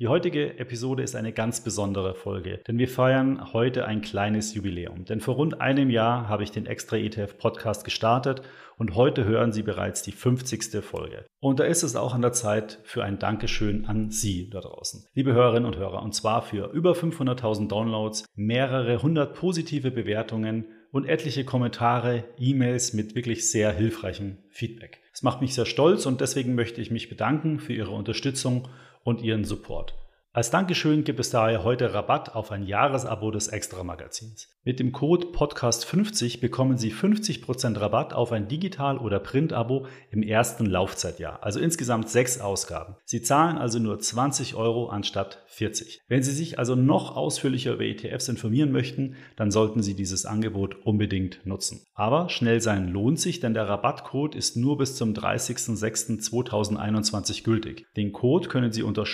Die 0.00 0.06
heutige 0.06 0.60
Episode 0.60 1.02
ist 1.02 1.16
eine 1.16 1.32
ganz 1.32 1.60
besondere 1.60 2.14
Folge, 2.14 2.60
denn 2.68 2.78
wir 2.78 2.86
feiern 2.86 3.52
heute 3.52 3.84
ein 3.84 4.00
kleines 4.00 4.54
Jubiläum. 4.54 5.04
Denn 5.04 5.20
vor 5.20 5.34
rund 5.34 5.60
einem 5.60 5.90
Jahr 5.90 6.28
habe 6.28 6.44
ich 6.44 6.52
den 6.52 6.66
Extra 6.66 6.96
ETF 6.96 7.36
Podcast 7.36 7.84
gestartet 7.84 8.42
und 8.76 8.94
heute 8.94 9.24
hören 9.24 9.50
Sie 9.50 9.64
bereits 9.64 10.02
die 10.02 10.12
50. 10.12 10.84
Folge. 10.84 11.26
Und 11.40 11.58
da 11.58 11.64
ist 11.64 11.82
es 11.82 11.96
auch 11.96 12.14
an 12.14 12.22
der 12.22 12.32
Zeit 12.32 12.78
für 12.84 13.02
ein 13.02 13.18
Dankeschön 13.18 13.86
an 13.86 14.12
Sie 14.12 14.48
da 14.48 14.60
draußen, 14.60 15.04
liebe 15.14 15.32
Hörerinnen 15.32 15.66
und 15.66 15.78
Hörer, 15.78 16.00
und 16.04 16.14
zwar 16.14 16.42
für 16.42 16.70
über 16.70 16.92
500.000 16.92 17.66
Downloads, 17.66 18.24
mehrere 18.36 19.02
hundert 19.02 19.34
positive 19.34 19.90
Bewertungen 19.90 20.66
und 20.92 21.06
etliche 21.06 21.44
Kommentare, 21.44 22.22
E-Mails 22.38 22.92
mit 22.92 23.16
wirklich 23.16 23.50
sehr 23.50 23.72
hilfreichem 23.72 24.38
Feedback. 24.48 25.00
Es 25.12 25.24
macht 25.24 25.40
mich 25.40 25.54
sehr 25.54 25.66
stolz 25.66 26.06
und 26.06 26.20
deswegen 26.20 26.54
möchte 26.54 26.80
ich 26.80 26.92
mich 26.92 27.08
bedanken 27.08 27.58
für 27.58 27.72
Ihre 27.72 27.90
Unterstützung 27.90 28.68
und 29.04 29.22
Ihren 29.22 29.44
Support. 29.44 29.94
Als 30.38 30.52
Dankeschön 30.52 31.02
gibt 31.02 31.18
es 31.18 31.30
daher 31.30 31.64
heute 31.64 31.94
Rabatt 31.94 32.36
auf 32.36 32.52
ein 32.52 32.62
Jahresabo 32.62 33.32
des 33.32 33.48
Extra-Magazins. 33.48 34.46
Mit 34.62 34.78
dem 34.78 34.92
Code 34.92 35.26
Podcast50 35.32 36.40
bekommen 36.40 36.78
Sie 36.78 36.92
50% 36.92 37.80
Rabatt 37.80 38.12
auf 38.12 38.30
ein 38.30 38.46
Digital- 38.46 38.98
oder 38.98 39.18
Print-Abo 39.18 39.86
im 40.12 40.22
ersten 40.22 40.66
Laufzeitjahr, 40.66 41.42
also 41.42 41.58
insgesamt 41.58 42.08
sechs 42.08 42.40
Ausgaben. 42.40 42.94
Sie 43.04 43.20
zahlen 43.20 43.58
also 43.58 43.80
nur 43.80 43.98
20 43.98 44.54
Euro 44.54 44.90
anstatt 44.90 45.42
40. 45.48 46.02
Wenn 46.06 46.22
Sie 46.22 46.30
sich 46.30 46.60
also 46.60 46.76
noch 46.76 47.16
ausführlicher 47.16 47.72
über 47.72 47.84
ETFs 47.84 48.28
informieren 48.28 48.70
möchten, 48.70 49.16
dann 49.34 49.50
sollten 49.50 49.82
Sie 49.82 49.94
dieses 49.94 50.24
Angebot 50.24 50.76
unbedingt 50.84 51.44
nutzen. 51.46 51.84
Aber 51.94 52.28
schnell 52.28 52.60
sein 52.60 52.86
lohnt 52.86 53.18
sich, 53.18 53.40
denn 53.40 53.54
der 53.54 53.68
Rabattcode 53.68 54.36
ist 54.36 54.56
nur 54.56 54.78
bis 54.78 54.94
zum 54.94 55.14
30.06.2021 55.14 57.42
gültig. 57.42 57.86
Den 57.96 58.12
Code 58.12 58.48
können 58.48 58.70
Sie 58.70 58.84
unter 58.84 59.04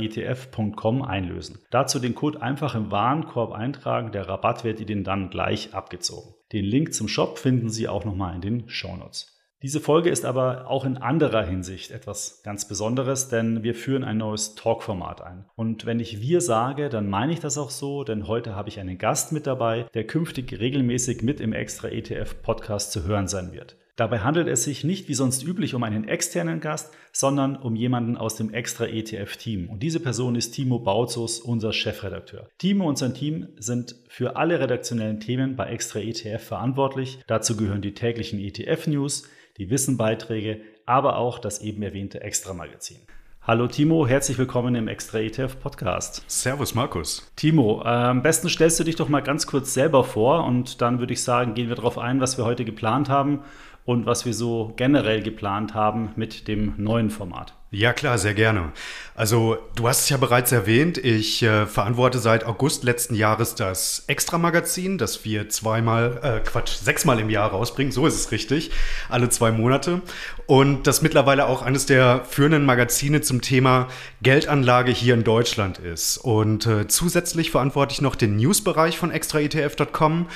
shop.extraetf.com 0.00 1.02
einlösen. 1.02 1.58
Dazu 1.70 1.98
den 1.98 2.14
Code 2.14 2.42
einfach 2.42 2.74
im 2.74 2.90
Warenkorb 2.90 3.52
eintragen, 3.52 4.12
der 4.12 4.28
Rabatt 4.28 4.64
wird 4.64 4.80
Ihnen 4.80 5.04
dann 5.04 5.30
gleich 5.30 5.74
abgezogen. 5.74 6.34
Den 6.52 6.64
Link 6.64 6.94
zum 6.94 7.08
Shop 7.08 7.38
finden 7.38 7.70
Sie 7.70 7.88
auch 7.88 8.04
nochmal 8.04 8.34
in 8.34 8.40
den 8.40 8.68
Shownotes. 8.68 9.36
Diese 9.62 9.80
Folge 9.80 10.08
ist 10.08 10.24
aber 10.24 10.68
auch 10.68 10.86
in 10.86 10.96
anderer 10.96 11.44
Hinsicht 11.44 11.90
etwas 11.90 12.40
ganz 12.42 12.66
Besonderes, 12.66 13.28
denn 13.28 13.62
wir 13.62 13.74
führen 13.74 14.04
ein 14.04 14.16
neues 14.16 14.54
Talk-Format 14.54 15.20
ein. 15.20 15.44
Und 15.54 15.84
wenn 15.84 16.00
ich 16.00 16.22
wir 16.22 16.40
sage, 16.40 16.88
dann 16.88 17.10
meine 17.10 17.34
ich 17.34 17.40
das 17.40 17.58
auch 17.58 17.68
so, 17.68 18.02
denn 18.02 18.26
heute 18.26 18.54
habe 18.54 18.70
ich 18.70 18.80
einen 18.80 18.96
Gast 18.96 19.32
mit 19.32 19.46
dabei, 19.46 19.84
der 19.92 20.06
künftig 20.06 20.58
regelmäßig 20.58 21.20
mit 21.22 21.42
im 21.42 21.52
Extra 21.52 21.88
ETF 21.88 22.40
Podcast 22.40 22.92
zu 22.92 23.04
hören 23.04 23.28
sein 23.28 23.52
wird. 23.52 23.76
Dabei 24.00 24.20
handelt 24.20 24.48
es 24.48 24.64
sich 24.64 24.82
nicht 24.82 25.10
wie 25.10 25.14
sonst 25.14 25.42
üblich 25.42 25.74
um 25.74 25.82
einen 25.82 26.08
externen 26.08 26.60
Gast, 26.60 26.90
sondern 27.12 27.54
um 27.54 27.76
jemanden 27.76 28.16
aus 28.16 28.34
dem 28.34 28.50
Extra 28.50 28.86
ETF-Team. 28.86 29.68
Und 29.68 29.82
diese 29.82 30.00
Person 30.00 30.36
ist 30.36 30.52
Timo 30.52 30.78
Bautzus, 30.78 31.38
unser 31.38 31.74
Chefredakteur. 31.74 32.48
Timo 32.56 32.88
und 32.88 32.96
sein 32.96 33.12
Team 33.12 33.48
sind 33.58 33.96
für 34.08 34.36
alle 34.36 34.58
redaktionellen 34.58 35.20
Themen 35.20 35.54
bei 35.54 35.66
Extra 35.66 36.00
ETF 36.00 36.42
verantwortlich. 36.42 37.18
Dazu 37.26 37.58
gehören 37.58 37.82
die 37.82 37.92
täglichen 37.92 38.40
ETF-News, 38.40 39.28
die 39.58 39.68
Wissenbeiträge, 39.68 40.62
aber 40.86 41.18
auch 41.18 41.38
das 41.38 41.60
eben 41.60 41.82
erwähnte 41.82 42.22
Extra-Magazin. 42.22 43.00
Hallo 43.42 43.66
Timo, 43.66 44.06
herzlich 44.06 44.36
willkommen 44.36 44.74
im 44.74 44.86
Extra 44.86 45.18
ETF 45.18 45.58
Podcast. 45.60 46.22
Servus 46.26 46.74
Markus. 46.74 47.32
Timo, 47.36 47.80
äh, 47.82 47.88
am 47.88 48.22
besten 48.22 48.50
stellst 48.50 48.78
du 48.78 48.84
dich 48.84 48.96
doch 48.96 49.08
mal 49.08 49.22
ganz 49.22 49.46
kurz 49.46 49.72
selber 49.72 50.04
vor 50.04 50.44
und 50.44 50.82
dann 50.82 51.00
würde 51.00 51.14
ich 51.14 51.22
sagen, 51.22 51.54
gehen 51.54 51.70
wir 51.70 51.74
darauf 51.74 51.96
ein, 51.96 52.20
was 52.20 52.36
wir 52.36 52.44
heute 52.44 52.66
geplant 52.66 53.08
haben 53.08 53.40
und 53.90 54.06
was 54.06 54.24
wir 54.24 54.34
so 54.34 54.72
generell 54.76 55.20
geplant 55.20 55.74
haben 55.74 56.12
mit 56.14 56.46
dem 56.46 56.74
neuen 56.76 57.10
Format. 57.10 57.54
Ja 57.72 57.92
klar, 57.92 58.18
sehr 58.18 58.34
gerne. 58.34 58.72
Also 59.14 59.58
du 59.76 59.86
hast 59.86 60.00
es 60.00 60.08
ja 60.08 60.16
bereits 60.16 60.50
erwähnt, 60.50 60.98
ich 60.98 61.40
äh, 61.44 61.66
verantworte 61.66 62.18
seit 62.18 62.44
August 62.44 62.82
letzten 62.82 63.14
Jahres 63.14 63.54
das 63.54 64.02
Extra-Magazin, 64.08 64.98
das 64.98 65.24
wir 65.24 65.48
zweimal, 65.50 66.18
äh, 66.20 66.40
Quatsch, 66.40 66.78
sechsmal 66.82 67.20
im 67.20 67.30
Jahr 67.30 67.50
rausbringen, 67.50 67.92
so 67.92 68.08
ist 68.08 68.14
es 68.14 68.32
richtig, 68.32 68.72
alle 69.08 69.28
zwei 69.28 69.52
Monate. 69.52 70.02
Und 70.46 70.88
das 70.88 71.00
mittlerweile 71.00 71.46
auch 71.46 71.62
eines 71.62 71.86
der 71.86 72.24
führenden 72.24 72.64
Magazine 72.64 73.20
zum 73.20 73.40
Thema 73.40 73.86
Geldanlage 74.20 74.90
hier 74.90 75.14
in 75.14 75.22
Deutschland 75.22 75.78
ist. 75.78 76.18
Und 76.18 76.66
äh, 76.66 76.88
zusätzlich 76.88 77.52
verantworte 77.52 77.92
ich 77.92 78.00
noch 78.00 78.16
den 78.16 78.36
Newsbereich 78.36 78.98
von 78.98 79.12
extraetf.com 79.12 80.26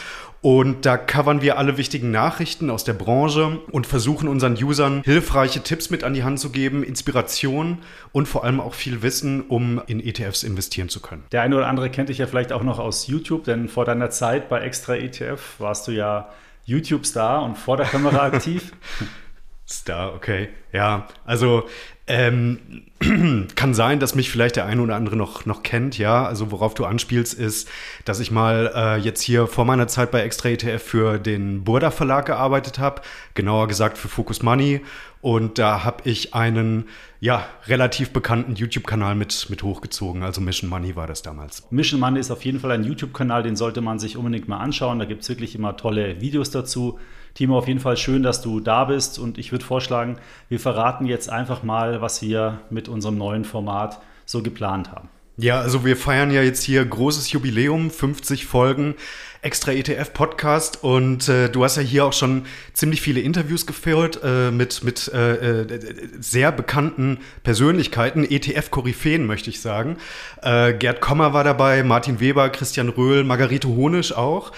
und 0.44 0.84
da 0.84 0.98
covern 0.98 1.40
wir 1.40 1.56
alle 1.56 1.78
wichtigen 1.78 2.10
Nachrichten 2.10 2.68
aus 2.68 2.84
der 2.84 2.92
Branche 2.92 3.60
und 3.72 3.86
versuchen 3.86 4.28
unseren 4.28 4.62
Usern 4.62 5.00
hilfreiche 5.02 5.62
Tipps 5.62 5.88
mit 5.88 6.04
an 6.04 6.12
die 6.12 6.22
Hand 6.22 6.38
zu 6.38 6.50
geben, 6.50 6.84
Inspiration 7.24 7.78
und 8.12 8.26
vor 8.26 8.44
allem 8.44 8.60
auch 8.60 8.74
viel 8.74 9.02
Wissen, 9.02 9.42
um 9.42 9.80
in 9.86 10.00
ETFs 10.00 10.42
investieren 10.42 10.88
zu 10.88 11.00
können. 11.00 11.24
Der 11.32 11.42
eine 11.42 11.56
oder 11.56 11.66
andere 11.66 11.90
kennt 11.90 12.08
dich 12.08 12.18
ja 12.18 12.26
vielleicht 12.26 12.52
auch 12.52 12.62
noch 12.62 12.78
aus 12.78 13.06
YouTube, 13.06 13.44
denn 13.44 13.68
vor 13.68 13.84
deiner 13.84 14.10
Zeit 14.10 14.48
bei 14.48 14.60
Extra 14.60 14.96
ETF 14.96 15.40
warst 15.58 15.88
du 15.88 15.92
ja 15.92 16.28
YouTube-Star 16.64 17.42
und 17.42 17.56
vor 17.56 17.76
der 17.76 17.86
Kamera 17.86 18.24
aktiv. 18.24 18.72
Star, 19.66 20.14
okay. 20.14 20.48
Ja, 20.72 21.06
also 21.24 21.64
ähm, 22.06 22.58
kann 23.56 23.72
sein, 23.72 23.98
dass 23.98 24.14
mich 24.14 24.30
vielleicht 24.30 24.56
der 24.56 24.66
eine 24.66 24.82
oder 24.82 24.94
andere 24.94 25.16
noch, 25.16 25.46
noch 25.46 25.62
kennt, 25.62 25.96
ja. 25.96 26.26
Also 26.26 26.50
worauf 26.50 26.74
du 26.74 26.84
anspielst, 26.84 27.32
ist, 27.32 27.68
dass 28.04 28.20
ich 28.20 28.30
mal 28.30 28.70
äh, 28.74 28.96
jetzt 28.98 29.22
hier 29.22 29.46
vor 29.46 29.64
meiner 29.64 29.88
Zeit 29.88 30.10
bei 30.10 30.20
Extra 30.20 30.50
ETF 30.50 30.82
für 30.82 31.18
den 31.18 31.64
Burda 31.64 31.90
Verlag 31.90 32.26
gearbeitet 32.26 32.78
habe, 32.78 33.00
genauer 33.32 33.68
gesagt 33.68 33.96
für 33.96 34.08
Focus 34.08 34.42
Money. 34.42 34.82
Und 35.22 35.58
da 35.58 35.84
habe 35.84 36.02
ich 36.04 36.34
einen 36.34 36.84
ja, 37.20 37.46
relativ 37.66 38.10
bekannten 38.10 38.56
YouTube-Kanal 38.56 39.14
mit, 39.14 39.46
mit 39.48 39.62
hochgezogen. 39.62 40.22
Also 40.22 40.42
Mission 40.42 40.68
Money 40.68 40.96
war 40.96 41.06
das 41.06 41.22
damals. 41.22 41.66
Mission 41.70 41.98
Money 41.98 42.20
ist 42.20 42.30
auf 42.30 42.44
jeden 42.44 42.60
Fall 42.60 42.72
ein 42.72 42.84
YouTube-Kanal, 42.84 43.42
den 43.42 43.56
sollte 43.56 43.80
man 43.80 43.98
sich 43.98 44.18
unbedingt 44.18 44.46
mal 44.46 44.58
anschauen. 44.58 44.98
Da 44.98 45.06
gibt 45.06 45.22
es 45.22 45.30
wirklich 45.30 45.54
immer 45.54 45.78
tolle 45.78 46.20
Videos 46.20 46.50
dazu. 46.50 46.98
Timo, 47.34 47.58
auf 47.58 47.66
jeden 47.66 47.80
Fall 47.80 47.96
schön, 47.96 48.22
dass 48.22 48.42
du 48.42 48.60
da 48.60 48.84
bist 48.84 49.18
und 49.18 49.38
ich 49.38 49.50
würde 49.50 49.64
vorschlagen, 49.64 50.18
wir 50.48 50.60
verraten 50.60 51.04
jetzt 51.04 51.28
einfach 51.28 51.64
mal, 51.64 52.00
was 52.00 52.22
wir 52.22 52.60
mit 52.70 52.88
unserem 52.88 53.18
neuen 53.18 53.44
Format 53.44 54.00
so 54.24 54.40
geplant 54.42 54.92
haben. 54.92 55.08
Ja, 55.36 55.60
also 55.60 55.84
wir 55.84 55.96
feiern 55.96 56.30
ja 56.30 56.42
jetzt 56.42 56.62
hier 56.62 56.84
großes 56.84 57.32
Jubiläum, 57.32 57.90
50 57.90 58.46
Folgen 58.46 58.94
extra 59.42 59.72
ETF 59.72 60.14
Podcast 60.14 60.84
und 60.84 61.28
äh, 61.28 61.50
du 61.50 61.64
hast 61.64 61.76
ja 61.76 61.82
hier 61.82 62.06
auch 62.06 62.14
schon 62.14 62.46
ziemlich 62.72 63.02
viele 63.02 63.20
Interviews 63.20 63.66
geführt 63.66 64.20
äh, 64.24 64.50
mit 64.50 64.84
mit 64.84 65.10
äh, 65.12 65.62
äh 65.62 66.08
sehr 66.18 66.50
bekannten 66.50 67.18
Persönlichkeiten, 67.42 68.24
ETF 68.24 68.70
Koryphäen 68.70 69.26
möchte 69.26 69.50
ich 69.50 69.60
sagen. 69.60 69.98
Äh, 70.40 70.72
Gerd 70.74 71.02
Kommer 71.02 71.34
war 71.34 71.44
dabei, 71.44 71.82
Martin 71.82 72.20
Weber, 72.20 72.48
Christian 72.48 72.88
Röhl, 72.88 73.22
Margarete 73.22 73.68
Honisch 73.68 74.12
auch 74.12 74.52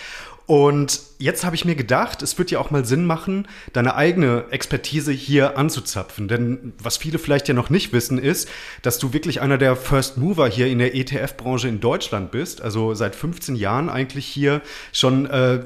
und 0.47 1.01
jetzt 1.19 1.45
habe 1.45 1.57
ich 1.57 1.65
mir 1.65 1.75
gedacht, 1.75 2.23
es 2.23 2.39
wird 2.39 2.53
ja 2.53 2.61
auch 2.61 2.71
mal 2.71 2.85
Sinn 2.85 3.05
machen, 3.05 3.49
deine 3.73 3.97
eigene 3.97 4.45
Expertise 4.51 5.11
hier 5.11 5.59
anzuzapfen. 5.59 6.29
Denn 6.29 6.73
was 6.81 6.97
viele 6.97 7.19
vielleicht 7.19 7.49
ja 7.49 7.55
noch 7.55 7.69
nicht 7.69 7.93
wissen, 7.93 8.19
ist, 8.19 8.49
dass 8.83 9.01
du 9.01 9.13
wirklich 9.13 9.41
einer 9.41 9.59
der 9.59 9.75
First 9.75 10.19
Mover 10.19 10.47
hier 10.47 10.69
in 10.69 10.79
der 10.79 10.95
ETF-Branche 10.95 11.67
in 11.67 11.81
Deutschland 11.81 12.31
bist. 12.31 12.63
Also 12.63 12.95
seit 12.95 13.17
15 13.17 13.57
Jahren 13.57 13.89
eigentlich 13.89 14.27
hier 14.27 14.63
schon 14.93 15.27
äh, 15.27 15.65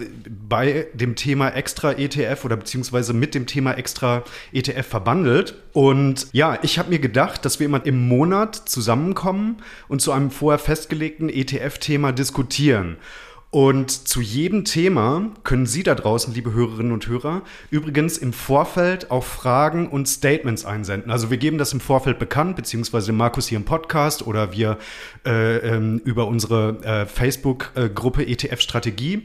bei 0.49 0.87
dem 0.95 1.15
Thema 1.15 1.51
Extra 1.51 1.93
ETF 1.93 2.47
oder 2.47 2.57
beziehungsweise 2.57 3.13
mit 3.13 3.35
dem 3.35 3.47
Thema 3.47 3.73
Extra 3.73 4.25
ETF 4.53 4.87
verbandelt. 4.87 5.57
Und 5.75 6.29
ja, 6.33 6.59
ich 6.63 6.79
habe 6.79 6.89
mir 6.89 7.01
gedacht, 7.01 7.45
dass 7.45 7.61
wir 7.61 7.67
immer 7.67 7.85
im 7.85 8.09
Monat 8.09 8.57
zusammenkommen 8.57 9.59
und 9.89 10.01
zu 10.01 10.11
einem 10.13 10.31
vorher 10.31 10.59
festgelegten 10.59 11.29
ETF-Thema 11.29 12.13
diskutieren. 12.13 12.97
Und 13.51 13.91
zu 13.91 14.21
jedem 14.21 14.65
Thema 14.65 15.29
können 15.43 15.67
Sie 15.67 15.83
da 15.83 15.97
draußen, 15.97 16.33
liebe 16.33 16.53
Hörerinnen 16.53 16.93
und 16.93 17.09
Hörer, 17.09 17.43
übrigens 17.71 18.17
im 18.17 18.33
Vorfeld 18.33 19.11
auch 19.11 19.25
Fragen 19.25 19.89
und 19.89 20.07
Statements 20.07 20.65
einsenden. 20.65 21.11
Also 21.11 21.31
wir 21.31 21.37
geben 21.37 21.59
das 21.59 21.73
im 21.73 21.81
Vorfeld 21.81 22.21
bekannt, 22.21 22.55
beziehungsweise 22.55 23.13
Markus 23.13 23.49
hier 23.49 23.59
im 23.59 23.65
Podcast 23.65 24.25
oder 24.25 24.53
wir 24.53 24.79
äh, 25.27 25.57
ähm, 25.57 26.01
über 26.05 26.29
unsere 26.29 26.79
äh, 26.85 27.07
Facebook-Gruppe 27.07 28.25
ETF 28.25 28.61
Strategie. 28.61 29.25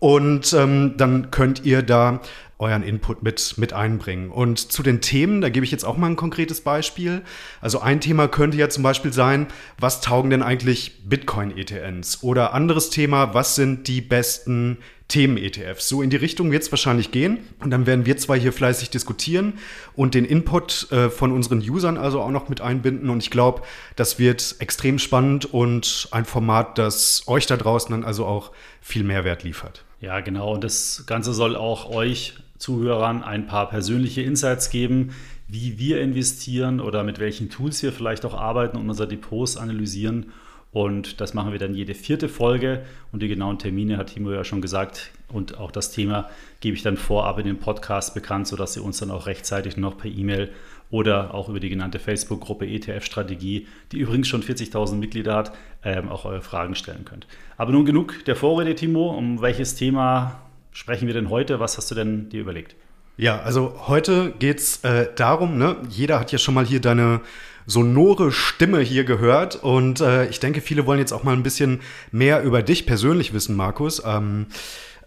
Und 0.00 0.52
ähm, 0.52 0.94
dann 0.96 1.30
könnt 1.30 1.64
ihr 1.64 1.82
da 1.82 2.20
euren 2.60 2.82
Input 2.82 3.22
mit, 3.22 3.54
mit 3.56 3.72
einbringen. 3.72 4.30
Und 4.30 4.58
zu 4.58 4.82
den 4.82 5.00
Themen, 5.00 5.40
da 5.40 5.48
gebe 5.48 5.64
ich 5.64 5.72
jetzt 5.72 5.84
auch 5.84 5.96
mal 5.96 6.08
ein 6.08 6.16
konkretes 6.16 6.60
Beispiel. 6.60 7.22
Also 7.60 7.80
ein 7.80 8.00
Thema 8.00 8.28
könnte 8.28 8.56
ja 8.56 8.68
zum 8.68 8.82
Beispiel 8.82 9.12
sein, 9.12 9.46
was 9.78 10.00
taugen 10.00 10.30
denn 10.30 10.42
eigentlich 10.42 11.02
Bitcoin-ETNs? 11.08 12.22
Oder 12.22 12.54
anderes 12.54 12.90
Thema, 12.90 13.34
was 13.34 13.54
sind 13.54 13.88
die 13.88 14.00
besten 14.00 14.78
Themen-ETFs. 15.10 15.88
So 15.88 16.02
in 16.02 16.08
die 16.08 16.16
Richtung 16.16 16.50
wird 16.50 16.62
es 16.62 16.72
wahrscheinlich 16.72 17.10
gehen. 17.10 17.38
Und 17.58 17.70
dann 17.70 17.86
werden 17.86 18.06
wir 18.06 18.16
zwar 18.16 18.38
hier 18.38 18.52
fleißig 18.52 18.90
diskutieren 18.90 19.54
und 19.94 20.14
den 20.14 20.24
Input 20.24 20.90
äh, 20.90 21.10
von 21.10 21.32
unseren 21.32 21.58
Usern 21.58 21.98
also 21.98 22.20
auch 22.20 22.30
noch 22.30 22.48
mit 22.48 22.60
einbinden. 22.60 23.10
Und 23.10 23.22
ich 23.22 23.30
glaube, 23.30 23.62
das 23.96 24.18
wird 24.18 24.56
extrem 24.60 24.98
spannend 24.98 25.52
und 25.52 26.08
ein 26.12 26.24
Format, 26.24 26.78
das 26.78 27.24
euch 27.26 27.46
da 27.46 27.56
draußen 27.56 27.90
dann 27.90 28.04
also 28.04 28.24
auch 28.24 28.52
viel 28.80 29.02
Mehrwert 29.02 29.42
liefert. 29.42 29.84
Ja, 30.00 30.20
genau. 30.20 30.54
Und 30.54 30.64
das 30.64 31.04
Ganze 31.06 31.34
soll 31.34 31.56
auch 31.56 31.90
euch 31.90 32.34
Zuhörern 32.60 33.24
ein 33.24 33.48
paar 33.48 33.68
persönliche 33.68 34.22
Insights 34.22 34.70
geben, 34.70 35.10
wie 35.48 35.80
wir 35.80 36.00
investieren 36.00 36.80
oder 36.80 37.02
mit 37.02 37.18
welchen 37.18 37.50
Tools 37.50 37.82
wir 37.82 37.92
vielleicht 37.92 38.24
auch 38.24 38.34
arbeiten 38.34 38.76
und 38.76 38.88
unser 38.88 39.08
Depots 39.08 39.56
analysieren 39.56 40.26
und 40.72 41.20
das 41.20 41.34
machen 41.34 41.50
wir 41.50 41.58
dann 41.58 41.74
jede 41.74 41.94
vierte 41.94 42.28
Folge. 42.28 42.84
Und 43.10 43.22
die 43.22 43.28
genauen 43.28 43.58
Termine 43.58 43.96
hat 43.96 44.14
Timo 44.14 44.30
ja 44.30 44.44
schon 44.44 44.62
gesagt. 44.62 45.10
Und 45.28 45.58
auch 45.58 45.72
das 45.72 45.90
Thema 45.90 46.28
gebe 46.60 46.76
ich 46.76 46.82
dann 46.82 46.96
vorab 46.96 47.38
in 47.38 47.46
den 47.46 47.58
Podcast 47.58 48.14
bekannt, 48.14 48.46
sodass 48.46 48.76
ihr 48.76 48.84
uns 48.84 48.98
dann 48.98 49.10
auch 49.10 49.26
rechtzeitig 49.26 49.76
noch 49.76 49.98
per 49.98 50.10
E-Mail 50.10 50.50
oder 50.90 51.34
auch 51.34 51.48
über 51.48 51.60
die 51.60 51.70
genannte 51.70 51.98
Facebook-Gruppe 51.98 52.66
ETF-Strategie, 52.66 53.66
die 53.92 53.98
übrigens 53.98 54.28
schon 54.28 54.42
40.000 54.42 54.96
Mitglieder 54.96 55.36
hat, 55.36 55.52
ähm, 55.84 56.08
auch 56.08 56.24
eure 56.24 56.42
Fragen 56.42 56.74
stellen 56.74 57.04
könnt. 57.04 57.26
Aber 57.56 57.72
nun 57.72 57.84
genug 57.84 58.24
der 58.26 58.36
Vorrede, 58.36 58.74
Timo. 58.74 59.10
Um 59.10 59.40
welches 59.40 59.74
Thema 59.74 60.40
sprechen 60.72 61.06
wir 61.06 61.14
denn 61.14 61.30
heute? 61.30 61.60
Was 61.60 61.76
hast 61.76 61.90
du 61.90 61.94
denn 61.94 62.28
dir 62.28 62.40
überlegt? 62.40 62.76
Ja, 63.16 63.40
also 63.40 63.82
heute 63.86 64.32
geht 64.38 64.60
es 64.60 64.82
äh, 64.84 65.08
darum, 65.14 65.58
ne? 65.58 65.76
jeder 65.90 66.18
hat 66.18 66.32
ja 66.32 66.38
schon 66.38 66.54
mal 66.54 66.64
hier 66.64 66.80
deine 66.80 67.20
sonore 67.66 68.32
Stimme 68.32 68.80
hier 68.80 69.04
gehört. 69.04 69.56
Und 69.56 70.00
äh, 70.00 70.26
ich 70.28 70.40
denke, 70.40 70.60
viele 70.60 70.86
wollen 70.86 70.98
jetzt 70.98 71.12
auch 71.12 71.22
mal 71.22 71.32
ein 71.32 71.42
bisschen 71.42 71.80
mehr 72.12 72.42
über 72.42 72.62
dich 72.62 72.86
persönlich 72.86 73.32
wissen, 73.32 73.56
Markus. 73.56 74.02
Ähm, 74.04 74.46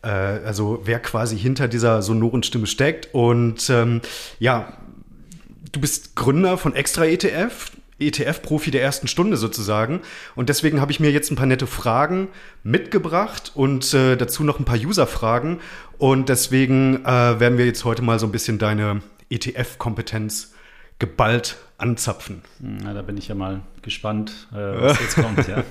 äh, 0.01 0.07
also 0.07 0.81
wer 0.83 0.99
quasi 0.99 1.37
hinter 1.37 1.67
dieser 1.67 2.01
sonoren 2.01 2.43
Stimme 2.43 2.67
steckt. 2.67 3.09
Und 3.13 3.69
ähm, 3.69 4.01
ja, 4.39 4.73
du 5.71 5.79
bist 5.79 6.15
Gründer 6.15 6.57
von 6.57 6.75
Extra 6.75 7.05
ETF. 7.05 7.71
ETF-Profi 8.07 8.71
der 8.71 8.81
ersten 8.81 9.07
Stunde 9.07 9.37
sozusagen. 9.37 10.01
Und 10.35 10.49
deswegen 10.49 10.81
habe 10.81 10.91
ich 10.91 10.99
mir 10.99 11.11
jetzt 11.11 11.31
ein 11.31 11.35
paar 11.35 11.45
nette 11.45 11.67
Fragen 11.67 12.29
mitgebracht 12.63 13.51
und 13.55 13.93
äh, 13.93 14.15
dazu 14.15 14.43
noch 14.43 14.59
ein 14.59 14.65
paar 14.65 14.77
User-Fragen. 14.77 15.59
Und 15.97 16.29
deswegen 16.29 17.05
äh, 17.05 17.39
werden 17.39 17.57
wir 17.57 17.65
jetzt 17.65 17.85
heute 17.85 18.01
mal 18.01 18.19
so 18.19 18.25
ein 18.25 18.31
bisschen 18.31 18.57
deine 18.57 19.01
ETF-Kompetenz 19.29 20.53
geballt 20.99 21.57
anzapfen. 21.77 22.43
Na, 22.59 22.93
da 22.93 23.01
bin 23.01 23.17
ich 23.17 23.27
ja 23.27 23.35
mal 23.35 23.61
gespannt, 23.81 24.47
äh, 24.53 24.55
was 24.55 24.99
jetzt 25.01 25.15
kommt. 25.15 25.47
Ja. 25.47 25.63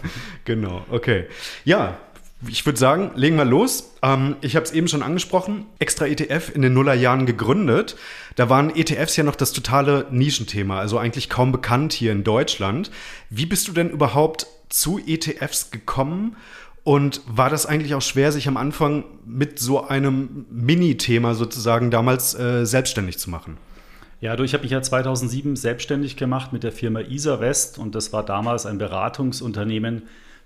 genau, 0.44 0.84
okay. 0.90 1.26
Ja, 1.64 1.98
ich 2.48 2.66
würde 2.66 2.78
sagen, 2.78 3.12
legen 3.14 3.36
wir 3.36 3.44
los. 3.44 3.92
Ähm, 4.02 4.36
ich 4.40 4.56
habe 4.56 4.64
es 4.64 4.72
eben 4.72 4.88
schon 4.88 5.02
angesprochen, 5.02 5.66
extra 5.78 6.06
ETF 6.06 6.52
in 6.54 6.62
den 6.62 6.74
Nullerjahren 6.74 7.26
gegründet. 7.26 7.96
Da 8.36 8.48
waren 8.48 8.74
ETFs 8.74 9.16
ja 9.16 9.24
noch 9.24 9.36
das 9.36 9.52
totale 9.52 10.06
Nischenthema, 10.10 10.78
also 10.78 10.98
eigentlich 10.98 11.28
kaum 11.28 11.52
bekannt 11.52 11.92
hier 11.92 12.12
in 12.12 12.24
Deutschland. 12.24 12.90
Wie 13.30 13.46
bist 13.46 13.68
du 13.68 13.72
denn 13.72 13.90
überhaupt 13.90 14.46
zu 14.68 14.98
ETFs 14.98 15.70
gekommen? 15.70 16.36
Und 16.84 17.20
war 17.26 17.48
das 17.48 17.64
eigentlich 17.64 17.94
auch 17.94 18.02
schwer, 18.02 18.32
sich 18.32 18.48
am 18.48 18.56
Anfang 18.56 19.04
mit 19.24 19.60
so 19.60 19.86
einem 19.86 20.46
Mini-Thema 20.50 21.34
sozusagen 21.34 21.92
damals 21.92 22.34
äh, 22.34 22.66
selbstständig 22.66 23.18
zu 23.18 23.30
machen? 23.30 23.56
Ja, 24.20 24.34
du, 24.34 24.42
ich 24.42 24.52
habe 24.54 24.62
mich 24.62 24.72
ja 24.72 24.82
2007 24.82 25.54
selbstständig 25.54 26.16
gemacht 26.16 26.52
mit 26.52 26.64
der 26.64 26.72
Firma 26.72 27.00
Isa 27.00 27.40
West 27.40 27.78
und 27.78 27.94
das 27.94 28.12
war 28.12 28.24
damals 28.24 28.66
ein 28.66 28.78
Beratungsunternehmen 28.78 30.02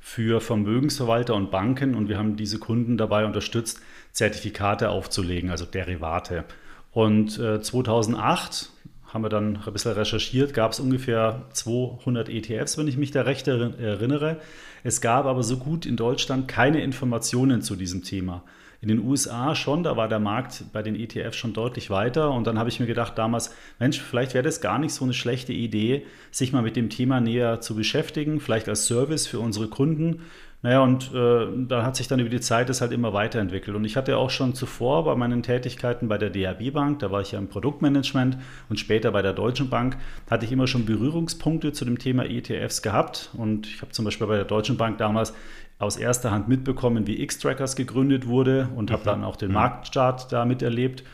für 0.09 0.41
Vermögensverwalter 0.41 1.35
und 1.35 1.51
Banken 1.51 1.97
und 1.97 2.09
wir 2.09 2.17
haben 2.17 2.37
diese 2.37 2.61
Kunden 2.61 2.97
dabei 2.97 3.27
unterstützt, 3.27 3.81
Zertifikate 4.13 4.89
aufzulegen, 4.89 5.51
also 5.51 5.65
Derivate. 5.65 6.45
Und 6.93 7.41
äh, 7.41 7.61
2008 7.61 8.71
haben 9.13 9.25
wir 9.25 9.29
dann 9.31 9.57
ein 9.67 9.73
bisschen 9.73 9.93
recherchiert, 9.95 10.55
gab 10.55 10.71
es 10.71 10.79
ungefähr 10.79 11.43
200 11.55 12.29
ETFs, 12.29 12.79
wenn 12.79 12.87
ich 12.87 12.97
mich 12.97 13.11
da 13.11 13.23
recht 13.23 13.49
erinnere. 13.49 14.41
Es 14.85 15.01
gab 15.01 15.27
aber 15.27 15.43
so 15.43 15.57
gut 15.57 15.85
in 15.85 15.97
Deutschland 15.97 16.47
keine 16.47 16.83
Informationen 16.83 17.61
zu 17.61 17.75
diesem 17.75 18.05
Thema. 18.05 18.45
In 18.81 18.89
den 18.89 19.05
USA 19.05 19.55
schon, 19.55 19.83
da 19.83 19.97
war 19.97 20.09
der 20.09 20.19
Markt 20.19 20.65
bei 20.73 20.83
den 20.83 20.95
ETFs 20.95 21.37
schon 21.37 21.53
deutlich 21.53 21.91
weiter. 21.91 22.31
Und 22.31 22.47
dann 22.47 22.59
habe 22.59 22.69
ich 22.69 22.81
mir 22.81 22.87
gedacht 22.87 23.17
damals, 23.17 23.55
Mensch, 23.79 24.01
vielleicht 24.01 24.35
wäre 24.35 24.45
das 24.45 24.61
gar 24.61 24.79
nicht 24.79 24.93
so 24.93 25.05
eine 25.05 25.15
schlechte 25.15 25.53
Idee, 25.53 26.05
sich 26.31 26.53
mal 26.53 26.63
mit 26.63 26.77
dem 26.77 26.91
Thema 26.91 27.21
näher 27.21 27.61
zu 27.61 27.75
beschäftigen, 27.75 28.41
vielleicht 28.41 28.69
als 28.69 28.87
Service 28.87 29.27
für 29.27 29.41
unsere 29.41 29.69
Kunden. 29.69 30.23
Naja, 30.63 30.81
und 30.81 31.15
äh, 31.15 31.47
da 31.69 31.85
hat 31.85 31.97
sich 31.97 32.09
dann 32.09 32.19
über 32.19 32.31
die 32.31 32.41
Zeit 32.41 32.69
das 32.69 32.81
halt 32.81 32.91
immer 32.91 33.13
weiterentwickelt. 33.13 33.77
Und 33.77 33.85
ich 33.85 33.97
hatte 33.97 34.17
auch 34.17 34.31
schon 34.31 34.55
zuvor 34.55 35.05
bei 35.05 35.15
meinen 35.15 35.43
Tätigkeiten 35.43 36.09
bei 36.09 36.19
der 36.19 36.31
DAB 36.31 36.73
Bank, 36.73 36.99
da 36.99 37.13
war 37.13 37.21
ich 37.21 37.33
ja 37.33 37.39
im 37.39 37.49
Produktmanagement 37.49 38.39
und 38.69 38.81
später 38.81 39.13
bei 39.13 39.23
der 39.23 39.33
Deutschen 39.33 39.69
Bank, 39.69 39.97
hatte 40.29 40.45
ich 40.45 40.53
immer 40.53 40.67
schon 40.67 40.87
Berührungspunkte 40.87 41.73
zu 41.73 41.85
dem 41.85 41.99
Thema 41.99 42.25
ETFs 42.25 42.83
gehabt. 42.83 43.31
Und 43.35 43.67
ich 43.67 43.83
habe 43.83 43.93
zum 43.93 44.07
Beispiel 44.07 44.27
bei 44.27 44.37
der 44.37 44.45
Deutschen 44.45 44.77
Bank 44.77 44.99
damals 44.99 45.35
aus 45.79 45.97
erster 45.97 46.31
Hand 46.31 46.49
mitbekommen, 46.49 47.07
wie 47.07 47.21
X-Trackers 47.23 47.77
gegründet 47.77 48.27
wurde 48.27 48.69
und 48.75 48.91
habe 48.91 49.03
mhm. 49.03 49.07
dann 49.07 49.25
auch 49.25 49.37
den 49.37 49.49
mhm. 49.49 49.55
Marktstart 49.55 50.33
da 50.33 50.45
miterlebt. 50.45 51.05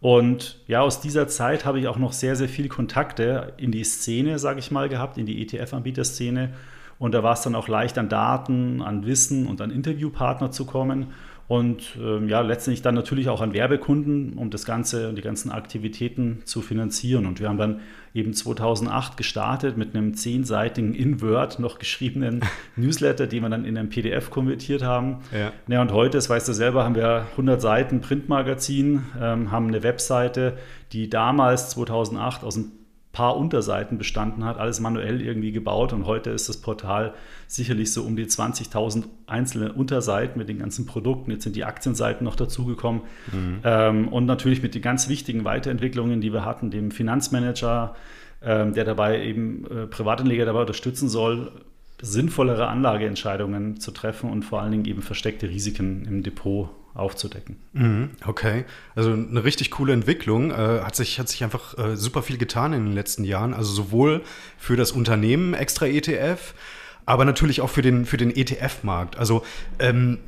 Und 0.00 0.60
ja, 0.68 0.80
aus 0.80 1.00
dieser 1.00 1.26
Zeit 1.28 1.64
habe 1.64 1.80
ich 1.80 1.88
auch 1.88 1.98
noch 1.98 2.12
sehr, 2.12 2.36
sehr 2.36 2.48
viel 2.48 2.68
Kontakte 2.68 3.54
in 3.56 3.72
die 3.72 3.84
Szene, 3.84 4.38
sage 4.38 4.60
ich 4.60 4.70
mal, 4.70 4.88
gehabt, 4.88 5.18
in 5.18 5.26
die 5.26 5.42
ETF-Anbieterszene. 5.42 6.54
Und 6.98 7.14
da 7.14 7.22
war 7.22 7.32
es 7.32 7.42
dann 7.42 7.54
auch 7.54 7.68
leicht, 7.68 7.98
an 7.98 8.08
Daten, 8.08 8.82
an 8.82 9.06
Wissen 9.06 9.46
und 9.46 9.60
an 9.60 9.70
Interviewpartner 9.70 10.50
zu 10.50 10.66
kommen 10.66 11.08
und 11.48 11.96
ähm, 11.98 12.28
ja, 12.28 12.42
letztendlich 12.42 12.82
dann 12.82 12.94
natürlich 12.94 13.30
auch 13.30 13.40
an 13.40 13.54
Werbekunden, 13.54 14.34
um 14.34 14.50
das 14.50 14.66
Ganze 14.66 15.08
und 15.08 15.16
die 15.16 15.22
ganzen 15.22 15.50
Aktivitäten 15.50 16.42
zu 16.44 16.60
finanzieren. 16.60 17.24
Und 17.24 17.40
wir 17.40 17.48
haben 17.48 17.56
dann 17.56 17.80
eben 18.12 18.34
2008 18.34 19.16
gestartet 19.16 19.78
mit 19.78 19.96
einem 19.96 20.12
zehnseitigen 20.12 20.94
in 20.94 21.22
Word 21.22 21.58
noch 21.58 21.78
geschriebenen 21.78 22.42
Newsletter, 22.76 23.26
den 23.26 23.42
wir 23.42 23.48
dann 23.48 23.64
in 23.64 23.78
ein 23.78 23.88
PDF 23.88 24.28
konvertiert 24.28 24.82
haben. 24.82 25.20
Ja. 25.32 25.52
ja 25.68 25.80
und 25.80 25.90
heute, 25.90 26.18
das 26.18 26.28
weißt 26.28 26.46
du 26.46 26.52
selber, 26.52 26.84
haben 26.84 26.94
wir 26.94 27.26
100 27.30 27.62
Seiten 27.62 28.02
Printmagazin, 28.02 29.06
ähm, 29.18 29.50
haben 29.50 29.68
eine 29.68 29.82
Webseite, 29.82 30.58
die 30.92 31.08
damals 31.08 31.70
2008 31.70 32.44
aus 32.44 32.56
dem 32.56 32.77
paar 33.18 33.36
Unterseiten 33.36 33.98
bestanden 33.98 34.44
hat, 34.44 34.58
alles 34.58 34.78
manuell 34.78 35.20
irgendwie 35.20 35.50
gebaut 35.50 35.92
und 35.92 36.06
heute 36.06 36.30
ist 36.30 36.48
das 36.48 36.58
Portal 36.58 37.14
sicherlich 37.48 37.92
so 37.92 38.04
um 38.04 38.14
die 38.14 38.26
20.000 38.26 39.06
einzelne 39.26 39.72
Unterseiten 39.72 40.38
mit 40.38 40.48
den 40.48 40.60
ganzen 40.60 40.86
Produkten. 40.86 41.32
Jetzt 41.32 41.42
sind 41.42 41.56
die 41.56 41.64
Aktienseiten 41.64 42.24
noch 42.24 42.36
dazugekommen 42.36 43.00
mhm. 43.32 43.58
ähm, 43.64 44.06
und 44.06 44.26
natürlich 44.26 44.62
mit 44.62 44.76
den 44.76 44.82
ganz 44.82 45.08
wichtigen 45.08 45.42
Weiterentwicklungen, 45.42 46.20
die 46.20 46.32
wir 46.32 46.44
hatten, 46.44 46.70
dem 46.70 46.92
Finanzmanager, 46.92 47.96
ähm, 48.40 48.74
der 48.74 48.84
dabei 48.84 49.20
eben 49.24 49.66
äh, 49.66 49.86
Privatanleger 49.88 50.44
dabei 50.44 50.60
unterstützen 50.60 51.08
soll, 51.08 51.50
sinnvollere 52.00 52.68
Anlageentscheidungen 52.68 53.80
zu 53.80 53.90
treffen 53.90 54.30
und 54.30 54.44
vor 54.44 54.62
allen 54.62 54.70
Dingen 54.70 54.84
eben 54.84 55.02
versteckte 55.02 55.48
Risiken 55.48 56.04
im 56.04 56.22
Depot 56.22 56.70
aufzudecken. 56.98 57.56
Mhm, 57.72 58.10
okay, 58.26 58.64
also 58.94 59.12
eine 59.12 59.44
richtig 59.44 59.70
coole 59.70 59.92
Entwicklung. 59.92 60.50
Äh, 60.50 60.80
hat, 60.82 60.96
sich, 60.96 61.18
hat 61.18 61.28
sich 61.28 61.44
einfach 61.44 61.76
äh, 61.78 61.96
super 61.96 62.22
viel 62.22 62.38
getan 62.38 62.72
in 62.72 62.84
den 62.84 62.94
letzten 62.94 63.24
Jahren. 63.24 63.54
Also 63.54 63.72
sowohl 63.72 64.22
für 64.58 64.76
das 64.76 64.92
Unternehmen 64.92 65.54
extra 65.54 65.86
ETF, 65.86 66.54
aber 67.06 67.24
natürlich 67.24 67.60
auch 67.60 67.70
für 67.70 67.82
den, 67.82 68.04
für 68.04 68.16
den 68.16 68.34
ETF-Markt. 68.34 69.16
Also 69.16 69.42
ähm, 69.78 70.18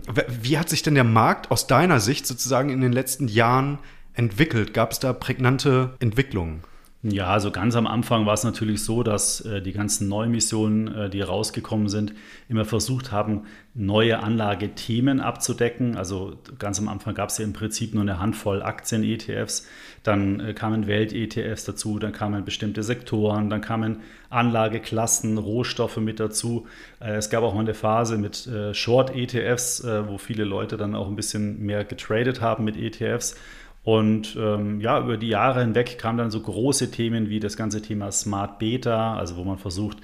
wie 0.43 0.59
hat 0.59 0.69
sich 0.69 0.83
denn 0.83 0.95
der 0.95 1.05
Markt 1.05 1.51
aus 1.51 1.67
deiner 1.67 2.01
Sicht 2.01 2.27
sozusagen 2.27 2.71
in 2.71 2.81
den 2.81 2.93
letzten 2.93 3.29
Jahren 3.29 3.79
entwickelt? 4.15 4.73
Gab 4.73 4.93
es 4.93 4.99
da 4.99 5.13
prägnante 5.13 5.95
Entwicklungen? 6.01 6.63
Ja, 7.03 7.29
also 7.29 7.51
ganz 7.51 7.77
am 7.77 7.87
Anfang 7.87 8.27
war 8.27 8.35
es 8.35 8.45
natürlich 8.45 8.85
so, 8.85 9.03
dass 9.03 9.41
äh, 9.41 9.63
die 9.63 9.73
ganzen 9.73 10.07
Neumissionen, 10.09 10.95
äh, 10.95 11.09
die 11.09 11.23
rausgekommen 11.23 11.89
sind, 11.89 12.13
immer 12.47 12.67
versucht 12.67 13.11
haben, 13.11 13.47
neue 13.73 14.19
Anlagethemen 14.19 15.21
abzudecken. 15.21 15.97
Also 15.97 16.37
ganz 16.59 16.79
am 16.79 16.89
Anfang 16.89 17.15
gab 17.15 17.31
es 17.31 17.39
ja 17.39 17.45
im 17.45 17.55
Prinzip 17.55 17.95
nur 17.95 18.03
eine 18.03 18.19
Handvoll 18.19 18.63
Aktien-ETFs, 18.63 19.67
dann 20.03 20.41
äh, 20.41 20.53
kamen 20.53 20.87
Welt-ETFs 20.87 21.65
dazu, 21.65 21.99
dann 21.99 22.13
kamen 22.13 22.45
bestimmte 22.45 22.83
Sektoren, 22.83 23.49
dann 23.49 23.63
kamen 23.63 24.01
Anlageklassen, 24.29 25.39
Rohstoffe 25.39 25.97
mit 25.97 26.21
dazu. 26.21 26.67
Äh, 27.01 27.15
es 27.15 27.31
gab 27.31 27.43
auch 27.45 27.55
mal 27.55 27.61
eine 27.61 27.73
Phase 27.73 28.19
mit 28.19 28.47
äh, 28.47 28.75
Short-ETFs, 28.75 29.85
äh, 29.85 30.07
wo 30.07 30.19
viele 30.19 30.45
Leute 30.45 30.77
dann 30.77 30.95
auch 30.95 31.09
ein 31.09 31.17
bisschen 31.17 31.65
mehr 31.65 31.87
getradet 31.87 32.43
haben 32.43 32.65
mit 32.65 32.77
ETFs. 32.77 33.37
Und 33.83 34.37
ähm, 34.39 34.81
ja, 34.81 35.01
über 35.01 35.17
die 35.17 35.29
Jahre 35.29 35.61
hinweg 35.61 35.99
kamen 35.99 36.19
dann 36.19 36.31
so 36.31 36.41
große 36.41 36.91
Themen 36.91 37.31
wie 37.31 37.41
das 37.41 37.57
ganze 37.57 37.81
Thema 37.81 38.13
Smart 38.13 38.59
Beta, 38.59 39.17
also 39.17 39.37
wo 39.37 39.45
man 39.45 39.59
versucht, 39.59 39.99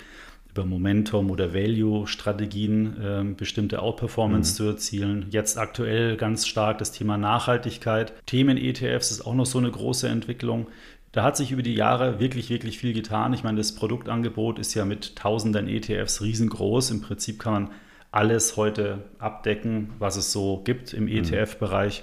über 0.50 0.64
Momentum 0.64 1.30
oder 1.30 1.52
Value-Strategien 1.52 2.96
äh, 3.02 3.34
bestimmte 3.34 3.82
Outperformance 3.82 4.52
mhm. 4.52 4.56
zu 4.56 4.64
erzielen. 4.64 5.26
Jetzt 5.30 5.58
aktuell 5.58 6.16
ganz 6.16 6.46
stark 6.46 6.78
das 6.78 6.92
Thema 6.92 7.18
Nachhaltigkeit. 7.18 8.14
Themen-ETFs 8.24 9.10
ist 9.10 9.26
auch 9.26 9.34
noch 9.34 9.44
so 9.44 9.58
eine 9.58 9.70
große 9.70 10.08
Entwicklung. 10.08 10.68
Da 11.12 11.22
hat 11.22 11.36
sich 11.36 11.52
über 11.52 11.62
die 11.62 11.74
Jahre 11.74 12.20
wirklich, 12.20 12.48
wirklich 12.48 12.78
viel 12.78 12.94
getan. 12.94 13.34
Ich 13.34 13.44
meine, 13.44 13.58
das 13.58 13.74
Produktangebot 13.74 14.58
ist 14.58 14.74
ja 14.74 14.86
mit 14.86 15.16
tausenden 15.16 15.68
ETFs 15.68 16.22
riesengroß. 16.22 16.90
Im 16.90 17.02
Prinzip 17.02 17.38
kann 17.38 17.52
man 17.52 17.70
alles 18.10 18.56
heute 18.56 19.04
abdecken, 19.18 19.92
was 19.98 20.16
es 20.16 20.32
so 20.32 20.62
gibt 20.64 20.94
im 20.94 21.08
ETF-Bereich. 21.08 22.02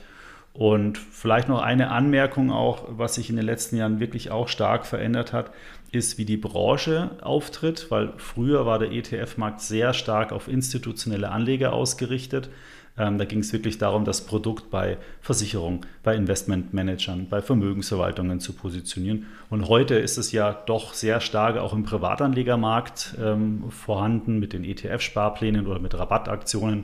Und 0.53 0.99
vielleicht 0.99 1.49
noch 1.49 1.61
eine 1.61 1.89
Anmerkung 1.89 2.51
auch, 2.51 2.85
was 2.87 3.15
sich 3.15 3.29
in 3.29 3.35
den 3.35 3.45
letzten 3.45 3.75
Jahren 3.75 3.99
wirklich 3.99 4.29
auch 4.29 4.47
stark 4.47 4.85
verändert 4.85 5.33
hat, 5.33 5.51
ist, 5.91 6.19
wie 6.19 6.25
die 6.25 6.37
Branche 6.37 7.11
auftritt, 7.21 7.89
weil 7.89 8.13
früher 8.17 8.65
war 8.65 8.77
der 8.77 8.91
ETF-Markt 8.91 9.61
sehr 9.61 9.93
stark 9.93 10.31
auf 10.31 10.47
institutionelle 10.47 11.29
Anleger 11.29 11.73
ausgerichtet. 11.73 12.49
Ähm, 12.95 13.17
da 13.17 13.25
ging 13.25 13.39
es 13.39 13.51
wirklich 13.51 13.79
darum, 13.79 14.05
das 14.05 14.25
Produkt 14.25 14.69
bei 14.69 14.97
Versicherungen, 15.21 15.81
bei 16.03 16.15
Investmentmanagern, 16.15 17.27
bei 17.27 17.41
Vermögensverwaltungen 17.41 18.39
zu 18.39 18.53
positionieren. 18.53 19.25
Und 19.49 19.67
heute 19.67 19.95
ist 19.95 20.17
es 20.17 20.31
ja 20.31 20.53
doch 20.53 20.93
sehr 20.93 21.19
stark 21.19 21.57
auch 21.57 21.73
im 21.73 21.83
Privatanlegermarkt 21.83 23.15
ähm, 23.19 23.63
vorhanden 23.69 24.37
mit 24.39 24.53
den 24.53 24.63
ETF-Sparplänen 24.63 25.65
oder 25.65 25.79
mit 25.79 25.97
Rabattaktionen. 25.97 26.83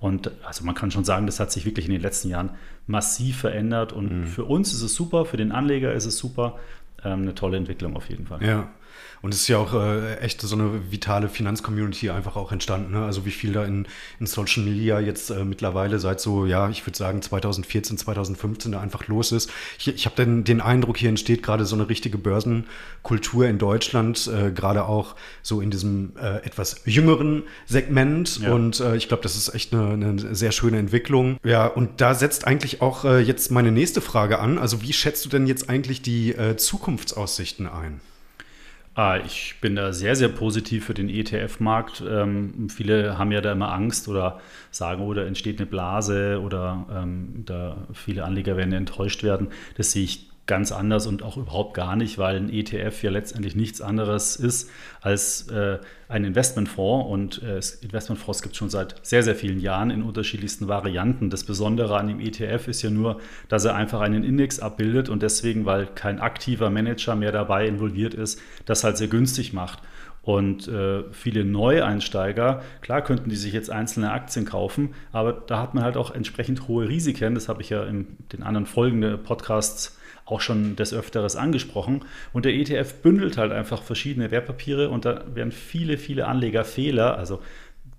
Und 0.00 0.32
also 0.44 0.64
man 0.64 0.74
kann 0.74 0.90
schon 0.90 1.04
sagen, 1.04 1.26
das 1.26 1.38
hat 1.40 1.52
sich 1.52 1.66
wirklich 1.66 1.86
in 1.86 1.92
den 1.92 2.00
letzten 2.00 2.30
Jahren 2.30 2.50
massiv 2.86 3.38
verändert. 3.38 3.92
Und 3.92 4.20
mhm. 4.20 4.26
für 4.26 4.44
uns 4.44 4.72
ist 4.72 4.82
es 4.82 4.94
super, 4.94 5.26
für 5.26 5.36
den 5.36 5.52
Anleger 5.52 5.92
ist 5.92 6.06
es 6.06 6.16
super. 6.16 6.58
Ähm, 7.04 7.22
eine 7.22 7.34
tolle 7.34 7.58
Entwicklung 7.58 7.96
auf 7.96 8.08
jeden 8.08 8.26
Fall. 8.26 8.42
Ja. 8.42 8.68
Und 9.22 9.34
es 9.34 9.42
ist 9.42 9.48
ja 9.48 9.58
auch 9.58 9.74
äh, 9.74 10.16
echt 10.18 10.40
so 10.40 10.54
eine 10.54 10.90
vitale 10.90 11.28
Finanzcommunity 11.28 12.10
einfach 12.10 12.36
auch 12.36 12.52
entstanden. 12.52 12.92
Ne? 12.92 13.04
Also 13.04 13.26
wie 13.26 13.30
viel 13.30 13.52
da 13.52 13.64
in, 13.64 13.86
in 14.18 14.26
Social 14.26 14.62
Media 14.62 14.98
jetzt 14.98 15.30
äh, 15.30 15.44
mittlerweile 15.44 15.98
seit 15.98 16.20
so, 16.20 16.46
ja, 16.46 16.70
ich 16.70 16.86
würde 16.86 16.96
sagen 16.96 17.20
2014, 17.20 17.98
2015 17.98 18.72
da 18.72 18.80
einfach 18.80 19.08
los 19.08 19.32
ist. 19.32 19.50
Ich, 19.78 19.88
ich 19.88 20.06
habe 20.06 20.16
den, 20.16 20.44
den 20.44 20.62
Eindruck, 20.62 20.96
hier 20.96 21.10
entsteht 21.10 21.42
gerade 21.42 21.66
so 21.66 21.76
eine 21.76 21.88
richtige 21.88 22.16
Börsenkultur 22.16 23.46
in 23.46 23.58
Deutschland, 23.58 24.26
äh, 24.28 24.52
gerade 24.52 24.86
auch 24.86 25.16
so 25.42 25.60
in 25.60 25.70
diesem 25.70 26.12
äh, 26.16 26.38
etwas 26.38 26.82
jüngeren 26.86 27.42
Segment. 27.66 28.40
Ja. 28.40 28.52
Und 28.52 28.80
äh, 28.80 28.96
ich 28.96 29.08
glaube, 29.08 29.22
das 29.22 29.36
ist 29.36 29.54
echt 29.54 29.74
eine, 29.74 29.92
eine, 29.92 30.34
sehr 30.34 30.52
schöne 30.52 30.78
Entwicklung. 30.78 31.36
Ja, 31.44 31.66
und 31.66 32.00
da 32.00 32.14
setzt 32.14 32.46
eigentlich 32.46 32.80
auch 32.80 33.04
äh, 33.04 33.20
jetzt 33.20 33.50
meine 33.50 33.70
nächste 33.70 34.00
Frage 34.00 34.38
an. 34.38 34.58
Also 34.58 34.80
wie 34.80 34.94
schätzt 34.94 35.26
du 35.26 35.28
denn 35.28 35.46
jetzt 35.46 35.68
eigentlich 35.68 36.00
die 36.00 36.32
äh, 36.32 36.56
Zukunftsaussichten 36.56 37.66
ein? 37.66 38.00
Ah, 39.02 39.16
ich 39.16 39.54
bin 39.62 39.76
da 39.76 39.94
sehr, 39.94 40.14
sehr 40.14 40.28
positiv 40.28 40.84
für 40.84 40.92
den 40.92 41.08
ETF-Markt. 41.08 42.02
Ähm, 42.06 42.68
viele 42.68 43.16
haben 43.16 43.32
ja 43.32 43.40
da 43.40 43.50
immer 43.52 43.72
Angst 43.72 44.08
oder 44.08 44.42
sagen, 44.70 45.00
oh, 45.00 45.14
da 45.14 45.24
entsteht 45.24 45.58
eine 45.58 45.64
Blase 45.64 46.38
oder 46.42 46.84
ähm, 46.92 47.44
da 47.46 47.78
viele 47.94 48.24
Anleger 48.24 48.58
werden 48.58 48.74
enttäuscht 48.74 49.22
werden. 49.22 49.48
Das 49.78 49.92
sehe 49.92 50.04
ich 50.04 50.29
ganz 50.46 50.72
anders 50.72 51.06
und 51.06 51.22
auch 51.22 51.36
überhaupt 51.36 51.74
gar 51.74 51.94
nicht, 51.94 52.18
weil 52.18 52.36
ein 52.36 52.50
ETF 52.52 53.02
ja 53.04 53.10
letztendlich 53.10 53.54
nichts 53.54 53.80
anderes 53.80 54.34
ist 54.34 54.68
als 55.00 55.48
äh, 55.48 55.78
ein 56.08 56.24
Investmentfonds. 56.24 57.08
Und 57.08 57.42
äh, 57.42 57.60
Investmentfonds 57.82 58.42
gibt 58.42 58.54
es 58.54 58.58
schon 58.58 58.68
seit 58.68 58.96
sehr, 59.06 59.22
sehr 59.22 59.36
vielen 59.36 59.60
Jahren 59.60 59.90
in 59.90 60.02
unterschiedlichsten 60.02 60.66
Varianten. 60.66 61.30
Das 61.30 61.44
Besondere 61.44 61.96
an 61.96 62.08
dem 62.08 62.18
ETF 62.18 62.66
ist 62.66 62.82
ja 62.82 62.90
nur, 62.90 63.20
dass 63.48 63.64
er 63.64 63.76
einfach 63.76 64.00
einen 64.00 64.24
Index 64.24 64.58
abbildet 64.58 65.08
und 65.08 65.22
deswegen, 65.22 65.66
weil 65.66 65.86
kein 65.86 66.18
aktiver 66.18 66.68
Manager 66.68 67.14
mehr 67.14 67.32
dabei 67.32 67.66
involviert 67.66 68.14
ist, 68.14 68.40
das 68.64 68.82
halt 68.82 68.96
sehr 68.96 69.08
günstig 69.08 69.52
macht. 69.52 69.78
Und 70.22 70.68
äh, 70.68 71.04
viele 71.12 71.44
Neueinsteiger, 71.44 72.62
klar 72.82 73.02
könnten 73.02 73.30
die 73.30 73.36
sich 73.36 73.52
jetzt 73.52 73.70
einzelne 73.70 74.12
Aktien 74.12 74.44
kaufen, 74.44 74.94
aber 75.12 75.32
da 75.32 75.62
hat 75.62 75.74
man 75.74 75.82
halt 75.82 75.96
auch 75.96 76.10
entsprechend 76.10 76.68
hohe 76.68 76.88
Risiken. 76.88 77.34
Das 77.34 77.48
habe 77.48 77.62
ich 77.62 77.70
ja 77.70 77.84
in 77.84 78.18
den 78.32 78.42
anderen 78.42 78.66
folgenden 78.66 79.22
Podcasts 79.22 79.98
auch 80.30 80.40
schon 80.40 80.76
des 80.76 80.94
Öfteres 80.94 81.36
angesprochen. 81.36 82.04
Und 82.32 82.44
der 82.44 82.54
ETF 82.54 82.94
bündelt 83.02 83.36
halt 83.36 83.52
einfach 83.52 83.82
verschiedene 83.82 84.30
Wertpapiere 84.30 84.90
und 84.90 85.04
da 85.04 85.24
werden 85.34 85.52
viele, 85.52 85.98
viele 85.98 86.26
Anlegerfehler, 86.26 87.16
also 87.16 87.40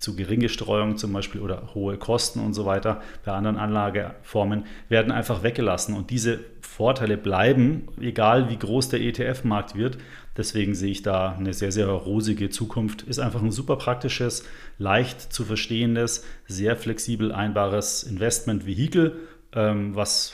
zu 0.01 0.15
geringe 0.15 0.49
Streuung 0.49 0.97
zum 0.97 1.13
Beispiel 1.13 1.41
oder 1.41 1.75
hohe 1.75 1.95
Kosten 1.95 2.39
und 2.39 2.53
so 2.53 2.65
weiter 2.65 3.01
bei 3.23 3.33
anderen 3.33 3.57
Anlageformen 3.57 4.65
werden 4.89 5.11
einfach 5.11 5.43
weggelassen. 5.43 5.95
Und 5.95 6.09
diese 6.09 6.39
Vorteile 6.59 7.17
bleiben, 7.17 7.87
egal 8.01 8.49
wie 8.49 8.57
groß 8.57 8.89
der 8.89 9.01
ETF-Markt 9.01 9.75
wird. 9.75 9.99
Deswegen 10.35 10.73
sehe 10.73 10.89
ich 10.89 11.03
da 11.03 11.35
eine 11.37 11.53
sehr, 11.53 11.71
sehr 11.71 11.87
rosige 11.87 12.49
Zukunft. 12.49 13.03
Ist 13.03 13.19
einfach 13.19 13.43
ein 13.43 13.51
super 13.51 13.75
praktisches, 13.75 14.43
leicht 14.79 15.33
zu 15.33 15.45
verstehendes, 15.45 16.25
sehr 16.47 16.75
flexibel 16.75 17.31
einbares 17.31 18.01
Investment-Vehikel, 18.01 19.19
ähm, 19.53 19.95
was 19.95 20.33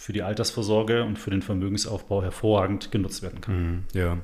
für 0.00 0.12
die 0.12 0.22
Altersvorsorge 0.22 1.02
und 1.02 1.18
für 1.18 1.30
den 1.30 1.42
Vermögensaufbau 1.42 2.22
hervorragend 2.22 2.92
genutzt 2.92 3.20
werden 3.22 3.40
kann. 3.40 3.54
Mhm, 3.60 3.84
ja, 3.94 4.16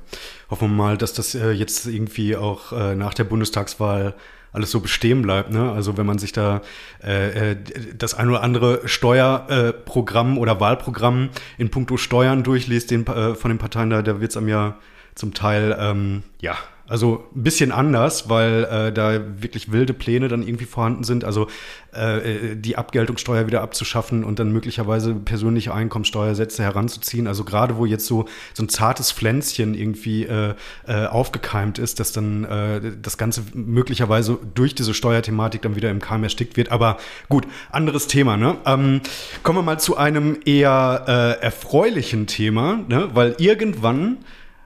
hoffen 0.49 0.69
wir 0.69 0.73
mal, 0.73 0.97
dass 0.97 1.13
das 1.13 1.35
äh, 1.35 1.51
jetzt 1.51 1.85
irgendwie 1.85 2.37
auch 2.37 2.71
äh, 2.71 2.95
nach 2.95 3.13
der 3.13 3.25
Bundestagswahl 3.25 4.15
alles 4.53 4.71
so 4.71 4.79
bestehen 4.79 5.21
bleibt. 5.21 5.51
Ne? 5.51 5.69
Also 5.69 5.97
wenn 5.97 6.05
man 6.05 6.17
sich 6.17 6.31
da 6.31 6.61
äh, 7.03 7.51
äh 7.51 7.55
das 7.95 8.13
ein 8.13 8.29
oder 8.29 8.41
andere 8.41 8.87
Steuerprogramm 8.87 10.37
oder 10.37 10.61
Wahlprogramm 10.61 11.29
in 11.57 11.69
puncto 11.69 11.97
Steuern 11.97 12.43
durchliest, 12.43 12.89
den, 12.89 13.05
von 13.05 13.49
den 13.49 13.57
Parteien 13.57 13.89
da, 13.89 14.01
da 14.01 14.21
wird 14.21 14.31
es 14.31 14.37
einem 14.37 14.47
ja 14.47 14.77
zum 15.13 15.33
Teil 15.33 15.75
ähm, 15.77 16.23
ja 16.39 16.57
also 16.87 17.23
ein 17.35 17.43
bisschen 17.43 17.71
anders, 17.71 18.29
weil 18.29 18.65
äh, 18.65 18.91
da 18.93 19.19
wirklich 19.41 19.71
wilde 19.71 19.93
Pläne 19.93 20.27
dann 20.27 20.43
irgendwie 20.43 20.65
vorhanden 20.65 21.03
sind. 21.03 21.23
Also 21.23 21.47
äh, 21.95 22.51
äh, 22.51 22.55
die 22.55 22.77
Abgeltungssteuer 22.77 23.47
wieder 23.47 23.61
abzuschaffen 23.61 24.23
und 24.23 24.37
dann 24.37 24.51
möglicherweise 24.51 25.15
persönliche 25.15 25.73
Einkommensteuersätze 25.73 26.61
heranzuziehen. 26.61 27.25
Also 27.27 27.43
gerade 27.43 27.77
wo 27.77 27.85
jetzt 27.85 28.05
so, 28.05 28.25
so 28.53 28.63
ein 28.63 28.69
zartes 28.69 29.11
Pflänzchen 29.11 29.73
irgendwie 29.73 30.25
äh, 30.25 30.53
äh, 30.87 31.05
aufgekeimt 31.07 31.79
ist, 31.79 31.99
dass 31.99 32.11
dann 32.11 32.43
äh, 32.43 32.81
das 33.01 33.17
Ganze 33.17 33.43
möglicherweise 33.53 34.37
durch 34.53 34.75
diese 34.75 34.93
Steuerthematik 34.93 35.63
dann 35.63 35.75
wieder 35.75 35.89
im 35.89 35.99
Keim 35.99 36.23
erstickt 36.23 36.55
wird. 36.55 36.71
Aber 36.71 36.97
gut, 37.29 37.47
anderes 37.71 38.07
Thema. 38.07 38.37
Ne? 38.37 38.57
Ähm, 38.65 39.01
kommen 39.41 39.57
wir 39.57 39.63
mal 39.63 39.79
zu 39.79 39.97
einem 39.97 40.37
eher 40.45 41.05
äh, 41.07 41.43
erfreulichen 41.43 42.27
Thema, 42.27 42.81
ne? 42.87 43.09
weil 43.13 43.35
irgendwann 43.39 44.17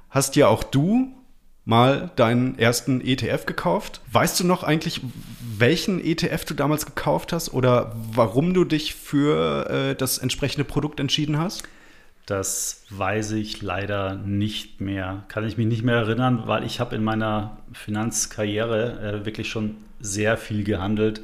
hast 0.10 0.36
ja 0.36 0.48
auch 0.48 0.64
du 0.64 1.14
mal 1.70 2.10
deinen 2.16 2.58
ersten 2.58 3.00
ETF 3.00 3.46
gekauft. 3.46 4.02
Weißt 4.12 4.40
du 4.40 4.44
noch 4.44 4.64
eigentlich, 4.64 5.02
welchen 5.40 6.04
ETF 6.04 6.44
du 6.46 6.56
damals 6.56 6.88
gekauft 6.88 7.32
hast 7.32 7.54
oder 7.54 7.96
warum 8.12 8.56
du 8.56 8.64
dich 8.64 8.96
für 8.96 9.70
äh, 9.70 9.96
das 9.96 10.18
entsprechende 10.18 10.64
Produkt 10.64 11.00
entschieden 11.00 11.38
hast? 11.38 11.64
Das 12.26 12.86
weiß 12.90 13.34
ich 13.34 13.62
leider 13.62 14.16
nicht 14.16 14.82
mehr. 14.82 15.26
Kann 15.28 15.48
ich 15.48 15.58
mich 15.58 15.68
nicht 15.68 15.84
mehr 15.84 15.96
erinnern, 15.96 16.44
weil 16.48 16.64
ich 16.64 16.80
habe 16.80 16.96
in 16.96 17.04
meiner 17.04 17.58
Finanzkarriere 17.74 19.22
äh, 19.22 19.26
wirklich 19.26 19.50
schon 19.50 19.78
sehr 20.00 20.38
viel 20.38 20.64
gehandelt. 20.64 21.22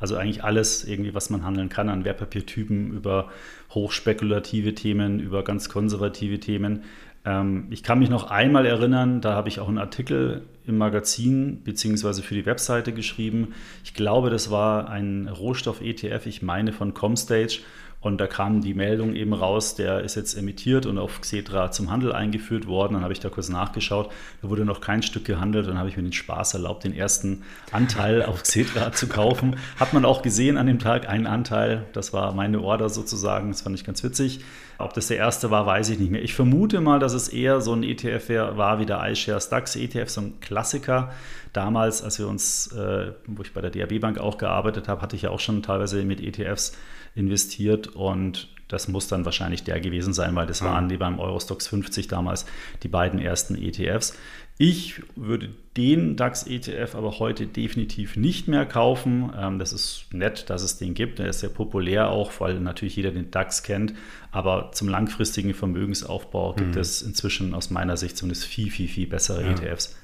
Also 0.00 0.16
eigentlich 0.16 0.42
alles 0.42 0.84
irgendwie, 0.84 1.14
was 1.14 1.30
man 1.30 1.44
handeln 1.44 1.68
kann 1.68 1.88
an 1.88 2.04
Wertpapiertypen 2.04 2.92
über 2.92 3.30
hochspekulative 3.70 4.74
Themen, 4.74 5.20
über 5.20 5.44
ganz 5.44 5.68
konservative 5.68 6.40
Themen. 6.40 6.82
Ähm, 7.24 7.66
ich 7.70 7.82
kann 7.82 7.98
mich 7.98 8.10
noch 8.10 8.30
einmal 8.30 8.66
erinnern, 8.66 9.20
da 9.20 9.32
habe 9.34 9.48
ich 9.48 9.60
auch 9.60 9.68
einen 9.68 9.78
Artikel 9.78 10.42
im 10.66 10.78
Magazin 10.78 11.62
bzw. 11.62 12.22
für 12.22 12.34
die 12.34 12.46
Webseite 12.46 12.92
geschrieben. 12.92 13.54
Ich 13.84 13.94
glaube, 13.94 14.30
das 14.30 14.50
war 14.50 14.88
ein 14.88 15.28
Rohstoff-ETF, 15.28 16.26
ich 16.26 16.42
meine 16.42 16.72
von 16.72 16.94
Comstage. 16.94 17.60
Und 18.04 18.18
da 18.18 18.26
kam 18.26 18.60
die 18.60 18.74
Meldung 18.74 19.14
eben 19.14 19.32
raus, 19.32 19.76
der 19.76 20.00
ist 20.00 20.14
jetzt 20.14 20.34
emittiert 20.34 20.84
und 20.84 20.98
auf 20.98 21.22
Xetra 21.22 21.70
zum 21.70 21.90
Handel 21.90 22.12
eingeführt 22.12 22.66
worden. 22.66 22.92
Dann 22.92 23.02
habe 23.02 23.14
ich 23.14 23.20
da 23.20 23.30
kurz 23.30 23.48
nachgeschaut. 23.48 24.10
Da 24.42 24.50
wurde 24.50 24.66
noch 24.66 24.82
kein 24.82 25.02
Stück 25.02 25.24
gehandelt. 25.24 25.68
Dann 25.68 25.78
habe 25.78 25.88
ich 25.88 25.96
mir 25.96 26.02
den 26.02 26.12
Spaß 26.12 26.52
erlaubt, 26.52 26.84
den 26.84 26.94
ersten 26.94 27.44
Anteil 27.72 28.22
auf 28.22 28.42
Xetra 28.42 28.92
zu 28.92 29.08
kaufen. 29.08 29.56
Hat 29.80 29.94
man 29.94 30.04
auch 30.04 30.20
gesehen 30.20 30.58
an 30.58 30.66
dem 30.66 30.78
Tag, 30.80 31.08
einen 31.08 31.26
Anteil. 31.26 31.86
Das 31.94 32.12
war 32.12 32.34
meine 32.34 32.60
Order 32.60 32.90
sozusagen. 32.90 33.48
Das 33.48 33.62
fand 33.62 33.74
ich 33.74 33.84
ganz 33.84 34.04
witzig. 34.04 34.40
Ob 34.76 34.92
das 34.92 35.06
der 35.06 35.16
erste 35.16 35.50
war, 35.50 35.64
weiß 35.64 35.88
ich 35.88 35.98
nicht 35.98 36.10
mehr. 36.10 36.22
Ich 36.22 36.34
vermute 36.34 36.82
mal, 36.82 36.98
dass 36.98 37.14
es 37.14 37.28
eher 37.28 37.62
so 37.62 37.72
ein 37.72 37.84
ETF 37.84 38.28
war 38.56 38.80
wie 38.80 38.86
der 38.86 39.02
iShares 39.10 39.48
DAX 39.48 39.76
ETF, 39.76 40.10
so 40.10 40.20
ein 40.20 40.40
Klassiker. 40.40 41.10
Damals, 41.54 42.02
als 42.02 42.18
wir 42.18 42.28
uns, 42.28 42.72
äh, 42.72 43.12
wo 43.26 43.42
ich 43.42 43.52
bei 43.54 43.60
der 43.60 43.70
DRB 43.70 44.00
Bank 44.00 44.18
auch 44.18 44.38
gearbeitet 44.38 44.88
habe, 44.88 45.00
hatte 45.00 45.16
ich 45.16 45.22
ja 45.22 45.30
auch 45.30 45.40
schon 45.40 45.62
teilweise 45.62 46.04
mit 46.04 46.20
ETFs 46.20 46.76
investiert 47.14 47.86
und 47.86 48.48
das 48.68 48.88
muss 48.88 49.06
dann 49.06 49.24
wahrscheinlich 49.24 49.62
der 49.62 49.78
gewesen 49.78 50.12
sein, 50.12 50.34
weil 50.34 50.46
das 50.46 50.62
waren 50.62 50.88
die 50.88 50.96
beim 50.96 51.20
Eurostox 51.20 51.68
50 51.68 52.08
damals 52.08 52.44
die 52.82 52.88
beiden 52.88 53.20
ersten 53.20 53.54
ETFs. 53.54 54.18
Ich 54.56 55.02
würde 55.14 55.50
den 55.76 56.16
DAX-ETF 56.16 56.94
aber 56.94 57.18
heute 57.18 57.46
definitiv 57.46 58.16
nicht 58.16 58.48
mehr 58.48 58.66
kaufen. 58.66 59.32
Ähm, 59.36 59.58
das 59.58 59.72
ist 59.72 60.06
nett, 60.12 60.48
dass 60.48 60.62
es 60.62 60.78
den 60.78 60.94
gibt. 60.94 61.18
Der 61.18 61.28
ist 61.28 61.40
sehr 61.40 61.50
populär 61.50 62.10
auch, 62.10 62.32
weil 62.38 62.60
natürlich 62.60 62.96
jeder 62.96 63.10
den 63.10 63.30
DAX 63.30 63.62
kennt. 63.64 63.94
Aber 64.30 64.70
zum 64.72 64.88
langfristigen 64.88 65.54
Vermögensaufbau 65.54 66.54
gibt 66.54 66.76
mhm. 66.76 66.80
es 66.80 67.02
inzwischen 67.02 67.54
aus 67.54 67.70
meiner 67.70 67.96
Sicht 67.96 68.16
zumindest 68.16 68.44
viel, 68.44 68.70
viel, 68.70 68.88
viel 68.88 69.08
bessere 69.08 69.42
ja. 69.42 69.50
ETFs. 69.50 69.96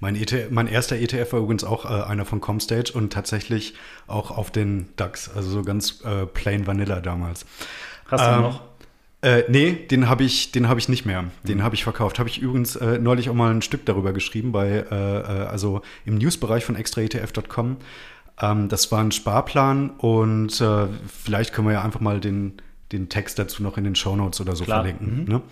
Mein, 0.00 0.14
ETF, 0.14 0.50
mein, 0.50 0.68
erster 0.68 0.96
ETF 0.96 1.32
war 1.32 1.40
übrigens 1.40 1.64
auch 1.64 1.84
äh, 1.84 2.04
einer 2.04 2.24
von 2.24 2.40
Comstage 2.40 2.92
und 2.94 3.12
tatsächlich 3.12 3.74
auch 4.06 4.30
auf 4.30 4.50
den 4.50 4.88
DAX, 4.96 5.30
also 5.34 5.50
so 5.50 5.62
ganz 5.62 6.02
äh, 6.04 6.26
plain 6.26 6.66
Vanilla 6.66 7.00
damals. 7.00 7.46
Hast 8.06 8.24
du 8.24 8.30
ähm, 8.30 8.42
noch? 8.42 8.62
Äh, 9.20 9.42
nee, 9.48 9.72
den 9.72 10.08
habe 10.08 10.22
ich, 10.22 10.52
den 10.52 10.68
ich 10.76 10.88
nicht 10.88 11.04
mehr. 11.04 11.24
Den 11.42 11.58
mhm. 11.58 11.62
habe 11.64 11.74
ich 11.74 11.82
verkauft. 11.82 12.20
Habe 12.20 12.28
ich 12.28 12.38
übrigens 12.38 12.76
äh, 12.76 12.98
neulich 12.98 13.28
auch 13.28 13.34
mal 13.34 13.52
ein 13.52 13.62
Stück 13.62 13.84
darüber 13.84 14.12
geschrieben 14.12 14.52
bei, 14.52 14.68
äh, 14.68 14.84
äh 14.94 15.46
also 15.46 15.82
im 16.04 16.18
Newsbereich 16.18 16.64
von 16.64 16.76
extraetf.com. 16.76 17.78
Ähm, 18.40 18.68
das 18.68 18.92
war 18.92 19.00
ein 19.00 19.10
Sparplan 19.10 19.90
und 19.90 20.60
äh, 20.60 20.86
vielleicht 21.08 21.52
können 21.52 21.66
wir 21.66 21.74
ja 21.74 21.82
einfach 21.82 22.00
mal 22.00 22.20
den, 22.20 22.62
den 22.92 23.08
Text 23.08 23.40
dazu 23.40 23.62
noch 23.62 23.76
in 23.76 23.84
den 23.84 23.96
Shownotes 23.96 24.40
oder 24.40 24.54
so 24.54 24.64
Klar. 24.64 24.82
verlinken. 24.82 25.24
Mhm. 25.24 25.28
Ne? 25.28 25.42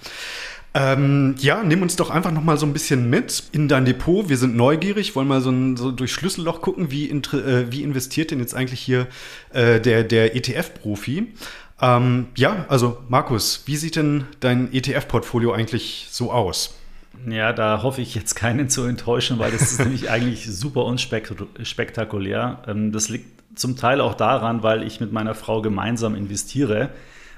Ähm, 0.79 1.37
ja, 1.39 1.63
nimm 1.63 1.81
uns 1.81 1.97
doch 1.97 2.11
einfach 2.11 2.33
noch 2.33 2.45
mal 2.45 2.59
so 2.59 2.67
ein 2.67 2.75
bisschen 2.75 3.09
mit 3.09 3.45
in 3.53 3.67
dein 3.67 3.87
Depot. 3.87 4.29
Wir 4.29 4.37
sind 4.37 4.57
neugierig, 4.57 5.17
wollen 5.17 5.27
mal 5.27 5.41
so, 5.41 5.49
ein, 5.49 5.79
so 5.79 5.91
durch 5.91 6.13
Schlüsselloch 6.13 6.61
gucken, 6.61 6.91
wie, 6.91 7.09
äh, 7.09 7.73
wie 7.73 7.83
investiert 7.83 8.31
denn 8.31 8.41
jetzt 8.41 8.55
eigentlich 8.55 8.81
hier 8.81 9.07
äh, 9.55 9.81
der, 9.81 10.05
der 10.05 10.37
ETF-Profi. 10.37 11.33
Ähm, 11.81 12.27
ja, 12.37 12.67
also 12.69 12.99
Markus, 13.09 13.63
wie 13.65 13.77
sieht 13.77 13.97
denn 13.97 14.25
dein 14.41 14.71
ETF-Portfolio 14.71 15.55
eigentlich 15.55 16.09
so 16.11 16.31
aus? 16.31 16.77
Ja, 17.27 17.55
da 17.55 17.83
hoffe 17.83 18.03
ich 18.03 18.15
jetzt 18.15 18.35
keinen 18.35 18.69
zu 18.69 18.85
enttäuschen, 18.85 19.39
weil 19.39 19.53
das 19.53 19.63
ist 19.63 19.79
nämlich 19.79 20.11
eigentlich 20.11 20.47
super 20.47 20.85
unspektakulär. 20.85 22.63
Ähm, 22.67 22.93
das 22.93 23.09
liegt 23.09 23.59
zum 23.59 23.77
Teil 23.77 24.03
auch 24.03 24.13
daran, 24.13 24.63
weil 24.63 24.83
ich 24.83 25.01
mit 25.01 25.11
meiner 25.11 25.35
Frau 25.35 25.63
gemeinsam 25.63 26.15
investiere 26.15 26.91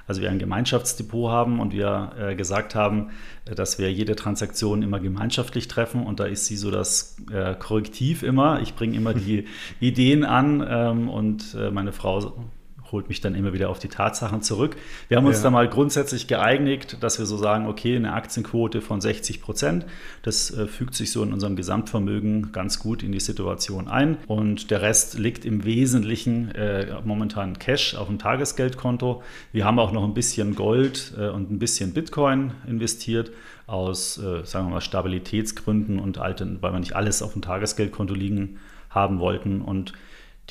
also 0.09 0.23
wir 0.23 0.31
ein 0.31 0.39
Gemeinschaftsdepot 0.39 1.31
haben 1.31 1.61
und 1.61 1.73
wir 1.73 2.13
äh, 2.19 2.35
gesagt 2.35 2.75
haben, 2.75 3.11
äh, 3.45 3.55
dass 3.55 3.79
wir 3.79 3.93
jede 3.93 4.17
Transaktion 4.17 4.83
immer 4.83 4.99
gemeinschaftlich 4.99 5.69
treffen 5.69 6.05
und 6.05 6.19
da 6.19 6.25
ist 6.25 6.47
sie 6.47 6.57
so 6.57 6.71
das 6.71 7.17
äh, 7.31 7.55
Korrektiv 7.55 8.23
immer. 8.23 8.61
Ich 8.61 8.75
bringe 8.75 8.97
immer 8.97 9.15
die 9.15 9.45
Ideen 9.81 10.25
an 10.25 10.67
ähm, 10.69 11.09
und 11.09 11.55
äh, 11.55 11.71
meine 11.71 11.93
Frau 11.93 12.49
holt 12.93 13.09
mich 13.09 13.21
dann 13.21 13.35
immer 13.35 13.53
wieder 13.53 13.69
auf 13.69 13.79
die 13.79 13.89
Tatsachen 13.89 14.43
zurück. 14.43 14.77
Wir 15.09 15.17
haben 15.17 15.27
uns 15.27 15.39
ja. 15.39 15.45
da 15.45 15.51
mal 15.51 15.69
grundsätzlich 15.69 16.27
geeinigt, 16.27 16.99
dass 17.03 17.19
wir 17.19 17.27
so 17.27 17.37
sagen, 17.37 17.67
okay, 17.67 17.97
eine 17.97 18.13
Aktienquote 18.13 18.81
von 18.81 19.01
60 19.01 19.41
Prozent, 19.41 19.87
das 20.23 20.51
äh, 20.51 20.67
fügt 20.67 20.95
sich 20.95 21.13
so 21.13 21.23
in 21.23 21.33
unserem 21.33 21.57
Gesamtvermögen 21.57 22.53
ganz 22.53 22.79
gut 22.79 23.03
in 23.03 23.13
die 23.13 23.21
Situation 23.21 23.89
ein. 23.89 24.19
Und 24.27 24.71
der 24.71 24.83
Rest 24.83 25.19
liegt 25.19 25.45
im 25.45 25.65
Wesentlichen 25.65 26.51
äh, 26.55 27.01
momentan 27.05 27.59
Cash 27.59 27.95
auf 27.95 28.09
dem 28.09 28.19
Tagesgeldkonto. 28.19 29.23
Wir 29.53 29.65
haben 29.65 29.79
auch 29.79 29.93
noch 29.93 30.05
ein 30.05 30.15
bisschen 30.15 30.55
Gold 30.55 31.13
äh, 31.19 31.29
und 31.29 31.51
ein 31.51 31.59
bisschen 31.59 31.93
Bitcoin 31.93 32.53
investiert 32.67 33.31
aus, 33.67 34.19
äh, 34.19 34.45
sagen 34.45 34.67
wir 34.67 34.75
mal, 34.75 34.81
Stabilitätsgründen 34.81 35.99
und 35.99 36.19
alten, 36.19 36.59
weil 36.63 36.73
wir 36.73 36.81
nicht 36.81 36.97
alles 36.97 37.23
auf 37.23 37.35
dem 37.35 37.43
Tagesgeldkonto 37.43 38.15
liegen 38.15 38.59
haben 38.91 39.21
wollten. 39.21 39.61
Und 39.61 39.93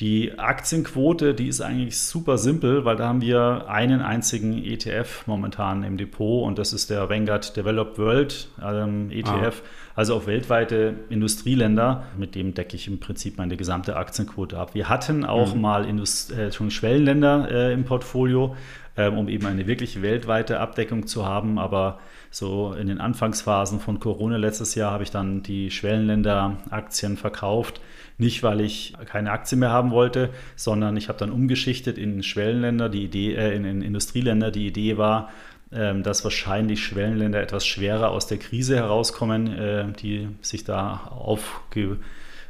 die 0.00 0.38
Aktienquote, 0.38 1.34
die 1.34 1.48
ist 1.48 1.60
eigentlich 1.60 1.98
super 1.98 2.38
simpel, 2.38 2.84
weil 2.84 2.94
da 2.94 3.08
haben 3.08 3.20
wir 3.20 3.64
einen 3.68 4.00
einzigen 4.00 4.62
ETF 4.64 5.26
momentan 5.26 5.82
im 5.82 5.96
Depot 5.96 6.46
und 6.46 6.56
das 6.56 6.72
ist 6.72 6.90
der 6.90 7.10
Vanguard 7.10 7.56
Developed 7.56 7.98
World 7.98 8.48
ähm, 8.62 9.10
ETF, 9.10 9.62
ah. 9.64 9.96
also 9.96 10.14
auf 10.14 10.28
weltweite 10.28 10.94
Industrieländer. 11.08 12.04
Mit 12.16 12.36
dem 12.36 12.54
decke 12.54 12.76
ich 12.76 12.86
im 12.86 13.00
Prinzip 13.00 13.38
meine 13.38 13.56
gesamte 13.56 13.96
Aktienquote 13.96 14.56
ab. 14.56 14.74
Wir 14.74 14.88
hatten 14.88 15.24
auch 15.24 15.56
mhm. 15.56 15.60
mal 15.60 15.84
Indust 15.84 16.30
äh, 16.30 16.52
schon 16.52 16.70
Schwellenländer 16.70 17.50
äh, 17.50 17.72
im 17.72 17.84
Portfolio, 17.84 18.54
äh, 18.94 19.08
um 19.08 19.28
eben 19.28 19.46
eine 19.46 19.66
wirklich 19.66 20.00
weltweite 20.00 20.60
Abdeckung 20.60 21.08
zu 21.08 21.26
haben, 21.26 21.58
aber 21.58 21.98
so 22.30 22.72
in 22.72 22.88
den 22.88 23.00
Anfangsphasen 23.00 23.80
von 23.80 24.00
Corona 24.00 24.36
letztes 24.36 24.74
Jahr 24.74 24.92
habe 24.92 25.02
ich 25.02 25.10
dann 25.10 25.42
die 25.42 25.70
Schwellenländer-Aktien 25.70 27.16
verkauft 27.16 27.80
nicht, 28.18 28.42
weil 28.42 28.60
ich 28.60 28.94
keine 29.06 29.30
Aktien 29.30 29.60
mehr 29.60 29.70
haben 29.70 29.92
wollte, 29.92 30.30
sondern 30.56 30.96
ich 30.96 31.08
habe 31.08 31.18
dann 31.18 31.30
umgeschichtet 31.30 31.98
in 31.98 32.24
Schwellenländer, 32.24 32.88
die 32.88 33.04
Idee, 33.04 33.34
äh, 33.34 33.54
in, 33.54 33.64
in 33.64 33.80
Industrieländer. 33.80 34.50
Die 34.50 34.66
Idee 34.66 34.98
war, 34.98 35.30
ähm, 35.72 36.02
dass 36.02 36.24
wahrscheinlich 36.24 36.82
Schwellenländer 36.82 37.40
etwas 37.40 37.64
schwerer 37.64 38.10
aus 38.10 38.26
der 38.26 38.38
Krise 38.38 38.76
herauskommen, 38.76 39.46
äh, 39.56 39.92
die 39.92 40.28
sich 40.42 40.64
da 40.64 41.12
aufgebaut 41.16 41.98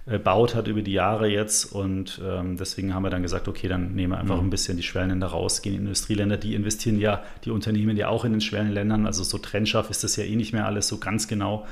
hat 0.08 0.68
über 0.68 0.82
die 0.82 0.92
Jahre 0.92 1.28
jetzt. 1.28 1.72
Und 1.72 2.20
ähm, 2.26 2.56
deswegen 2.56 2.94
haben 2.94 3.02
wir 3.02 3.10
dann 3.10 3.22
gesagt, 3.22 3.48
okay, 3.48 3.68
dann 3.68 3.94
nehmen 3.94 4.12
wir 4.12 4.18
einfach 4.18 4.37
mhm. 4.37 4.48
ein 4.48 4.50
bisschen 4.50 4.76
die 4.76 4.83
Schwellenländer 4.83 5.28
raus, 5.28 5.62
gehen 5.62 5.74
in 5.74 5.80
Industrieländer. 5.80 6.37
Die 6.37 6.54
investieren 6.54 6.98
ja, 6.98 7.22
die 7.44 7.50
Unternehmen 7.50 7.96
ja 7.96 8.09
auch 8.09 8.24
in 8.24 8.33
den 8.33 8.40
Schwellenländern. 8.40 9.06
Also 9.06 9.22
so 9.22 9.38
trennscharf 9.38 9.90
ist 9.90 10.04
das 10.04 10.16
ja 10.16 10.24
eh 10.24 10.37
nicht 10.37 10.52
mehr 10.52 10.66
alles 10.66 10.88
so 10.88 10.98
ganz 10.98 11.28
genau. 11.28 11.66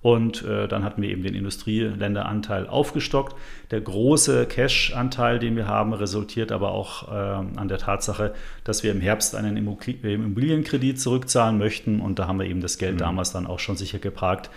Und 0.00 0.44
äh, 0.44 0.68
dann 0.68 0.84
hatten 0.84 1.02
wir 1.02 1.10
eben 1.10 1.24
den 1.24 1.34
Industrieländeranteil 1.34 2.68
aufgestockt. 2.68 3.34
Der 3.72 3.80
große 3.80 4.46
Cash-Anteil, 4.46 5.40
den 5.40 5.56
wir 5.56 5.66
haben, 5.66 5.92
resultiert 5.92 6.52
aber 6.52 6.70
auch 6.70 7.08
äh, 7.08 7.14
an 7.14 7.66
der 7.66 7.78
Tatsache, 7.78 8.32
dass 8.62 8.84
wir 8.84 8.92
im 8.92 9.00
Herbst 9.00 9.34
einen 9.34 9.56
Immobilienkredit 9.56 11.00
zurückzahlen 11.00 11.58
möchten. 11.58 12.00
Und 12.00 12.20
da 12.20 12.28
haben 12.28 12.38
wir 12.38 12.46
eben 12.46 12.60
das 12.60 12.78
Geld 12.78 12.94
mhm. 12.94 12.98
damals 12.98 13.32
dann 13.32 13.48
auch 13.48 13.58
schon 13.58 13.76
sicher 13.76 13.98
geparkt, 13.98 14.50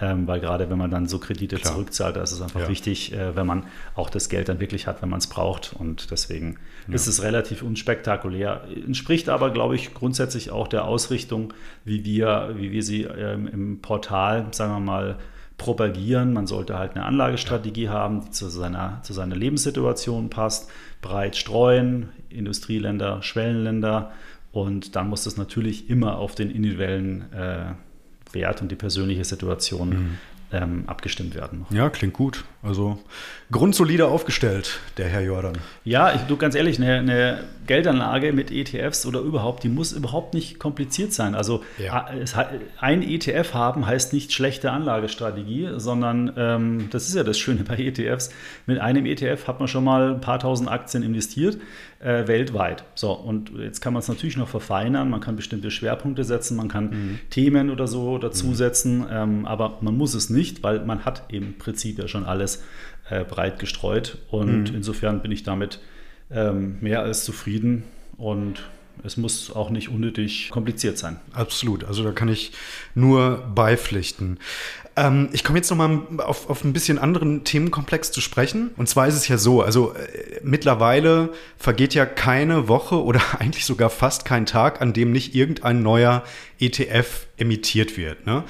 ähm, 0.00 0.26
weil 0.28 0.40
gerade 0.40 0.70
wenn 0.70 0.78
man 0.78 0.90
dann 0.90 1.06
so 1.08 1.18
Kredite 1.18 1.56
Klar. 1.56 1.72
zurückzahlt, 1.72 2.16
da 2.16 2.22
ist 2.22 2.32
es 2.32 2.40
einfach 2.40 2.60
ja. 2.60 2.68
wichtig, 2.68 3.12
äh, 3.12 3.34
wenn 3.34 3.46
man 3.46 3.64
auch 3.96 4.10
das 4.10 4.28
Geld 4.28 4.48
dann 4.48 4.60
wirklich 4.60 4.86
hat, 4.86 5.02
wenn 5.02 5.08
man 5.08 5.18
es 5.18 5.26
braucht. 5.26 5.72
Und 5.72 6.10
deswegen 6.10 6.58
ja. 6.86 6.94
ist 6.94 7.08
es 7.08 7.22
relativ 7.22 7.62
unspektakulär. 7.62 8.62
Entspricht 8.86 9.28
aber, 9.28 9.50
glaube 9.50 9.74
ich, 9.74 9.94
grundsätzlich 9.94 10.50
auch 10.50 10.68
der 10.68 10.84
Ausrichtung, 10.84 11.52
wie 11.84 12.04
wir, 12.04 12.54
wie 12.56 12.70
wir 12.70 12.82
sie 12.82 13.02
ähm, 13.02 13.48
im 13.48 13.80
Portal, 13.80 14.46
sagen 14.52 14.72
wir 14.72 14.80
mal, 14.80 15.18
propagieren. 15.56 16.32
Man 16.32 16.46
sollte 16.46 16.78
halt 16.78 16.94
eine 16.94 17.04
Anlagestrategie 17.04 17.84
ja. 17.84 17.92
haben, 17.92 18.20
die 18.24 18.30
zu 18.30 18.48
seiner, 18.48 19.00
zu 19.02 19.12
seiner 19.12 19.34
Lebenssituation 19.34 20.30
passt, 20.30 20.70
breit 21.02 21.34
streuen, 21.34 22.10
Industrieländer, 22.28 23.22
Schwellenländer. 23.22 24.12
Und 24.52 24.94
dann 24.94 25.08
muss 25.08 25.24
das 25.24 25.36
natürlich 25.36 25.90
immer 25.90 26.18
auf 26.18 26.36
den 26.36 26.50
individuellen 26.50 27.32
äh, 27.32 27.74
Wert 28.32 28.62
und 28.62 28.70
die 28.70 28.76
persönliche 28.76 29.24
Situation 29.24 29.88
mhm. 29.88 30.18
ähm, 30.52 30.84
abgestimmt 30.86 31.34
werden. 31.34 31.66
Ja, 31.70 31.90
klingt 31.90 32.14
gut. 32.14 32.44
Also 32.60 32.98
grundsolide 33.52 34.08
aufgestellt, 34.08 34.80
der 34.96 35.08
Herr 35.08 35.22
Jordan. 35.22 35.54
Ja, 35.84 36.12
ich, 36.14 36.22
du 36.22 36.36
ganz 36.36 36.54
ehrlich, 36.56 36.78
eine, 36.78 36.98
eine, 36.98 37.44
Geldanlage 37.68 38.32
mit 38.32 38.50
ETFs 38.50 39.04
oder 39.04 39.20
überhaupt, 39.20 39.62
die 39.62 39.68
muss 39.68 39.92
überhaupt 39.92 40.32
nicht 40.32 40.58
kompliziert 40.58 41.12
sein. 41.12 41.34
Also 41.34 41.62
ja. 41.76 42.08
es, 42.18 42.34
ein 42.80 43.02
ETF 43.02 43.52
haben 43.52 43.86
heißt 43.86 44.14
nicht 44.14 44.32
schlechte 44.32 44.72
Anlagestrategie, 44.72 45.72
sondern 45.76 46.32
ähm, 46.38 46.88
das 46.90 47.08
ist 47.08 47.14
ja 47.14 47.24
das 47.24 47.38
Schöne 47.38 47.64
bei 47.64 47.76
ETFs. 47.76 48.30
Mit 48.64 48.80
einem 48.80 49.04
ETF 49.04 49.46
hat 49.46 49.58
man 49.58 49.68
schon 49.68 49.84
mal 49.84 50.14
ein 50.14 50.20
paar 50.22 50.38
tausend 50.38 50.70
Aktien 50.70 51.02
investiert, 51.02 51.58
äh, 52.00 52.26
weltweit. 52.26 52.84
So, 52.94 53.12
und 53.12 53.52
jetzt 53.58 53.80
kann 53.80 53.92
man 53.92 54.00
es 54.00 54.08
natürlich 54.08 54.38
noch 54.38 54.48
verfeinern, 54.48 55.10
man 55.10 55.20
kann 55.20 55.36
bestimmte 55.36 55.70
Schwerpunkte 55.70 56.24
setzen, 56.24 56.56
man 56.56 56.68
kann 56.68 56.90
mhm. 56.90 57.18
Themen 57.28 57.68
oder 57.68 57.86
so 57.86 58.16
dazusetzen, 58.16 59.00
mhm. 59.00 59.06
ähm, 59.10 59.46
aber 59.46 59.76
man 59.82 59.94
muss 59.94 60.14
es 60.14 60.30
nicht, 60.30 60.62
weil 60.62 60.86
man 60.86 61.04
hat 61.04 61.24
im 61.28 61.58
Prinzip 61.58 61.98
ja 61.98 62.08
schon 62.08 62.24
alles 62.24 62.47
alles 62.48 62.62
äh, 63.10 63.24
breit 63.24 63.58
gestreut. 63.58 64.18
Und 64.30 64.70
mhm. 64.70 64.76
insofern 64.76 65.20
bin 65.20 65.32
ich 65.32 65.42
damit 65.42 65.80
ähm, 66.30 66.78
mehr 66.80 67.02
als 67.02 67.24
zufrieden 67.24 67.84
und 68.16 68.62
es 69.04 69.16
muss 69.16 69.52
auch 69.54 69.70
nicht 69.70 69.90
unnötig 69.90 70.50
kompliziert 70.50 70.98
sein. 70.98 71.20
Absolut. 71.32 71.84
Also 71.84 72.02
da 72.02 72.10
kann 72.10 72.28
ich 72.28 72.50
nur 72.96 73.46
beipflichten. 73.54 74.38
Ähm, 74.96 75.28
ich 75.32 75.44
komme 75.44 75.58
jetzt 75.58 75.70
nochmal 75.70 76.00
auf, 76.18 76.50
auf 76.50 76.64
ein 76.64 76.72
bisschen 76.72 76.98
anderen 76.98 77.44
Themenkomplex 77.44 78.10
zu 78.10 78.20
sprechen. 78.20 78.70
Und 78.76 78.88
zwar 78.88 79.06
ist 79.06 79.14
es 79.14 79.28
ja 79.28 79.38
so, 79.38 79.62
also 79.62 79.94
äh, 79.94 80.40
mittlerweile 80.42 81.32
vergeht 81.56 81.94
ja 81.94 82.06
keine 82.06 82.66
Woche 82.66 83.02
oder 83.04 83.20
eigentlich 83.38 83.64
sogar 83.64 83.88
fast 83.88 84.24
kein 84.24 84.46
Tag, 84.46 84.82
an 84.82 84.92
dem 84.92 85.12
nicht 85.12 85.34
irgendein 85.34 85.82
neuer 85.82 86.24
ETF 86.58 87.28
emittiert 87.36 87.96
wird. 87.96 88.26
Ne? 88.26 88.42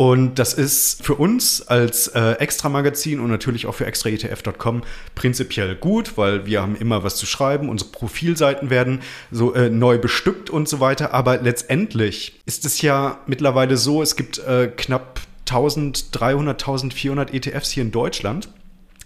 Und 0.00 0.38
das 0.38 0.54
ist 0.54 1.04
für 1.04 1.16
uns 1.16 1.60
als 1.68 2.08
äh, 2.08 2.30
Extra-Magazin 2.38 3.20
und 3.20 3.28
natürlich 3.28 3.66
auch 3.66 3.74
für 3.74 3.84
extraetf.com 3.84 4.80
prinzipiell 5.14 5.76
gut, 5.76 6.16
weil 6.16 6.46
wir 6.46 6.62
haben 6.62 6.74
immer 6.74 7.04
was 7.04 7.16
zu 7.16 7.26
schreiben, 7.26 7.68
unsere 7.68 7.90
Profilseiten 7.90 8.70
werden 8.70 9.02
so 9.30 9.52
äh, 9.52 9.68
neu 9.68 9.98
bestückt 9.98 10.48
und 10.48 10.70
so 10.70 10.80
weiter. 10.80 11.12
Aber 11.12 11.42
letztendlich 11.42 12.40
ist 12.46 12.64
es 12.64 12.80
ja 12.80 13.18
mittlerweile 13.26 13.76
so, 13.76 14.00
es 14.00 14.16
gibt 14.16 14.38
äh, 14.38 14.68
knapp 14.74 15.20
1300, 15.40 16.62
1400 16.62 17.34
ETFs 17.34 17.70
hier 17.70 17.82
in 17.82 17.90
Deutschland. 17.90 18.48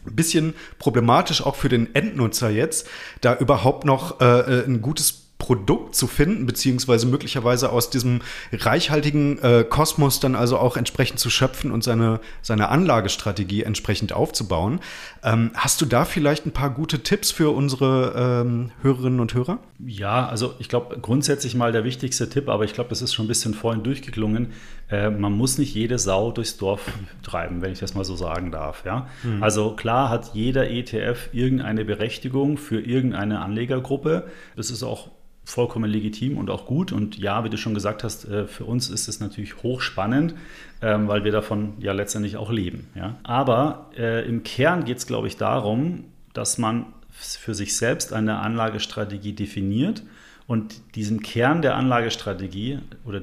Bisschen 0.05 0.55
problematisch 0.79 1.43
auch 1.43 1.57
für 1.57 1.69
den 1.69 1.93
Endnutzer 1.97 2.51
jetzt, 2.51 2.87
da 3.21 3.35
überhaupt 3.37 3.85
noch 3.85 4.21
äh, 4.21 4.25
äh 4.61 4.65
ein 4.65 4.81
gutes 4.81 5.24
Produkt 5.39 5.95
zu 5.95 6.07
finden, 6.07 6.47
beziehungsweise 6.47 7.07
möglicherweise 7.07 7.71
aus 7.71 7.91
diesem 7.91 8.23
reichhaltigen 8.53 9.39
äh, 9.43 9.65
Kosmos 9.69 10.21
dann 10.21 10.37
also 10.37 10.59
auch 10.59 10.77
entsprechend 10.77 11.19
zu 11.19 11.29
schöpfen 11.29 11.71
und 11.71 11.85
seine, 11.85 12.21
seine 12.41 12.69
Anlagestrategie 12.69 13.63
entsprechend 13.63 14.13
aufzubauen. 14.13 14.81
Ähm, 15.23 15.51
hast 15.55 15.81
du 15.81 15.87
da 15.87 16.05
vielleicht 16.05 16.47
ein 16.47 16.53
paar 16.53 16.71
gute 16.71 17.01
Tipps 17.01 17.31
für 17.31 17.51
unsere 17.51 18.43
ähm, 18.47 18.71
Hörerinnen 18.81 19.21
und 19.21 19.35
Hörer? 19.35 19.59
Ja, 19.85 20.27
also 20.27 20.55
ich 20.61 20.69
glaube 20.69 20.99
grundsätzlich 21.01 21.55
mal 21.55 21.73
der 21.73 21.85
wichtigste 21.85 22.29
Tipp, 22.31 22.49
aber 22.49 22.65
ich 22.65 22.73
glaube, 22.73 22.91
das 22.91 23.03
ist 23.03 23.13
schon 23.13 23.27
ein 23.27 23.29
bisschen 23.29 23.55
vorhin 23.55 23.83
durchgeklungen. 23.83 24.53
Äh, 24.89 25.11
man 25.11 25.33
muss 25.33 25.59
nicht 25.59 25.75
jede 25.75 25.99
Sau 25.99 26.31
durchs 26.31 26.57
Dorf 26.57 26.81
treiben, 27.23 27.61
wenn 27.61 27.73
ich 27.73 27.81
das 27.81 27.95
mal 27.95 28.05
so 28.05 28.17
sagen 28.17 28.51
darf. 28.51 28.85
Ja? 28.87 29.09
Mhm. 29.23 29.43
Also 29.43 29.75
klar 29.77 30.09
hat 30.09 30.31
jeder 30.35 30.71
ETF 30.71 31.29
irgendeine 31.33 31.85
Berechtigung 31.85 32.57
für 32.57 32.81
irgendeine 32.81 33.41
Anlegergruppe. 33.41 34.29
Das 34.57 34.71
ist 34.71 34.83
auch 34.83 35.11
vollkommen 35.45 35.91
legitim 35.91 36.39
und 36.39 36.51
auch 36.51 36.67
gut. 36.67 36.91
Und 36.91 37.19
ja, 37.19 37.45
wie 37.45 37.51
du 37.51 37.57
schon 37.57 37.75
gesagt 37.75 38.03
hast, 38.03 38.25
äh, 38.25 38.47
für 38.47 38.65
uns 38.65 38.89
ist 38.89 39.09
es 39.09 39.21
natürlich 39.21 39.63
hochspannend, 39.63 40.35
ähm, 40.81 41.07
weil 41.07 41.25
wir 41.25 41.33
davon 41.33 41.75
ja 41.81 41.93
letztendlich 41.93 42.37
auch 42.37 42.51
leben. 42.51 42.89
Aber 43.23 43.91
äh, 43.97 44.27
im 44.27 44.43
Kern 44.43 44.85
geht 44.85 44.99
es, 44.99 45.07
glaube 45.07 45.29
ich, 45.29 45.37
darum, 45.37 46.05
dass 46.33 46.59
man 46.59 46.87
für 47.11 47.55
sich 47.55 47.77
selbst 47.77 48.13
eine 48.13 48.39
Anlagestrategie 48.39 49.35
definiert 49.35 50.03
und 50.47 50.81
diesen 50.97 51.23
Kern 51.23 51.63
der 51.63 51.77
Anlagestrategie 51.77 52.81
oder 53.05 53.23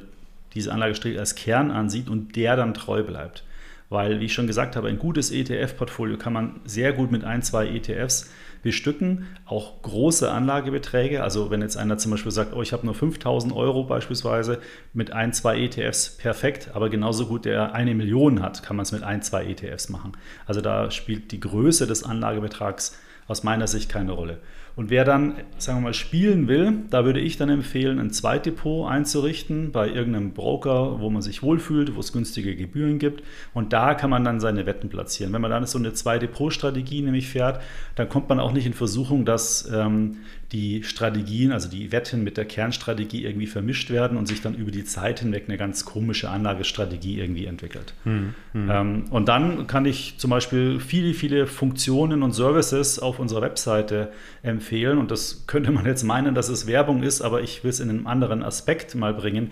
diese 0.54 0.72
Anlagestrategie 0.72 1.20
als 1.20 1.36
Kern 1.36 1.72
ansieht 1.72 2.10
und 2.10 2.36
der 2.36 2.56
dann 2.56 2.74
treu 2.74 3.04
bleibt. 3.04 3.44
Weil, 3.90 4.22
wie 4.22 4.26
ich 4.26 4.34
schon 4.34 4.48
gesagt 4.48 4.78
habe, 4.78 4.88
ein 4.88 4.98
gutes 4.98 5.32
ETF-Portfolio 5.32 6.18
kann 6.18 6.32
man 6.32 6.62
sehr 6.64 6.94
gut 6.94 7.12
mit 7.12 7.26
ein, 7.26 7.42
zwei 7.42 7.68
ETFs 7.68 8.32
bestücken, 8.62 9.28
auch 9.46 9.82
große 9.82 10.32
Anlagebeträge. 10.32 11.24
Also 11.24 11.50
wenn 11.50 11.62
jetzt 11.62 11.78
einer 11.78 11.98
zum 11.98 12.12
Beispiel 12.12 12.32
sagt, 12.32 12.54
oh, 12.54 12.62
ich 12.62 12.74
habe 12.74 12.86
nur 12.86 12.96
5000 12.96 13.54
Euro 13.56 13.84
beispielsweise 13.84 14.60
mit 14.94 15.12
ein, 15.12 15.34
zwei 15.34 15.60
ETFs, 15.60 16.18
perfekt, 16.18 16.72
aber 16.74 16.90
genauso 16.90 17.28
gut 17.28 17.46
der 17.46 17.74
eine 17.74 17.96
Million 17.96 18.42
hat, 18.42 18.64
kann 18.64 18.76
man 18.76 18.84
es 18.84 18.92
mit 18.92 19.04
ein, 19.04 19.22
zwei 19.22 19.46
ETFs 19.46 19.90
machen. 19.90 20.14
Also 20.46 20.62
da 20.62 20.92
spielt 20.92 21.32
die 21.32 21.40
Größe 21.40 21.88
des 21.88 22.04
Anlagebetrags 22.04 23.00
aus 23.28 23.44
meiner 23.44 23.68
Sicht 23.68 23.90
keine 23.90 24.12
Rolle. 24.12 24.40
Und 24.76 24.90
wer 24.90 25.04
dann, 25.04 25.36
sagen 25.58 25.80
wir 25.80 25.84
mal, 25.84 25.94
spielen 25.94 26.48
will, 26.48 26.74
da 26.90 27.06
würde 27.06 27.20
ich 27.20 27.38
dann 27.38 27.50
empfehlen, 27.50 28.00
ein 28.00 28.12
Zweitdepot 28.12 28.90
einzurichten 28.90 29.72
bei 29.72 29.90
irgendeinem 29.90 30.32
Broker, 30.32 31.00
wo 31.00 31.10
man 31.10 31.22
sich 31.22 31.44
wohlfühlt, 31.44 31.96
wo 31.96 32.00
es 32.00 32.14
günstige 32.14 32.56
Gebühren 32.56 32.98
gibt. 32.98 33.24
Und 33.54 33.74
da 33.74 33.94
kann 33.94 34.10
man 34.10 34.24
dann 34.24 34.40
seine 34.40 34.66
Wetten 34.66 34.90
platzieren. 34.90 35.34
Wenn 35.34 35.42
man 35.42 35.52
dann 35.52 35.66
so 35.66 35.78
eine 35.78 35.94
Zwei-Depot-Strategie 35.94 37.02
nämlich 37.02 37.28
fährt, 37.28 37.62
dann 37.96 38.08
kommt 38.08 38.30
man 38.30 38.40
auch 38.40 38.54
nicht 38.54 38.66
in 38.66 38.74
Versuchung, 38.74 39.26
dass 39.26 39.70
ähm, 39.74 40.18
die 40.52 40.84
Strategien, 40.84 41.52
also 41.54 41.70
die 41.70 41.92
Wetten 41.92 42.24
mit 42.24 42.36
der 42.36 42.44
Kernstrategie 42.46 43.24
irgendwie 43.24 43.48
vermischt 43.48 43.90
werden 43.90 44.18
und 44.18 44.28
sich 44.28 44.42
dann 44.42 44.54
über 44.54 44.72
die 44.72 44.84
Zeit 44.84 45.22
hinweg 45.22 45.46
eine 45.48 45.58
ganz 45.58 45.86
komische 45.86 46.30
Anlagestrategie 46.30 47.20
irgendwie 47.20 47.46
entwickelt. 47.46 47.94
Hm, 48.04 48.34
hm. 48.52 48.70
Ähm, 48.70 49.06
und 49.12 49.30
dann 49.30 49.68
kann 49.68 49.86
ich 49.86 50.16
zum 50.18 50.30
Beispiel 50.30 50.80
viele, 50.82 51.14
viele 51.14 51.48
Funktionen 51.48 52.22
und 52.22 52.34
Services 52.34 53.00
auf 53.00 53.20
unserer 53.20 53.42
Webseite 53.42 54.12
empfehlen. 54.44 54.98
Und 54.98 55.10
das 55.10 55.46
könnte 55.48 55.72
man 55.72 55.86
jetzt 55.86 56.04
meinen, 56.04 56.36
dass 56.36 56.50
es 56.50 56.68
Werbung 56.68 57.02
ist, 57.02 57.22
aber 57.22 57.42
ich 57.42 57.64
will 57.64 57.70
es 57.70 57.80
in 57.80 57.90
einem 57.90 58.06
anderen 58.06 58.44
Aspekt 58.44 58.94
mal 58.96 59.14
bringen 59.14 59.52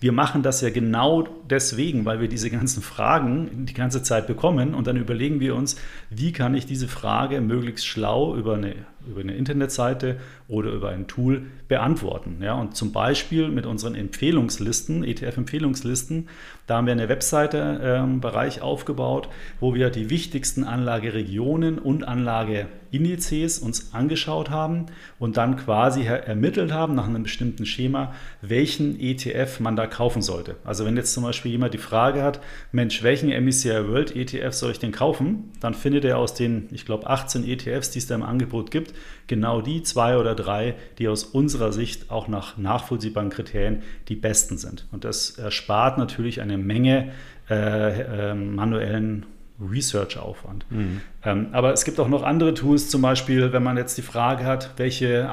wir 0.00 0.12
machen 0.12 0.42
das 0.42 0.62
ja 0.62 0.70
genau 0.70 1.28
deswegen, 1.50 2.06
weil 2.06 2.20
wir 2.20 2.28
diese 2.28 2.48
ganzen 2.48 2.82
Fragen 2.82 3.66
die 3.66 3.74
ganze 3.74 4.02
Zeit 4.02 4.26
bekommen 4.26 4.74
und 4.74 4.86
dann 4.86 4.96
überlegen 4.96 5.40
wir 5.40 5.54
uns, 5.54 5.76
wie 6.08 6.32
kann 6.32 6.54
ich 6.54 6.64
diese 6.64 6.88
Frage 6.88 7.42
möglichst 7.42 7.86
schlau 7.86 8.34
über 8.34 8.54
eine, 8.54 8.74
über 9.06 9.20
eine 9.20 9.34
Internetseite 9.34 10.16
oder 10.48 10.70
über 10.72 10.90
ein 10.90 11.06
Tool 11.06 11.42
beantworten. 11.68 12.38
Ja, 12.42 12.54
und 12.54 12.76
zum 12.76 12.92
Beispiel 12.92 13.48
mit 13.48 13.66
unseren 13.66 13.94
Empfehlungslisten, 13.94 15.04
ETF-Empfehlungslisten, 15.04 16.28
da 16.70 16.76
haben 16.76 16.86
wir 16.86 16.92
eine 16.92 17.08
Webseite-Bereich 17.08 18.58
ähm, 18.58 18.62
aufgebaut, 18.62 19.28
wo 19.58 19.74
wir 19.74 19.90
die 19.90 20.08
wichtigsten 20.08 20.62
Anlageregionen 20.62 21.80
und 21.80 22.06
Anlageindizes 22.06 23.58
uns 23.58 23.92
angeschaut 23.92 24.50
haben 24.50 24.86
und 25.18 25.36
dann 25.36 25.56
quasi 25.56 26.04
ermittelt 26.04 26.70
haben 26.70 26.94
nach 26.94 27.08
einem 27.08 27.24
bestimmten 27.24 27.66
Schema, 27.66 28.14
welchen 28.40 29.00
ETF 29.00 29.58
man 29.58 29.74
da 29.74 29.88
kaufen 29.88 30.22
sollte. 30.22 30.54
Also 30.62 30.84
wenn 30.84 30.96
jetzt 30.96 31.12
zum 31.12 31.24
Beispiel 31.24 31.50
jemand 31.50 31.74
die 31.74 31.78
Frage 31.78 32.22
hat, 32.22 32.40
Mensch, 32.70 33.02
welchen 33.02 33.30
MSCI 33.30 33.88
World 33.88 34.14
ETF 34.14 34.52
soll 34.52 34.70
ich 34.70 34.78
denn 34.78 34.92
kaufen? 34.92 35.50
Dann 35.58 35.74
findet 35.74 36.04
er 36.04 36.18
aus 36.18 36.34
den, 36.34 36.68
ich 36.70 36.86
glaube, 36.86 37.08
18 37.08 37.48
ETFs, 37.48 37.90
die 37.90 37.98
es 37.98 38.06
da 38.06 38.14
im 38.14 38.22
Angebot 38.22 38.70
gibt, 38.70 38.89
genau 39.26 39.60
die 39.60 39.82
zwei 39.82 40.16
oder 40.16 40.34
drei, 40.34 40.74
die 40.98 41.08
aus 41.08 41.24
unserer 41.24 41.72
Sicht 41.72 42.10
auch 42.10 42.28
nach 42.28 42.56
nachvollziehbaren 42.58 43.30
Kriterien 43.30 43.82
die 44.08 44.16
besten 44.16 44.58
sind. 44.58 44.86
Und 44.92 45.04
das 45.04 45.30
erspart 45.30 45.98
natürlich 45.98 46.40
eine 46.40 46.58
Menge 46.58 47.12
äh, 47.48 48.30
äh, 48.30 48.34
manuellen 48.34 49.26
Research-Aufwand. 49.60 50.64
Mhm. 50.70 51.00
Ähm, 51.24 51.48
aber 51.52 51.72
es 51.72 51.84
gibt 51.84 52.00
auch 52.00 52.08
noch 52.08 52.22
andere 52.22 52.54
Tools, 52.54 52.88
zum 52.88 53.02
Beispiel, 53.02 53.52
wenn 53.52 53.62
man 53.62 53.76
jetzt 53.76 53.98
die 53.98 54.02
Frage 54.02 54.44
hat, 54.44 54.74
welche, 54.78 55.28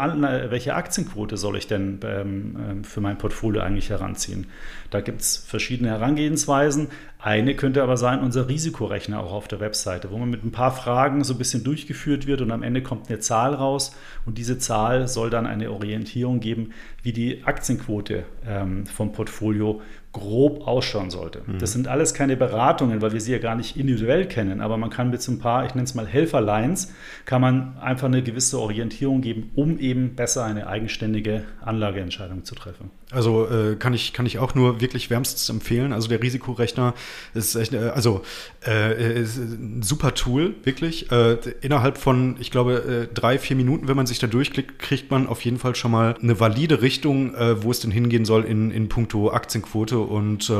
welche 0.49 0.75
Aktienquote 0.75 1.37
soll 1.37 1.57
ich 1.57 1.67
denn 1.67 1.99
ähm, 2.03 2.57
ähm, 2.59 2.83
für 2.83 2.99
mein 2.99 3.17
Portfolio 3.17 3.61
eigentlich 3.61 3.89
heranziehen? 3.89 4.47
Da 4.89 5.01
gibt 5.01 5.21
es 5.21 5.37
verschiedene 5.37 5.89
Herangehensweisen. 5.89 6.89
Eine 7.19 7.55
könnte 7.55 7.81
aber 7.81 7.97
sein, 7.97 8.21
unser 8.21 8.47
Risikorechner 8.47 9.19
auch 9.19 9.31
auf 9.31 9.47
der 9.47 9.59
Webseite, 9.59 10.11
wo 10.11 10.17
man 10.17 10.29
mit 10.29 10.43
ein 10.43 10.51
paar 10.51 10.71
Fragen 10.71 11.23
so 11.23 11.33
ein 11.33 11.39
bisschen 11.39 11.63
durchgeführt 11.63 12.27
wird 12.27 12.41
und 12.41 12.51
am 12.51 12.61
Ende 12.61 12.83
kommt 12.83 13.09
eine 13.09 13.19
Zahl 13.19 13.55
raus 13.55 13.95
und 14.27 14.37
diese 14.37 14.59
Zahl 14.59 15.07
soll 15.07 15.31
dann 15.31 15.47
eine 15.47 15.71
Orientierung 15.71 16.39
geben, 16.39 16.73
wie 17.01 17.13
die 17.13 17.43
Aktienquote 17.43 18.25
ähm, 18.45 18.85
vom 18.85 19.13
Portfolio 19.13 19.81
grob 20.17 20.67
ausschauen 20.67 21.09
sollte. 21.09 21.41
Mhm. 21.45 21.59
Das 21.59 21.71
sind 21.71 21.87
alles 21.87 22.13
keine 22.13 22.35
Beratungen, 22.37 23.01
weil 23.01 23.13
wir 23.13 23.21
sie 23.21 23.31
ja 23.31 23.39
gar 23.39 23.55
nicht 23.55 23.77
individuell 23.77 24.27
kennen, 24.27 24.61
aber 24.61 24.77
man 24.77 24.89
kann 24.89 25.09
mit 25.09 25.21
so 25.21 25.31
ein 25.31 25.39
paar, 25.39 25.65
ich 25.65 25.75
nenne 25.75 25.85
es 25.85 25.95
mal 25.95 26.07
Helferlines, 26.07 26.93
kann 27.25 27.41
man 27.41 27.77
einfach 27.79 28.07
eine 28.07 28.23
gewisse 28.23 28.59
Orientierung 28.59 29.21
geben, 29.21 29.51
um 29.55 29.79
eben 29.79 30.15
besser 30.15 30.43
eine 30.43 30.67
eigenständige 30.67 31.43
Anlageentscheidung 31.61 32.43
zu 32.43 32.55
treffen. 32.55 32.91
Also 33.09 33.47
äh, 33.47 33.75
kann, 33.75 33.93
ich, 33.93 34.11
kann 34.11 34.25
ich 34.25 34.37
auch 34.37 34.53
nur 34.53 34.81
wirklich 34.81 35.09
wärmstens 35.09 35.47
empfehlen. 35.49 35.93
Also 35.93 36.09
der 36.09 36.21
Risikorechner 36.21 36.93
ist 37.33 37.55
echt, 37.55 37.73
äh, 37.73 37.91
also 37.95 38.21
äh, 38.67 39.21
ist 39.21 39.37
ein 39.37 39.81
super 39.81 40.13
Tool, 40.13 40.55
wirklich. 40.63 41.09
Äh, 41.09 41.37
innerhalb 41.61 41.97
von, 41.97 42.35
ich 42.39 42.51
glaube, 42.51 43.07
äh, 43.09 43.13
drei, 43.13 43.39
vier 43.39 43.55
Minuten, 43.55 43.87
wenn 43.87 43.95
man 43.95 44.07
sich 44.07 44.19
da 44.19 44.27
durchklickt, 44.27 44.79
kriegt 44.79 45.09
man 45.09 45.27
auf 45.27 45.45
jeden 45.45 45.57
Fall 45.57 45.73
schon 45.75 45.91
mal 45.91 46.15
eine 46.21 46.39
valide 46.41 46.81
Richtung, 46.81 47.33
äh, 47.35 47.63
wo 47.63 47.71
es 47.71 47.79
denn 47.79 47.91
hingehen 47.91 48.25
soll 48.25 48.43
in, 48.43 48.71
in 48.71 48.89
puncto 48.89 49.31
Aktienquote 49.31 50.06
und 50.07 50.51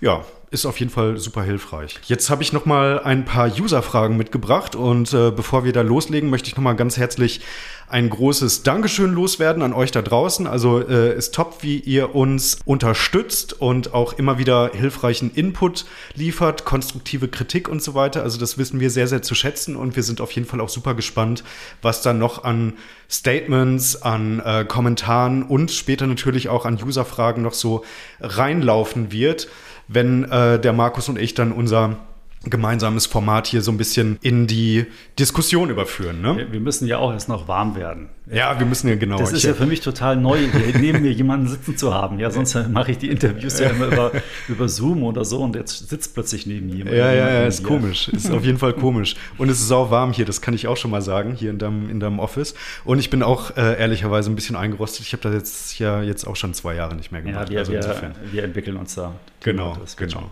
ja, 0.00 0.24
ist 0.56 0.64
auf 0.64 0.80
jeden 0.80 0.90
Fall 0.90 1.18
super 1.18 1.42
hilfreich. 1.42 1.98
Jetzt 2.06 2.30
habe 2.30 2.42
ich 2.42 2.54
noch 2.54 2.64
mal 2.64 2.98
ein 3.00 3.26
paar 3.26 3.46
User-Fragen 3.46 4.16
mitgebracht 4.16 4.74
und 4.74 5.12
äh, 5.12 5.30
bevor 5.30 5.64
wir 5.64 5.72
da 5.74 5.82
loslegen, 5.82 6.30
möchte 6.30 6.48
ich 6.48 6.56
noch 6.56 6.62
mal 6.62 6.72
ganz 6.72 6.96
herzlich 6.96 7.42
ein 7.88 8.10
großes 8.10 8.62
Dankeschön 8.62 9.12
loswerden 9.12 9.62
an 9.62 9.72
euch 9.72 9.92
da 9.92 10.02
draußen. 10.02 10.46
Also 10.46 10.80
äh, 10.80 11.14
ist 11.14 11.34
top, 11.34 11.58
wie 11.60 11.78
ihr 11.78 12.14
uns 12.14 12.58
unterstützt 12.64 13.52
und 13.52 13.94
auch 13.94 14.14
immer 14.14 14.38
wieder 14.38 14.70
hilfreichen 14.72 15.30
Input 15.34 15.84
liefert, 16.14 16.64
konstruktive 16.64 17.28
Kritik 17.28 17.68
und 17.68 17.82
so 17.82 17.94
weiter. 17.94 18.22
Also 18.22 18.38
das 18.38 18.58
wissen 18.58 18.80
wir 18.80 18.90
sehr, 18.90 19.06
sehr 19.06 19.22
zu 19.22 19.34
schätzen 19.34 19.76
und 19.76 19.94
wir 19.94 20.02
sind 20.02 20.20
auf 20.20 20.32
jeden 20.32 20.48
Fall 20.48 20.60
auch 20.60 20.70
super 20.70 20.94
gespannt, 20.94 21.44
was 21.82 22.02
dann 22.02 22.18
noch 22.18 22.44
an 22.44 22.72
Statements, 23.08 24.02
an 24.02 24.40
äh, 24.40 24.64
Kommentaren 24.64 25.42
und 25.44 25.70
später 25.70 26.06
natürlich 26.06 26.48
auch 26.48 26.64
an 26.64 26.82
User-Fragen 26.82 27.42
noch 27.42 27.54
so 27.54 27.84
reinlaufen 28.20 29.12
wird 29.12 29.48
wenn 29.88 30.24
äh, 30.24 30.58
der 30.58 30.72
Markus 30.72 31.08
und 31.08 31.18
ich 31.18 31.34
dann 31.34 31.52
unser 31.52 31.96
gemeinsames 32.44 33.06
Format 33.06 33.46
hier 33.46 33.62
so 33.62 33.70
ein 33.70 33.76
bisschen 33.76 34.18
in 34.22 34.46
die 34.46 34.86
Diskussion 35.18 35.70
überführen. 35.70 36.20
Ne? 36.20 36.46
Wir 36.50 36.60
müssen 36.60 36.86
ja 36.86 36.98
auch 36.98 37.12
erst 37.12 37.28
noch 37.28 37.48
warm 37.48 37.74
werden. 37.76 38.08
Ja, 38.28 38.58
wir 38.58 38.66
müssen 38.66 38.88
ja 38.88 38.96
genau. 38.96 39.18
Das 39.18 39.32
ist 39.32 39.44
ja 39.44 39.54
für 39.54 39.66
mich 39.66 39.80
total 39.80 40.16
neu, 40.16 40.38
neben 40.80 41.02
mir 41.02 41.12
jemanden 41.12 41.46
sitzen 41.46 41.76
zu 41.76 41.94
haben. 41.94 42.18
Ja, 42.18 42.30
sonst 42.30 42.56
mache 42.70 42.90
ich 42.90 42.98
die 42.98 43.08
Interviews 43.08 43.60
ja 43.60 43.70
immer 43.70 43.86
über, 43.86 44.12
über 44.48 44.68
Zoom 44.68 45.04
oder 45.04 45.24
so 45.24 45.42
und 45.42 45.54
jetzt 45.54 45.88
sitzt 45.88 46.14
plötzlich 46.14 46.44
neben 46.44 46.68
jemandem. 46.68 46.98
Ja, 46.98 47.12
ja, 47.12 47.28
ja, 47.28 47.46
ist 47.46 47.60
hier. 47.60 47.68
komisch. 47.68 48.08
Ist 48.08 48.30
auf 48.30 48.44
jeden 48.44 48.58
Fall 48.58 48.72
komisch. 48.72 49.14
Und 49.38 49.48
es 49.48 49.60
ist 49.60 49.70
auch 49.70 49.92
warm 49.92 50.12
hier, 50.12 50.24
das 50.24 50.40
kann 50.40 50.54
ich 50.54 50.66
auch 50.66 50.76
schon 50.76 50.90
mal 50.90 51.02
sagen, 51.02 51.34
hier 51.34 51.50
in 51.50 51.58
deinem, 51.58 51.88
in 51.88 52.00
deinem 52.00 52.18
Office. 52.18 52.54
Und 52.84 52.98
ich 52.98 53.10
bin 53.10 53.22
auch 53.22 53.56
äh, 53.56 53.78
ehrlicherweise 53.78 54.30
ein 54.30 54.34
bisschen 54.34 54.56
eingerostet. 54.56 55.06
Ich 55.06 55.12
habe 55.12 55.22
das 55.22 55.32
jetzt 55.32 55.78
ja 55.78 56.02
jetzt 56.02 56.26
auch 56.26 56.36
schon 56.36 56.52
zwei 56.52 56.74
Jahre 56.74 56.96
nicht 56.96 57.12
mehr 57.12 57.22
gemacht. 57.22 57.48
Ja, 57.48 57.52
wir, 57.52 57.58
also 57.60 57.72
wir, 57.72 58.12
wir 58.32 58.44
entwickeln 58.44 58.76
uns 58.76 58.96
da. 58.96 59.14
Genau, 59.40 59.76
genau. 59.96 60.30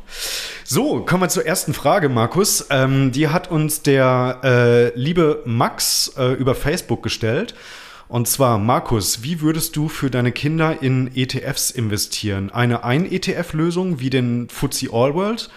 So, 0.64 1.04
kommen 1.04 1.22
wir 1.22 1.28
zur 1.28 1.46
ersten 1.46 1.72
Frage, 1.72 2.09
Markus. 2.09 2.66
Ähm, 2.70 3.12
die 3.12 3.28
hat 3.28 3.50
uns 3.52 3.83
der 3.83 4.40
äh, 4.42 4.98
liebe 4.98 5.42
Max 5.44 6.12
äh, 6.18 6.33
über 6.33 6.57
Facebook 6.57 7.04
gestellt. 7.04 7.54
Und 8.09 8.29
zwar, 8.29 8.59
Markus, 8.59 9.23
wie 9.23 9.40
würdest 9.40 9.77
du 9.77 9.88
für 9.88 10.11
deine 10.11 10.31
Kinder 10.31 10.83
in 10.83 11.11
ETFs 11.14 11.71
investieren? 11.71 12.51
Eine 12.51 12.85
Ein-ETF-Lösung 12.85 13.99
wie 14.01 14.11
den 14.11 14.49
FTSE 14.49 14.93
All 14.93 15.14
World 15.14 15.51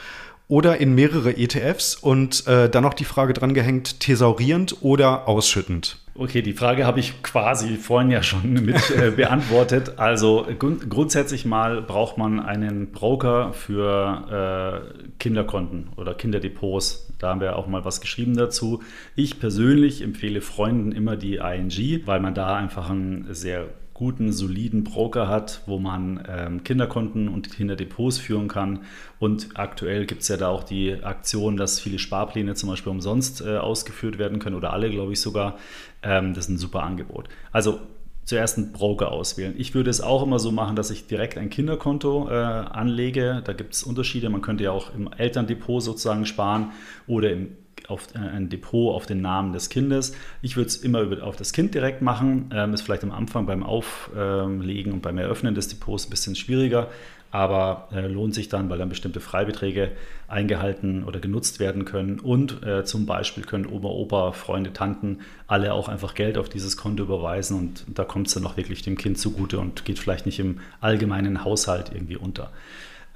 oder 0.48 0.78
in 0.78 0.96
mehrere 0.96 1.38
ETFs 1.38 1.96
und 1.96 2.48
äh, 2.48 2.70
dann 2.70 2.84
noch 2.84 2.94
die 2.94 3.06
Frage 3.06 3.34
dran 3.34 3.54
gehängt, 3.54 4.00
thesaurierend 4.00 4.78
oder 4.82 5.28
ausschüttend? 5.28 5.98
Okay, 6.20 6.42
die 6.42 6.54
Frage 6.54 6.86
habe 6.86 7.00
ich 7.00 7.22
quasi 7.22 7.76
vorhin 7.76 8.10
ja 8.10 8.24
schon 8.24 8.54
mit 8.66 8.90
äh, 8.90 9.12
beantwortet. 9.12 10.00
Also 10.00 10.48
grund 10.58 10.90
grundsätzlich 10.90 11.46
mal 11.46 11.82
braucht 11.82 12.18
man 12.18 12.40
einen 12.40 12.92
Broker 12.92 13.54
für 13.54 14.84
äh, 15.06 15.10
Kinderkonten 15.20 15.90
oder 15.96 16.16
Kinderdepots. 16.16 17.14
Da 17.20 17.30
haben 17.30 17.42
wir 17.42 17.56
auch 17.56 17.68
mal 17.68 17.86
was 17.86 18.02
geschrieben 18.02 18.36
dazu. 18.36 18.82
Ich 19.16 19.40
persönlich 19.40 20.02
empfehle 20.02 20.42
Freunden 20.42 20.92
immer 20.92 21.18
die 21.18 21.36
ING, 21.36 22.02
weil 22.06 22.20
man 22.20 22.34
da 22.34 22.56
einfach 22.56 22.90
einen 22.90 23.28
sehr 23.34 23.68
guten, 23.98 24.32
soliden 24.32 24.84
Broker 24.84 25.28
hat, 25.28 25.62
wo 25.66 25.80
man 25.80 26.24
ähm, 26.30 26.64
Kinderkonten 26.64 27.28
und 27.28 27.52
Kinderdepots 27.52 28.20
führen 28.20 28.48
kann. 28.48 28.82
Und 29.20 29.50
aktuell 29.56 30.06
gibt 30.06 30.22
es 30.22 30.28
ja 30.28 30.38
da 30.38 30.50
auch 30.50 30.64
die 30.64 31.04
Aktion, 31.04 31.58
dass 31.58 31.80
viele 31.80 31.98
Sparpläne 31.98 32.54
zum 32.54 32.70
Beispiel 32.70 32.92
umsonst 32.92 33.42
äh, 33.42 33.58
ausgeführt 33.58 34.20
werden 34.20 34.38
können 34.38 34.56
oder 34.56 34.72
alle, 34.72 34.92
glaube 34.92 35.14
ich 35.14 35.20
sogar. 35.20 35.58
Ähm, 36.04 36.36
das 36.36 36.46
ist 36.46 36.50
ein 36.50 36.58
super 36.60 36.84
Angebot. 36.84 37.28
Also 37.52 37.80
zuerst 38.24 38.58
einen 38.58 38.72
Broker 38.72 39.12
auswählen. 39.12 39.56
Ich 39.58 39.74
würde 39.74 39.90
es 39.90 40.02
auch 40.02 40.22
immer 40.22 40.38
so 40.38 40.52
machen, 40.52 40.76
dass 40.76 40.92
ich 40.92 41.08
direkt 41.08 41.38
ein 41.38 41.50
Kinderkonto 41.50 42.30
äh, 42.30 42.34
anlege. 42.34 43.42
Da 43.44 43.54
gibt 43.54 43.74
es 43.74 43.84
Unterschiede. 43.84 44.30
Man 44.30 44.42
könnte 44.42 44.66
ja 44.66 44.72
auch 44.72 44.94
im 44.94 45.10
Elterndepot 45.12 45.82
sozusagen 45.82 46.26
sparen 46.28 46.72
oder 47.08 47.32
im 47.32 47.56
auf 47.88 48.08
äh, 48.16 48.20
ein 48.20 48.50
Depot 48.50 48.96
auf 48.96 49.06
den 49.06 49.22
Namen 49.22 49.54
des 49.54 49.70
Kindes. 49.70 50.14
Ich 50.42 50.58
würde 50.58 50.68
es 50.68 50.78
immer 50.78 51.02
über, 51.02 51.24
auf 51.24 51.36
das 51.36 51.54
Kind 51.54 51.74
direkt 51.74 52.02
machen. 52.02 52.50
Ähm, 52.54 52.74
ist 52.74 52.82
vielleicht 52.82 53.04
am 53.04 53.12
Anfang 53.12 53.46
beim 53.46 53.64
Auflegen 53.64 54.94
und 54.94 55.02
beim 55.02 55.18
Eröffnen 55.18 55.56
des 55.56 55.68
Depots 55.68 56.08
ein 56.08 56.10
bisschen 56.10 56.36
schwieriger 56.36 56.90
aber 57.32 57.90
äh, 57.92 58.08
lohnt 58.08 58.34
sich 58.34 58.50
dann, 58.50 58.70
weil 58.70 58.78
dann 58.78 58.90
bestimmte 58.90 59.20
Freibeträge 59.20 59.92
eingehalten 60.28 61.04
oder 61.04 61.20
genutzt 61.20 61.60
werden 61.60 61.86
können 61.86 62.20
und 62.20 62.64
äh, 62.64 62.86
zum 62.86 63.06
Beispiel 63.06 63.44
können 63.44 63.66
Oma, 63.66 63.90
Opa, 63.90 64.32
Freunde, 64.32 64.74
Tanten 64.74 65.20
alle 65.46 65.74
auch 65.74 65.90
einfach 65.90 66.16
Geld 66.16 66.38
auf 66.38 66.50
dieses 66.50 66.78
Konto 66.78 67.04
überweisen 67.04 67.58
und 67.58 67.86
da 67.94 68.06
kommt 68.06 68.28
es 68.28 68.34
dann 68.34 68.46
auch 68.46 68.58
wirklich 68.58 68.82
dem 68.82 68.98
Kind 68.98 69.18
zugute 69.20 69.60
und 69.60 69.86
geht 69.86 70.00
vielleicht 70.00 70.26
nicht 70.26 70.40
im 70.40 70.60
allgemeinen 70.80 71.44
Haushalt 71.44 71.92
irgendwie 71.94 72.18
unter. 72.18 72.52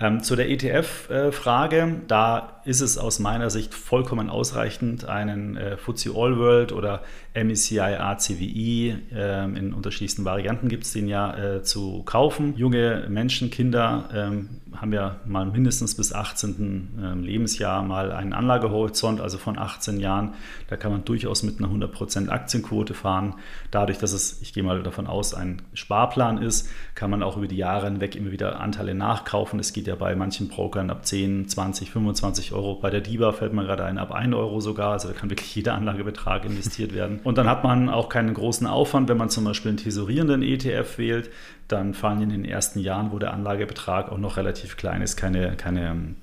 Ähm, 0.02 0.24
zu 0.24 0.36
der 0.36 0.50
ETF-Frage, 0.50 2.02
da 2.08 2.62
ist 2.66 2.82
es 2.82 2.98
aus 2.98 3.20
meiner 3.20 3.52
Sicht 3.52 3.76
vollkommen 3.76 4.32
ausreichend, 4.32 5.06
einen 5.06 5.58
äh, 5.58 5.78
FTSE 5.78 6.10
All 6.16 6.40
World 6.40 6.72
oder 6.72 7.04
MECI 7.34 7.80
ACWI 7.80 8.96
äh, 9.14 9.46
in 9.46 9.74
unterschiedlichsten 9.74 10.26
Varianten 10.26 10.68
gibt 10.68 10.84
es 10.84 10.92
den 10.92 11.08
ja 11.08 11.38
äh, 11.38 11.64
zu 11.64 12.04
kaufen. 12.04 12.56
Junge 12.58 13.06
Menschen, 13.10 13.50
Kinder 13.50 14.10
ähm, 14.14 14.62
haben 14.76 14.94
ja 14.94 15.18
mal 15.26 15.46
mindestens 15.46 15.96
bis 15.96 16.14
18. 16.14 17.00
Ähm, 17.02 17.24
Lebensjahr 17.24 17.84
mal 17.84 18.12
einen 18.12 18.34
Anlagehorizont, 18.34 19.22
also 19.22 19.38
von 19.38 19.58
18 19.58 20.00
Jahren. 20.00 20.34
Da 20.68 20.76
kann 20.76 20.92
man 20.92 21.06
durchaus 21.06 21.44
mit 21.44 21.60
einer 21.60 21.70
100% 21.70 22.30
Aktienquote 22.30 22.94
fahren. 22.94 23.36
Dadurch, 23.70 23.98
dass 23.98 24.12
es, 24.12 24.42
ich 24.42 24.54
gehe 24.54 24.64
mal 24.64 24.84
davon 24.84 25.08
aus, 25.08 25.34
ein 25.34 25.62
Sparplan 25.74 26.42
ist, 26.42 26.70
kann 26.96 27.10
man 27.10 27.24
auch 27.24 27.38
über 27.38 27.48
die 27.48 27.58
Jahre 27.58 27.86
hinweg 27.86 28.16
immer 28.16 28.32
wieder 28.32 28.60
Anteile 28.60 28.94
nachkaufen. 28.94 29.60
Es 29.60 29.72
geht 29.72 29.88
ja 29.88 29.96
bei 29.96 30.16
manchen 30.16 30.48
Brokern 30.50 30.90
ab 30.90 31.06
10, 31.06 31.48
20, 31.48 31.92
25 31.92 32.54
Euro. 32.54 32.76
Bei 32.76 32.90
der 32.90 33.02
DIBA 33.02 33.32
fällt 33.32 33.54
man 33.54 33.66
gerade 33.66 33.86
ein, 33.86 33.98
ab 33.98 34.12
1 34.12 34.34
Euro 34.36 34.60
sogar. 34.60 34.94
Also 34.94 35.08
da 35.08 35.14
kann 35.14 35.30
wirklich 35.30 35.54
jeder 35.56 35.76
Anlagebetrag 35.76 36.44
investiert 36.46 36.94
werden. 36.94 37.21
Und 37.24 37.38
dann 37.38 37.48
hat 37.48 37.64
man 37.64 37.90
auch 37.90 38.10
keinen 38.10 38.34
großen 38.34 38.68
Aufwand, 38.68 39.10
wenn 39.10 39.18
man 39.18 39.30
zum 39.30 39.44
Beispiel 39.44 39.70
einen 39.70 39.78
tesorierenden 39.78 40.42
ETF 40.44 40.98
wählt 40.98 41.30
dann 41.72 41.94
fallen 41.94 42.22
in 42.22 42.30
den 42.30 42.46
ersten 42.46 42.80
Jahren, 42.80 43.12
wo 43.12 43.20
der 43.20 43.34
Anlagebetrag 43.34 44.12
auch 44.12 44.18
noch 44.18 44.38
relativ 44.38 44.78
klein 44.78 45.02
ist, 45.02 45.16
keine, 45.16 45.56
keine 45.56 45.90
ähm, 45.90 46.16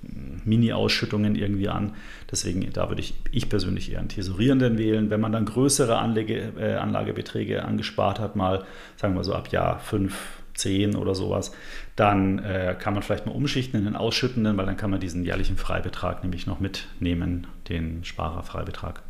Mini-Ausschüttungen 0.44 1.34
irgendwie 1.34 1.68
an. 1.68 1.94
Deswegen, 2.30 2.70
da 2.72 2.88
würde 2.88 3.00
ich, 3.00 3.14
ich 3.32 3.48
persönlich 3.48 3.92
eher 3.92 4.00
einen 4.00 4.08
Tesorierenden 4.08 4.78
wählen. 4.78 5.11
Wenn 5.11 5.20
man 5.20 5.32
dann 5.32 5.46
größere 5.46 5.98
Anlage, 5.98 6.52
äh, 6.58 6.74
Anlagebeträge 6.74 7.64
angespart 7.64 8.20
hat, 8.20 8.37
mal 8.37 8.64
sagen 8.96 9.14
wir 9.14 9.24
so 9.24 9.34
ab 9.34 9.48
Jahr 9.48 9.78
5, 9.78 10.14
10 10.54 10.96
oder 10.96 11.14
sowas, 11.14 11.52
dann 11.96 12.40
äh, 12.40 12.76
kann 12.78 12.92
man 12.94 13.02
vielleicht 13.02 13.26
mal 13.26 13.32
umschichten 13.32 13.78
in 13.78 13.84
den 13.84 13.96
Ausschüttenden, 13.96 14.56
weil 14.56 14.66
dann 14.66 14.76
kann 14.76 14.90
man 14.90 15.00
diesen 15.00 15.24
jährlichen 15.24 15.56
Freibetrag 15.56 16.22
nämlich 16.24 16.46
noch 16.46 16.61
mitnehmen, 16.61 17.46
den 17.68 18.04
Sparerfreibetrag. 18.04 19.02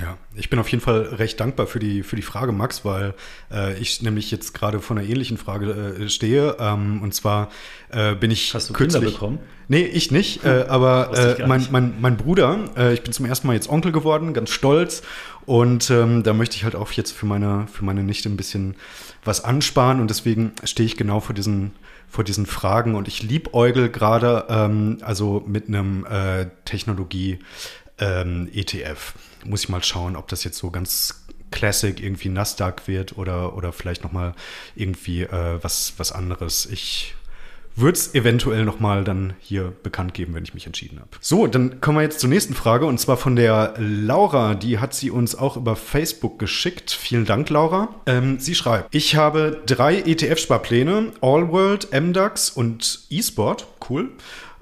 Ja, 0.00 0.16
ich 0.34 0.48
bin 0.48 0.58
auf 0.58 0.68
jeden 0.68 0.82
Fall 0.82 1.02
recht 1.02 1.38
dankbar 1.38 1.66
für 1.66 1.78
die, 1.78 2.02
für 2.02 2.16
die 2.16 2.22
Frage, 2.22 2.52
Max, 2.52 2.82
weil 2.82 3.12
äh, 3.52 3.78
ich 3.78 4.00
nämlich 4.00 4.30
jetzt 4.30 4.54
gerade 4.54 4.80
vor 4.80 4.96
einer 4.96 5.06
ähnlichen 5.06 5.36
Frage 5.36 5.96
äh, 6.00 6.08
stehe. 6.08 6.56
Ähm, 6.58 7.02
und 7.02 7.12
zwar 7.12 7.50
äh, 7.90 8.14
bin 8.14 8.30
ich. 8.30 8.54
Hast 8.54 8.70
du 8.70 8.72
kürzlich, 8.72 9.02
Kinder 9.02 9.12
bekommen? 9.12 9.38
Nee, 9.68 9.84
ich 9.84 10.10
nicht, 10.10 10.44
äh, 10.46 10.64
aber 10.66 11.38
äh, 11.38 11.46
mein, 11.46 11.66
mein, 11.70 11.94
mein 12.00 12.16
Bruder, 12.16 12.70
äh, 12.76 12.94
ich 12.94 13.02
bin 13.02 13.12
zum 13.12 13.26
ersten 13.26 13.46
Mal 13.46 13.52
jetzt 13.52 13.68
Onkel 13.68 13.92
geworden, 13.92 14.32
ganz 14.32 14.50
stolz. 14.50 15.02
Und 15.44 15.90
ähm, 15.90 16.22
da 16.22 16.32
möchte 16.32 16.56
ich 16.56 16.64
halt 16.64 16.74
auch 16.74 16.92
jetzt 16.92 17.12
für 17.12 17.26
meine, 17.26 17.66
für 17.70 17.84
meine 17.84 18.02
Nichte 18.02 18.30
ein 18.30 18.36
bisschen 18.36 18.76
was 19.24 19.44
ansparen. 19.44 20.00
Und 20.00 20.08
deswegen 20.08 20.52
stehe 20.64 20.86
ich 20.86 20.96
genau 20.96 21.20
vor 21.20 21.34
diesen, 21.34 21.72
vor 22.08 22.24
diesen 22.24 22.46
Fragen. 22.46 22.94
Und 22.94 23.08
ich 23.08 23.22
liebäugel 23.22 23.90
gerade 23.90 24.46
ähm, 24.48 24.98
also 25.02 25.42
mit 25.46 25.68
einem 25.68 26.06
äh, 26.06 26.46
Technologie 26.64 27.40
ähm, 27.98 28.48
ETF. 28.54 29.14
Muss 29.44 29.64
ich 29.64 29.68
mal 29.68 29.82
schauen, 29.82 30.16
ob 30.16 30.28
das 30.28 30.44
jetzt 30.44 30.58
so 30.58 30.70
ganz 30.70 31.24
Classic 31.50 32.02
irgendwie 32.02 32.28
Nasdaq 32.28 32.88
wird 32.88 33.16
oder, 33.16 33.56
oder 33.56 33.72
vielleicht 33.72 34.02
nochmal 34.02 34.34
irgendwie 34.74 35.22
äh, 35.22 35.58
was, 35.62 35.94
was 35.98 36.10
anderes. 36.10 36.66
Ich 36.66 37.14
würde 37.74 37.96
es 37.96 38.14
eventuell 38.14 38.64
nochmal 38.64 39.04
dann 39.04 39.34
hier 39.40 39.72
bekannt 39.82 40.12
geben, 40.14 40.34
wenn 40.34 40.44
ich 40.44 40.54
mich 40.54 40.66
entschieden 40.66 40.98
habe. 40.98 41.08
So, 41.20 41.46
dann 41.46 41.80
kommen 41.80 41.98
wir 41.98 42.02
jetzt 42.02 42.20
zur 42.20 42.28
nächsten 42.28 42.54
Frage 42.54 42.86
und 42.86 42.98
zwar 42.98 43.16
von 43.16 43.36
der 43.36 43.74
Laura. 43.78 44.54
Die 44.54 44.78
hat 44.78 44.94
sie 44.94 45.10
uns 45.10 45.34
auch 45.34 45.56
über 45.56 45.76
Facebook 45.76 46.38
geschickt. 46.38 46.90
Vielen 46.90 47.24
Dank, 47.24 47.48
Laura. 47.48 47.88
Ähm, 48.06 48.38
sie 48.38 48.54
schreibt, 48.54 48.94
ich 48.94 49.16
habe 49.16 49.62
drei 49.64 50.00
ETF-Sparpläne, 50.00 51.12
All 51.20 51.50
World, 51.50 51.88
MDAX 51.92 52.50
und 52.50 53.06
eSport. 53.10 53.66
Cool. 53.88 54.10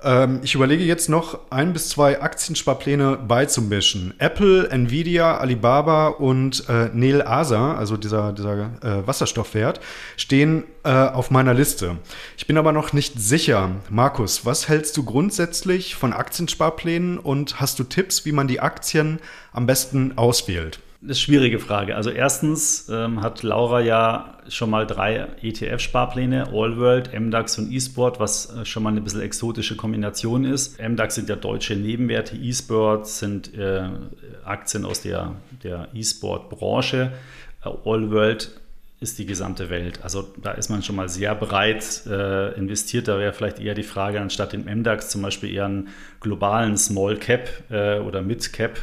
Ähm, 0.03 0.41
ich 0.43 0.55
überlege 0.55 0.85
jetzt 0.85 1.09
noch 1.09 1.39
ein 1.51 1.73
bis 1.73 1.89
zwei 1.91 2.21
Aktiensparpläne 2.21 3.19
beizumischen. 3.19 4.15
Apple, 4.19 4.69
Nvidia, 4.71 5.39
Alibaba 5.39 6.09
und 6.09 6.69
äh, 6.69 6.89
Nel 6.93 7.23
Asa, 7.23 7.77
also 7.77 7.97
dieser, 7.97 8.33
dieser 8.33 8.71
äh, 8.83 9.07
Wasserstoffwert, 9.07 9.81
stehen 10.17 10.65
äh, 10.85 10.91
auf 10.91 11.31
meiner 11.31 11.55
Liste. 11.55 11.99
Ich 12.37 12.47
bin 12.47 12.57
aber 12.57 12.73
noch 12.73 12.93
nicht 12.93 13.21
sicher. 13.21 13.71
Markus, 13.91 14.47
was 14.47 14.69
hältst 14.69 14.97
du 14.97 15.05
grundsätzlich 15.05 15.95
von 15.95 16.13
Aktiensparplänen 16.13 17.19
und 17.19 17.61
hast 17.61 17.79
du 17.79 17.85
Tipps, 17.85 18.25
wie 18.25 18.33
man 18.33 18.49
die 18.49 18.61
Aktien 18.61 19.21
am 19.53 19.67
besten 19.67 20.17
auswählt? 20.17 20.81
Das 21.03 21.17
ist 21.17 21.29
eine 21.29 21.39
schwierige 21.39 21.59
Frage. 21.59 21.97
Also 21.97 22.11
erstens 22.11 22.91
ähm, 22.91 23.23
hat 23.23 23.43
Laura 23.43 23.81
ja 23.81 24.37
schon 24.51 24.69
mal 24.69 24.87
drei 24.87 25.29
ETF-Sparpläne, 25.41 26.49
Allworld, 26.49 27.19
MDAX 27.19 27.59
und 27.59 27.73
eSport, 27.73 28.21
was 28.21 28.55
äh, 28.55 28.67
schon 28.67 28.83
mal 28.83 28.91
eine 28.91 29.01
bisschen 29.01 29.23
exotische 29.23 29.77
Kombination 29.77 30.45
ist. 30.45 30.79
MDAX 30.79 31.15
sind 31.15 31.31
ja 31.31 31.37
deutsche 31.37 31.75
Nebenwerte, 31.75 32.37
eSport 32.37 33.07
sind 33.07 33.55
äh, 33.55 33.89
Aktien 34.45 34.85
aus 34.85 35.01
der, 35.01 35.37
der 35.65 35.89
eSport-Branche. 35.95 37.13
Äh, 37.65 37.69
Allworld 37.89 38.61
ist 39.01 39.19
die 39.19 39.25
gesamte 39.25 39.71
Welt. 39.71 40.01
Also 40.03 40.29
da 40.43 40.51
ist 40.51 40.69
man 40.69 40.83
schon 40.83 40.97
mal 40.97 41.09
sehr 41.09 41.35
breit 41.35 42.03
äh, 42.07 42.53
investiert. 42.59 43.09
Da 43.09 43.19
wäre 43.19 43.33
vielleicht 43.33 43.59
eher 43.59 43.73
die 43.73 43.85
Frage, 43.85 44.21
anstatt 44.21 44.53
dem 44.53 44.67
MDAX 44.67 45.09
zum 45.09 45.23
Beispiel 45.23 45.55
eher 45.55 45.65
einen 45.65 45.89
globalen 46.21 46.77
Small 46.77 47.17
Cap 47.17 47.49
äh, 47.71 48.01
oder 48.01 48.21
Mid 48.21 48.53
Cap 48.53 48.79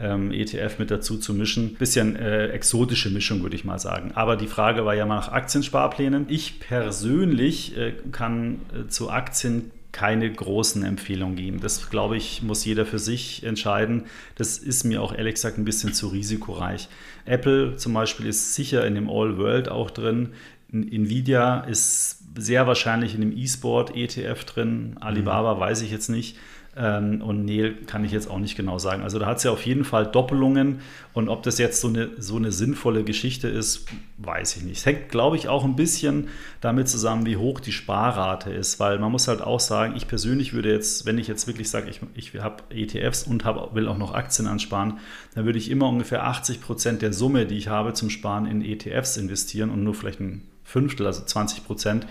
ähm, 0.00 0.32
ETF 0.32 0.78
mit 0.78 0.90
dazu 0.90 1.18
zu 1.18 1.34
mischen. 1.34 1.74
Bisschen 1.74 2.16
äh, 2.16 2.48
exotische 2.48 3.10
Mischung, 3.10 3.42
würde 3.42 3.56
ich 3.56 3.64
mal 3.64 3.78
sagen. 3.78 4.12
Aber 4.14 4.36
die 4.36 4.46
Frage 4.46 4.84
war 4.84 4.94
ja 4.94 5.06
mal 5.06 5.16
nach 5.16 5.32
Aktiensparplänen. 5.32 6.26
Ich 6.28 6.60
persönlich 6.60 7.76
äh, 7.76 7.92
kann 8.12 8.60
äh, 8.74 8.88
zu 8.88 9.10
Aktien 9.10 9.70
keine 9.92 10.30
großen 10.30 10.84
Empfehlungen 10.84 11.36
geben. 11.36 11.60
Das, 11.60 11.90
glaube 11.90 12.16
ich, 12.16 12.42
muss 12.42 12.64
jeder 12.64 12.86
für 12.86 12.98
sich 12.98 13.42
entscheiden. 13.44 14.04
Das 14.36 14.58
ist 14.58 14.84
mir 14.84 15.02
auch 15.02 15.12
ehrlich 15.12 15.34
gesagt 15.34 15.58
ein 15.58 15.64
bisschen 15.64 15.92
zu 15.92 16.08
risikoreich. 16.08 16.88
Apple 17.24 17.76
zum 17.76 17.94
Beispiel 17.94 18.26
ist 18.26 18.54
sicher 18.54 18.86
in 18.86 18.94
dem 18.94 19.10
All 19.10 19.36
World 19.36 19.68
auch 19.68 19.90
drin. 19.90 20.30
Nvidia 20.72 21.60
ist 21.60 22.22
sehr 22.38 22.66
wahrscheinlich 22.66 23.14
in 23.14 23.20
dem 23.20 23.36
E-Sport 23.36 23.96
ETF 23.96 24.44
drin. 24.44 24.96
Alibaba 25.00 25.56
mhm. 25.56 25.60
weiß 25.60 25.82
ich 25.82 25.90
jetzt 25.90 26.08
nicht. 26.08 26.36
Ähm, 26.76 27.20
und 27.20 27.44
Neil 27.44 27.74
kann 27.86 28.04
ich 28.04 28.12
jetzt 28.12 28.30
auch 28.30 28.38
nicht 28.38 28.56
genau 28.56 28.78
sagen. 28.78 29.02
Also 29.02 29.18
da 29.18 29.26
hat 29.26 29.38
es 29.38 29.42
ja 29.42 29.50
auf 29.50 29.66
jeden 29.66 29.84
Fall 29.84 30.06
Doppelungen. 30.06 30.80
Und 31.12 31.28
ob 31.28 31.42
das 31.42 31.58
jetzt 31.58 31.80
so 31.80 31.88
eine, 31.88 32.10
so 32.18 32.36
eine 32.36 32.52
sinnvolle 32.52 33.02
Geschichte 33.02 33.48
ist, 33.48 33.86
weiß 34.18 34.56
ich 34.56 34.62
nicht. 34.62 34.78
Es 34.78 34.86
hängt, 34.86 35.08
glaube 35.08 35.36
ich, 35.36 35.48
auch 35.48 35.64
ein 35.64 35.74
bisschen 35.74 36.28
damit 36.60 36.88
zusammen, 36.88 37.26
wie 37.26 37.36
hoch 37.36 37.58
die 37.58 37.72
Sparrate 37.72 38.50
ist. 38.50 38.78
Weil 38.78 39.00
man 39.00 39.10
muss 39.10 39.26
halt 39.26 39.42
auch 39.42 39.60
sagen, 39.60 39.94
ich 39.96 40.06
persönlich 40.06 40.52
würde 40.52 40.70
jetzt, 40.72 41.06
wenn 41.06 41.18
ich 41.18 41.26
jetzt 41.26 41.48
wirklich 41.48 41.68
sage, 41.70 41.90
ich, 41.90 42.00
ich 42.14 42.40
habe 42.40 42.62
ETFs 42.70 43.24
und 43.24 43.44
hab, 43.44 43.74
will 43.74 43.88
auch 43.88 43.98
noch 43.98 44.14
Aktien 44.14 44.46
ansparen, 44.46 44.98
dann 45.34 45.46
würde 45.46 45.58
ich 45.58 45.70
immer 45.70 45.88
ungefähr 45.88 46.24
80 46.24 46.60
Prozent 46.60 47.02
der 47.02 47.12
Summe, 47.12 47.46
die 47.46 47.56
ich 47.56 47.68
habe 47.68 47.94
zum 47.94 48.10
Sparen, 48.10 48.46
in 48.46 48.62
ETFs 48.62 49.16
investieren 49.16 49.70
und 49.70 49.82
nur 49.82 49.94
vielleicht 49.94 50.20
ein 50.20 50.46
Fünftel, 50.62 51.06
also 51.06 51.24
20 51.24 51.66
Prozent 51.66 52.06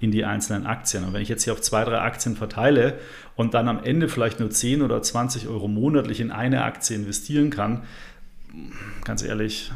in 0.00 0.10
die 0.10 0.24
einzelnen 0.24 0.66
Aktien. 0.66 1.04
Und 1.04 1.12
wenn 1.12 1.22
ich 1.22 1.28
jetzt 1.28 1.44
hier 1.44 1.52
auf 1.52 1.60
zwei, 1.60 1.84
drei 1.84 2.00
Aktien 2.00 2.36
verteile 2.36 2.98
und 3.36 3.54
dann 3.54 3.68
am 3.68 3.82
Ende 3.82 4.08
vielleicht 4.08 4.40
nur 4.40 4.50
10 4.50 4.82
oder 4.82 5.02
20 5.02 5.48
Euro 5.48 5.68
monatlich 5.68 6.20
in 6.20 6.30
eine 6.30 6.64
Aktie 6.64 6.96
investieren 6.96 7.50
kann, 7.50 7.84
ganz 9.04 9.22
ehrlich, 9.22 9.72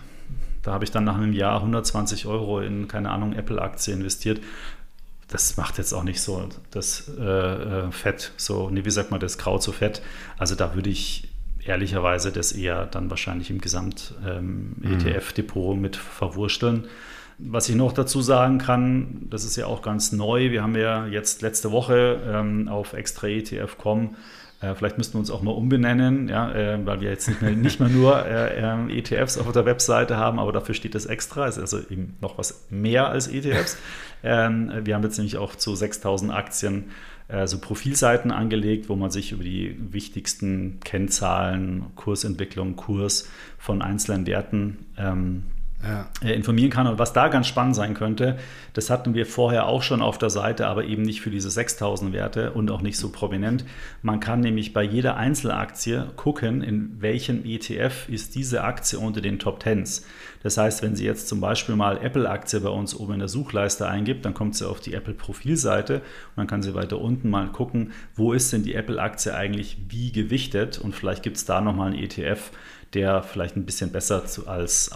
da 0.62 0.72
habe 0.72 0.84
ich 0.84 0.90
dann 0.90 1.04
nach 1.04 1.16
einem 1.16 1.32
Jahr 1.32 1.58
120 1.58 2.26
Euro 2.26 2.60
in, 2.60 2.88
keine 2.88 3.10
Ahnung, 3.10 3.32
Apple-Aktie 3.32 3.94
investiert. 3.94 4.40
Das 5.28 5.56
macht 5.56 5.78
jetzt 5.78 5.92
auch 5.92 6.04
nicht 6.04 6.20
so 6.20 6.48
das 6.70 7.10
äh, 7.18 7.22
äh 7.22 7.92
Fett, 7.92 8.32
so, 8.36 8.70
nee, 8.70 8.84
wie 8.84 8.90
sagt 8.90 9.10
man, 9.10 9.20
das 9.20 9.38
Kraut 9.38 9.62
so 9.62 9.72
fett. 9.72 10.02
Also 10.38 10.54
da 10.54 10.74
würde 10.74 10.90
ich 10.90 11.28
ehrlicherweise 11.64 12.32
das 12.32 12.52
eher 12.52 12.86
dann 12.86 13.10
wahrscheinlich 13.10 13.50
im 13.50 13.60
Gesamt-ETF-Depot 13.60 15.72
ähm, 15.72 15.76
mhm. 15.76 15.82
mit 15.82 15.96
verwursteln. 15.96 16.86
Was 17.38 17.68
ich 17.68 17.76
noch 17.76 17.92
dazu 17.92 18.20
sagen 18.20 18.58
kann, 18.58 19.26
das 19.30 19.44
ist 19.44 19.56
ja 19.56 19.66
auch 19.66 19.80
ganz 19.80 20.10
neu. 20.10 20.50
Wir 20.50 20.62
haben 20.62 20.74
ja 20.74 21.06
jetzt 21.06 21.40
letzte 21.40 21.70
Woche 21.70 22.20
ähm, 22.26 22.68
auf 22.68 22.92
extraetf.com 22.92 24.16
Äh, 24.60 24.74
vielleicht 24.74 24.98
müssten 24.98 25.14
wir 25.14 25.20
uns 25.20 25.30
auch 25.30 25.42
mal 25.42 25.52
umbenennen, 25.52 26.28
ja, 26.28 26.52
äh, 26.52 26.84
weil 26.84 27.00
wir 27.00 27.10
jetzt 27.10 27.28
nicht 27.28 27.40
mehr, 27.40 27.52
nicht 27.52 27.78
mehr 27.78 27.88
nur 27.88 28.26
äh, 28.26 28.60
ähm, 28.60 28.90
ETFs 28.90 29.38
auf 29.38 29.52
der 29.52 29.64
Webseite 29.64 30.16
haben, 30.16 30.40
aber 30.40 30.50
dafür 30.50 30.74
steht 30.74 30.96
es 30.96 31.06
extra. 31.06 31.46
Ist 31.46 31.58
also 31.58 31.78
eben 31.78 32.16
noch 32.20 32.38
was 32.38 32.66
mehr 32.68 33.08
als 33.08 33.28
ETFs. 33.28 33.78
Ähm, 34.24 34.72
wir 34.82 34.96
haben 34.96 35.04
jetzt 35.04 35.16
nämlich 35.16 35.36
auch 35.36 35.54
zu 35.54 35.76
6000 35.76 36.32
Aktien 36.32 36.86
äh, 37.28 37.46
so 37.46 37.60
Profilseiten 37.60 38.32
angelegt, 38.32 38.88
wo 38.88 38.96
man 38.96 39.12
sich 39.12 39.30
über 39.30 39.44
die 39.44 39.76
wichtigsten 39.92 40.80
Kennzahlen, 40.82 41.84
Kursentwicklung, 41.94 42.74
Kurs 42.74 43.28
von 43.58 43.80
einzelnen 43.80 44.26
Werten 44.26 44.86
ähm, 44.96 45.44
ja. 45.82 46.08
Äh, 46.22 46.32
informieren 46.32 46.70
kann. 46.70 46.86
Und 46.86 46.98
was 46.98 47.12
da 47.12 47.28
ganz 47.28 47.46
spannend 47.46 47.76
sein 47.76 47.94
könnte, 47.94 48.38
das 48.72 48.90
hatten 48.90 49.14
wir 49.14 49.26
vorher 49.26 49.66
auch 49.66 49.82
schon 49.82 50.02
auf 50.02 50.18
der 50.18 50.30
Seite, 50.30 50.66
aber 50.66 50.84
eben 50.84 51.02
nicht 51.02 51.20
für 51.20 51.30
diese 51.30 51.50
6000 51.50 52.12
Werte 52.12 52.52
und 52.52 52.70
auch 52.70 52.82
nicht 52.82 52.98
so 52.98 53.10
prominent. 53.10 53.64
Man 54.02 54.20
kann 54.20 54.40
nämlich 54.40 54.72
bei 54.72 54.82
jeder 54.82 55.16
Einzelaktie 55.16 56.06
gucken, 56.16 56.62
in 56.62 57.00
welchem 57.00 57.44
ETF 57.44 58.08
ist 58.08 58.34
diese 58.34 58.64
Aktie 58.64 58.98
unter 58.98 59.20
den 59.20 59.38
Top 59.38 59.62
10s. 59.62 60.04
Das 60.42 60.56
heißt, 60.56 60.82
wenn 60.82 60.96
Sie 60.96 61.04
jetzt 61.04 61.28
zum 61.28 61.40
Beispiel 61.40 61.76
mal 61.76 61.98
Apple-Aktie 61.98 62.60
bei 62.60 62.68
uns 62.68 62.94
oben 62.94 63.14
in 63.14 63.18
der 63.20 63.28
Suchleiste 63.28 63.88
eingibt, 63.88 64.24
dann 64.24 64.34
kommt 64.34 64.56
sie 64.56 64.68
auf 64.68 64.80
die 64.80 64.94
Apple-Profilseite 64.94 65.96
und 65.96 66.36
dann 66.36 66.46
kann 66.46 66.62
sie 66.62 66.74
weiter 66.74 67.00
unten 67.00 67.28
mal 67.28 67.48
gucken, 67.48 67.92
wo 68.14 68.32
ist 68.32 68.52
denn 68.52 68.62
die 68.62 68.74
Apple-Aktie 68.74 69.34
eigentlich 69.34 69.78
wie 69.88 70.12
gewichtet 70.12 70.78
und 70.78 70.94
vielleicht 70.94 71.22
gibt 71.22 71.36
es 71.36 71.44
da 71.44 71.60
nochmal 71.60 71.88
einen 71.92 72.02
ETF, 72.02 72.50
der 72.94 73.22
vielleicht 73.22 73.56
ein 73.56 73.66
bisschen 73.66 73.90
besser 73.92 74.26
zu, 74.26 74.46
als 74.46 74.92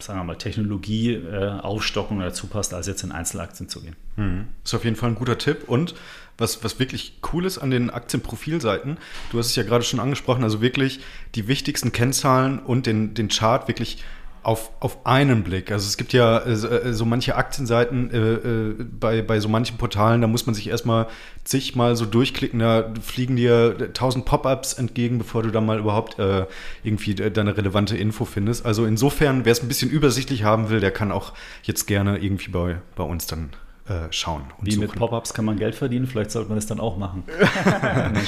sagen 0.00 0.20
wir 0.20 0.24
mal, 0.24 0.36
Technologie 0.36 1.14
äh, 1.14 1.60
aufstocken 1.60 2.18
dazu 2.20 2.46
passt, 2.46 2.74
als 2.74 2.86
jetzt 2.86 3.02
in 3.02 3.12
Einzelaktien 3.12 3.68
zu 3.68 3.80
gehen. 3.80 3.96
Mhm. 4.16 4.48
Ist 4.64 4.74
auf 4.74 4.84
jeden 4.84 4.96
Fall 4.96 5.10
ein 5.10 5.14
guter 5.14 5.38
Tipp. 5.38 5.68
Und 5.68 5.94
was, 6.36 6.62
was 6.62 6.78
wirklich 6.78 7.18
cool 7.32 7.44
ist 7.44 7.58
an 7.58 7.70
den 7.70 7.90
Aktienprofilseiten, 7.90 8.98
du 9.30 9.38
hast 9.38 9.46
es 9.46 9.56
ja 9.56 9.64
gerade 9.64 9.84
schon 9.84 10.00
angesprochen, 10.00 10.44
also 10.44 10.60
wirklich 10.60 11.00
die 11.34 11.48
wichtigsten 11.48 11.92
Kennzahlen 11.92 12.60
und 12.60 12.86
den, 12.86 13.14
den 13.14 13.28
Chart 13.28 13.66
wirklich 13.66 14.04
auf, 14.42 14.70
auf 14.80 15.06
einen 15.06 15.42
Blick. 15.42 15.70
Also 15.70 15.86
es 15.86 15.96
gibt 15.96 16.12
ja 16.12 16.38
äh, 16.38 16.52
äh, 16.52 16.92
so 16.92 17.04
manche 17.04 17.36
Aktienseiten 17.36 18.10
äh, 18.10 18.16
äh, 18.18 18.74
bei, 18.98 19.22
bei 19.22 19.40
so 19.40 19.48
manchen 19.48 19.76
Portalen, 19.76 20.20
da 20.20 20.26
muss 20.26 20.46
man 20.46 20.54
sich 20.54 20.68
erstmal 20.68 21.06
zigmal 21.44 21.96
so 21.96 22.04
durchklicken, 22.04 22.60
da 22.60 22.92
fliegen 23.02 23.36
dir 23.36 23.92
tausend 23.92 24.24
Pop-ups 24.24 24.74
entgegen, 24.74 25.18
bevor 25.18 25.42
du 25.42 25.50
da 25.50 25.60
mal 25.60 25.78
überhaupt 25.78 26.18
äh, 26.18 26.46
irgendwie 26.82 27.14
deine 27.14 27.56
relevante 27.56 27.96
Info 27.96 28.24
findest. 28.24 28.66
Also 28.66 28.84
insofern, 28.84 29.44
wer 29.44 29.52
es 29.52 29.62
ein 29.62 29.68
bisschen 29.68 29.90
übersichtlich 29.90 30.44
haben 30.44 30.70
will, 30.70 30.80
der 30.80 30.90
kann 30.90 31.12
auch 31.12 31.32
jetzt 31.62 31.86
gerne 31.86 32.18
irgendwie 32.18 32.50
bei, 32.50 32.76
bei 32.96 33.04
uns 33.04 33.26
dann 33.26 33.50
äh, 33.88 34.10
schauen. 34.10 34.42
Wie 34.60 34.72
suchen. 34.72 34.82
mit 34.82 34.94
Pop-ups 34.94 35.32
kann 35.32 35.44
man 35.44 35.56
Geld 35.56 35.74
verdienen, 35.74 36.06
vielleicht 36.06 36.30
sollte 36.30 36.48
man 36.48 36.56
das 36.58 36.66
dann 36.66 36.80
auch 36.80 36.98
machen. 36.98 37.24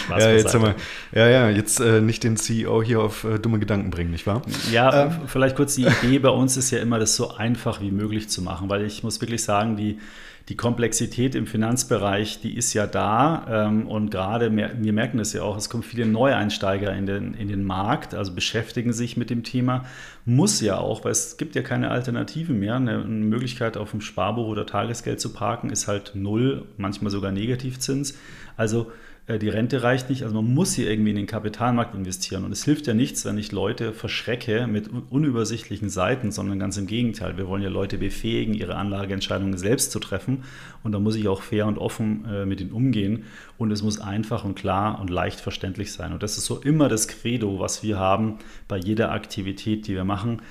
Spaß 0.04 0.22
ja, 0.22 0.32
jetzt 0.32 0.54
wir, 0.54 0.74
ja, 1.12 1.28
ja, 1.28 1.50
jetzt 1.50 1.80
äh, 1.80 2.00
nicht 2.00 2.24
den 2.24 2.36
CEO 2.36 2.82
hier 2.82 3.00
auf 3.00 3.24
äh, 3.24 3.38
dumme 3.38 3.58
Gedanken 3.58 3.90
bringen, 3.90 4.10
nicht 4.10 4.26
wahr? 4.26 4.42
Ja, 4.72 5.06
ähm. 5.06 5.12
vielleicht 5.26 5.56
kurz 5.56 5.74
die 5.74 5.86
Idee 5.86 6.18
bei 6.18 6.30
uns 6.30 6.56
ist 6.56 6.70
ja 6.70 6.78
immer, 6.78 6.98
das 6.98 7.14
so 7.14 7.34
einfach 7.34 7.80
wie 7.80 7.90
möglich 7.90 8.28
zu 8.28 8.42
machen, 8.42 8.68
weil 8.70 8.84
ich 8.84 9.02
muss 9.02 9.20
wirklich 9.20 9.44
sagen, 9.44 9.76
die 9.76 9.98
die 10.48 10.56
Komplexität 10.56 11.34
im 11.34 11.46
Finanzbereich, 11.46 12.40
die 12.40 12.56
ist 12.56 12.74
ja 12.74 12.86
da 12.86 13.46
ähm, 13.48 13.86
und 13.86 14.10
gerade, 14.10 14.54
wir 14.54 14.92
merken 14.92 15.18
das 15.18 15.32
ja 15.32 15.42
auch, 15.42 15.56
es 15.56 15.70
kommen 15.70 15.82
viele 15.82 16.06
Neueinsteiger 16.06 16.92
in 16.94 17.06
den, 17.06 17.34
in 17.34 17.48
den 17.48 17.62
Markt, 17.62 18.14
also 18.14 18.34
beschäftigen 18.34 18.92
sich 18.92 19.16
mit 19.16 19.30
dem 19.30 19.44
Thema, 19.44 19.84
muss 20.24 20.60
ja 20.60 20.78
auch, 20.78 21.04
weil 21.04 21.12
es 21.12 21.36
gibt 21.36 21.54
ja 21.54 21.62
keine 21.62 21.90
Alternative 21.90 22.52
mehr. 22.52 22.76
Eine, 22.76 23.02
eine 23.02 23.06
Möglichkeit 23.06 23.76
auf 23.76 23.92
dem 23.92 24.00
Sparbuch 24.00 24.46
oder 24.46 24.66
Tagesgeld 24.66 25.20
zu 25.20 25.32
parken 25.32 25.70
ist 25.70 25.88
halt 25.88 26.12
null, 26.14 26.66
manchmal 26.76 27.10
sogar 27.10 27.32
Negativzins. 27.32 28.18
Also 28.56 28.90
die 29.38 29.48
Rente 29.48 29.82
reicht 29.82 30.10
nicht. 30.10 30.22
Also 30.22 30.34
man 30.34 30.52
muss 30.52 30.74
hier 30.74 30.90
irgendwie 30.90 31.10
in 31.10 31.16
den 31.16 31.26
Kapitalmarkt 31.26 31.94
investieren. 31.94 32.44
Und 32.44 32.52
es 32.52 32.64
hilft 32.64 32.86
ja 32.86 32.94
nichts, 32.94 33.24
wenn 33.24 33.38
ich 33.38 33.52
Leute 33.52 33.92
verschrecke 33.92 34.66
mit 34.66 34.90
unübersichtlichen 35.10 35.88
Seiten, 35.88 36.32
sondern 36.32 36.58
ganz 36.58 36.76
im 36.76 36.86
Gegenteil. 36.86 37.36
Wir 37.36 37.46
wollen 37.46 37.62
ja 37.62 37.68
Leute 37.68 37.98
befähigen, 37.98 38.54
ihre 38.54 38.76
Anlageentscheidungen 38.76 39.58
selbst 39.58 39.92
zu 39.92 40.00
treffen. 40.00 40.44
Und 40.82 40.92
da 40.92 40.98
muss 40.98 41.16
ich 41.16 41.28
auch 41.28 41.42
fair 41.42 41.66
und 41.66 41.78
offen 41.78 42.24
äh, 42.24 42.46
mit 42.46 42.60
ihnen 42.60 42.72
umgehen. 42.72 43.24
Und 43.58 43.70
es 43.70 43.82
muss 43.82 44.00
einfach 44.00 44.44
und 44.44 44.54
klar 44.54 45.00
und 45.00 45.10
leicht 45.10 45.40
verständlich 45.40 45.92
sein. 45.92 46.12
Und 46.12 46.22
das 46.22 46.36
ist 46.36 46.46
so 46.46 46.60
immer 46.60 46.88
das 46.88 47.06
Credo, 47.06 47.60
was 47.60 47.82
wir 47.82 47.98
haben 47.98 48.38
bei 48.68 48.78
jeder 48.78 49.12
Aktivität, 49.12 49.86
die 49.86 49.94
wir 49.94 50.04
machen. 50.04 50.42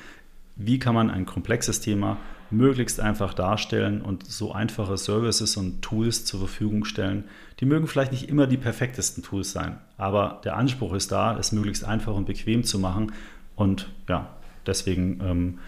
Wie 0.56 0.80
kann 0.80 0.94
man 0.96 1.10
ein 1.10 1.26
komplexes 1.26 1.82
Thema 1.82 2.18
möglichst 2.52 3.00
einfach 3.00 3.34
darstellen 3.34 4.02
und 4.02 4.26
so 4.26 4.52
einfache 4.52 4.98
Services 4.98 5.58
und 5.58 5.82
Tools 5.82 6.26
zur 6.26 6.40
Verfügung 6.40 6.86
stellen. 6.86 7.26
Die 7.60 7.66
mögen 7.66 7.88
vielleicht 7.88 8.12
nicht 8.12 8.30
immer 8.30 8.48
die 8.48 8.58
perfektesten 8.58 9.24
Tools 9.24 9.52
sein, 9.52 9.78
aber 9.98 10.42
der 10.44 10.58
Anspruch 10.58 10.94
ist 10.94 11.12
da, 11.12 11.38
es 11.38 11.52
möglichst 11.52 11.84
einfach 11.84 12.16
und 12.16 12.26
bequem 12.26 12.64
zu 12.64 12.80
machen. 12.80 13.12
Und 13.56 13.90
ja, 14.08 14.30
deswegen 14.66 15.20
ähm, 15.24 15.60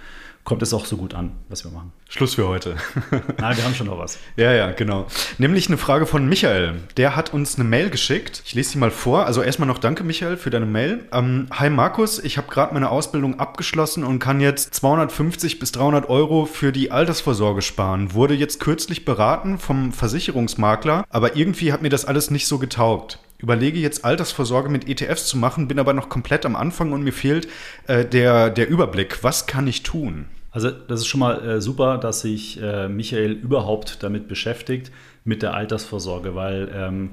kommt 0.44 0.62
es 0.62 0.74
auch 0.74 0.86
so 0.86 0.98
gut 0.98 1.14
an, 1.14 1.32
was 1.50 1.64
wir 1.64 1.72
machen. 1.72 1.92
Schluss 2.10 2.36
für 2.36 2.48
heute. 2.48 2.76
Nein, 3.38 3.58
wir 3.58 3.64
haben 3.64 3.76
schon 3.76 3.88
noch 3.88 3.98
was. 3.98 4.18
ja, 4.36 4.52
ja, 4.52 4.72
genau. 4.72 5.08
Nämlich 5.38 5.68
eine 5.68 5.78
Frage 5.78 6.06
von 6.06 6.28
Michael. 6.28 6.76
Der 6.98 7.16
hat 7.16 7.34
uns 7.34 7.56
eine 7.56 7.64
Mail 7.64 7.90
geschickt. 7.90 8.42
Ich 8.46 8.54
lese 8.54 8.72
sie 8.72 8.78
mal 8.78 8.92
vor. 8.92 9.26
Also 9.26 9.42
erstmal 9.42 9.68
noch 9.68 9.78
danke, 9.78 10.04
Michael, 10.04 10.38
für 10.38 10.50
deine 10.50 10.66
Mail. 10.66 11.06
Ähm, 11.14 11.48
Hi 11.52 11.70
Markus, 11.70 12.20
ich 12.20 12.38
habe 12.38 12.50
gerade 12.50 12.74
meine 12.74 12.90
Ausbildung 12.90 13.40
abgeschlossen 13.40 14.04
und 14.04 14.20
kann 14.20 14.42
jetzt 14.42 14.74
250 14.76 15.60
bis 15.60 15.72
300 15.72 16.10
Euro 16.10 16.46
für 16.46 16.72
die 16.72 16.92
Altersvorsorge 16.92 17.62
sparen. 17.62 18.14
Wurde 18.14 18.34
jetzt 18.34 18.60
kürzlich 18.60 19.06
beraten 19.06 19.58
vom 19.58 19.94
Versicherungsmakler, 19.94 21.06
aber 21.10 21.36
irgendwie 21.36 21.72
hat 21.72 21.82
mir 21.82 21.90
das 21.90 22.06
alles 22.06 22.32
nicht 22.32 22.48
so 22.48 22.60
getaugt 22.60 23.20
überlege 23.42 23.80
jetzt 23.80 24.06
Altersvorsorge 24.06 24.70
mit 24.70 24.88
ETFs 24.88 25.28
zu 25.28 25.38
machen, 25.38 25.68
bin 25.68 25.80
aber 25.80 25.94
noch 25.94 26.10
komplett 26.10 26.46
am 26.46 26.56
Anfang 26.56 26.92
und 26.94 27.04
mir 27.04 27.14
fehlt 27.14 27.48
äh, 27.88 28.06
der, 28.06 28.50
der 28.50 28.70
Überblick. 28.70 29.24
Was 29.24 29.48
kann 29.48 29.68
ich 29.68 29.84
tun? 29.84 30.26
Also 30.52 30.70
das 30.70 31.02
ist 31.02 31.08
schon 31.08 31.22
mal 31.22 31.48
äh, 31.48 31.62
super, 31.62 31.98
dass 31.98 32.22
sich 32.22 32.62
äh, 32.62 32.90
Michael 32.90 33.32
überhaupt 33.32 34.04
damit 34.04 34.28
beschäftigt, 34.28 34.92
mit 35.24 35.44
der 35.44 35.54
Altersvorsorge, 35.54 36.36
weil 36.36 36.70
ähm, 36.74 37.12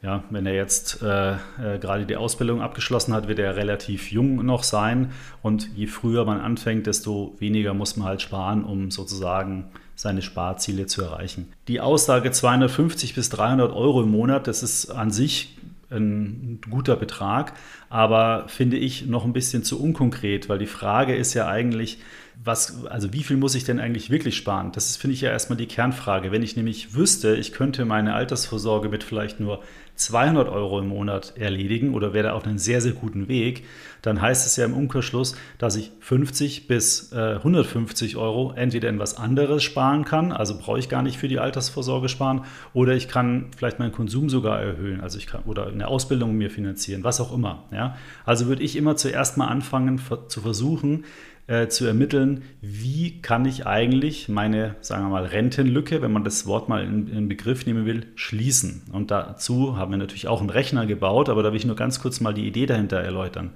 ja, 0.00 0.22
wenn 0.30 0.46
er 0.46 0.54
jetzt 0.54 1.02
äh, 1.02 1.32
äh, 1.32 1.78
gerade 1.80 2.06
die 2.06 2.16
Ausbildung 2.16 2.62
abgeschlossen 2.62 3.12
hat, 3.14 3.26
wird 3.26 3.40
er 3.40 3.56
relativ 3.56 4.12
jung 4.12 4.46
noch 4.46 4.62
sein. 4.62 5.10
Und 5.42 5.68
je 5.74 5.88
früher 5.88 6.24
man 6.24 6.40
anfängt, 6.40 6.86
desto 6.86 7.34
weniger 7.40 7.74
muss 7.74 7.96
man 7.96 8.06
halt 8.06 8.22
sparen, 8.22 8.64
um 8.64 8.92
sozusagen 8.92 9.64
seine 9.96 10.22
Sparziele 10.22 10.86
zu 10.86 11.02
erreichen. 11.02 11.48
Die 11.66 11.80
Aussage 11.80 12.30
250 12.30 13.16
bis 13.16 13.28
300 13.30 13.74
Euro 13.74 14.02
im 14.02 14.12
Monat, 14.12 14.46
das 14.46 14.62
ist 14.62 14.90
an 14.90 15.10
sich 15.10 15.57
ein 15.90 16.60
guter 16.68 16.96
Betrag, 16.96 17.54
aber 17.88 18.46
finde 18.48 18.76
ich 18.76 19.06
noch 19.06 19.24
ein 19.24 19.32
bisschen 19.32 19.62
zu 19.62 19.80
unkonkret, 19.80 20.48
weil 20.48 20.58
die 20.58 20.66
Frage 20.66 21.14
ist 21.14 21.34
ja 21.34 21.48
eigentlich, 21.48 21.98
was, 22.44 22.86
also 22.86 23.12
wie 23.12 23.22
viel 23.22 23.36
muss 23.36 23.54
ich 23.54 23.64
denn 23.64 23.80
eigentlich 23.80 24.10
wirklich 24.10 24.36
sparen? 24.36 24.70
Das 24.72 24.90
ist, 24.90 24.96
finde 24.96 25.14
ich, 25.14 25.22
ja 25.22 25.30
erstmal 25.30 25.56
die 25.56 25.66
Kernfrage. 25.66 26.30
Wenn 26.30 26.42
ich 26.42 26.56
nämlich 26.56 26.94
wüsste, 26.94 27.34
ich 27.34 27.52
könnte 27.52 27.84
meine 27.84 28.14
Altersvorsorge 28.14 28.88
mit 28.88 29.02
vielleicht 29.02 29.40
nur 29.40 29.62
200 29.96 30.48
Euro 30.48 30.78
im 30.78 30.88
Monat 30.88 31.34
erledigen 31.36 31.94
oder 31.94 32.12
wäre 32.12 32.34
auf 32.34 32.44
einen 32.44 32.58
sehr, 32.58 32.80
sehr 32.80 32.92
guten 32.92 33.26
Weg, 33.26 33.64
dann 34.02 34.20
heißt 34.20 34.46
es 34.46 34.56
ja 34.56 34.64
im 34.64 34.74
Umkehrschluss, 34.74 35.36
dass 35.58 35.76
ich 35.76 35.92
50 36.00 36.68
bis 36.68 37.12
äh, 37.12 37.34
150 37.36 38.16
Euro 38.16 38.52
entweder 38.54 38.88
in 38.88 38.98
was 38.98 39.16
anderes 39.16 39.62
sparen 39.62 40.04
kann, 40.04 40.32
also 40.32 40.58
brauche 40.58 40.78
ich 40.78 40.88
gar 40.88 41.02
nicht 41.02 41.18
für 41.18 41.28
die 41.28 41.38
Altersvorsorge 41.38 42.08
sparen, 42.08 42.42
oder 42.74 42.94
ich 42.94 43.08
kann 43.08 43.46
vielleicht 43.56 43.78
meinen 43.78 43.92
Konsum 43.92 44.28
sogar 44.28 44.60
erhöhen, 44.60 45.00
also 45.00 45.18
ich 45.18 45.26
kann 45.26 45.42
oder 45.44 45.66
eine 45.66 45.88
Ausbildung 45.88 46.34
mir 46.36 46.50
finanzieren, 46.50 47.04
was 47.04 47.20
auch 47.20 47.32
immer. 47.32 47.64
Ja? 47.72 47.96
Also 48.24 48.46
würde 48.46 48.62
ich 48.62 48.76
immer 48.76 48.96
zuerst 48.96 49.36
mal 49.36 49.48
anfangen 49.48 50.00
zu 50.28 50.40
versuchen, 50.40 51.04
äh, 51.48 51.68
zu 51.68 51.86
ermitteln, 51.86 52.42
wie 52.60 53.22
kann 53.22 53.46
ich 53.46 53.66
eigentlich 53.66 54.28
meine, 54.28 54.76
sagen 54.82 55.04
wir 55.04 55.08
mal, 55.08 55.24
Rentenlücke, 55.24 56.02
wenn 56.02 56.12
man 56.12 56.22
das 56.22 56.46
Wort 56.46 56.68
mal 56.68 56.84
in, 56.84 57.08
in 57.08 57.28
Begriff 57.28 57.64
nehmen 57.64 57.86
will, 57.86 58.06
schließen. 58.16 58.82
Und 58.92 59.10
dazu 59.10 59.78
haben 59.78 59.90
wir 59.90 59.96
natürlich 59.96 60.28
auch 60.28 60.40
einen 60.40 60.50
Rechner 60.50 60.84
gebaut, 60.84 61.30
aber 61.30 61.42
da 61.42 61.50
will 61.50 61.56
ich 61.56 61.64
nur 61.64 61.74
ganz 61.74 62.00
kurz 62.00 62.20
mal 62.20 62.34
die 62.34 62.46
Idee 62.46 62.66
dahinter 62.66 62.98
erläutern. 62.98 63.52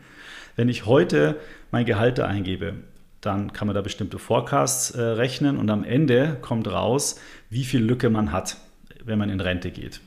Wenn 0.57 0.69
ich 0.69 0.87
heute 0.87 1.37
mein 1.71 1.87
Gehalt 1.87 2.19
da 2.19 2.27
eingebe, 2.27 2.75
dann 3.21 3.53
kann 3.53 3.69
man 3.69 3.75
da 3.75 3.83
bestimmte 3.83 4.19
Forecasts 4.19 4.91
äh, 4.91 5.01
rechnen 5.01 5.57
und 5.57 5.71
am 5.71 5.85
Ende 5.85 6.37
kommt 6.41 6.69
raus, 6.69 7.21
wie 7.51 7.65
viel 7.65 7.81
Lücke 7.81 8.11
man 8.11 8.33
hat, 8.33 8.57
wenn 9.05 9.19
man 9.19 9.31
in 9.31 9.41
Rente 9.41 9.71
geht. 9.71 10.01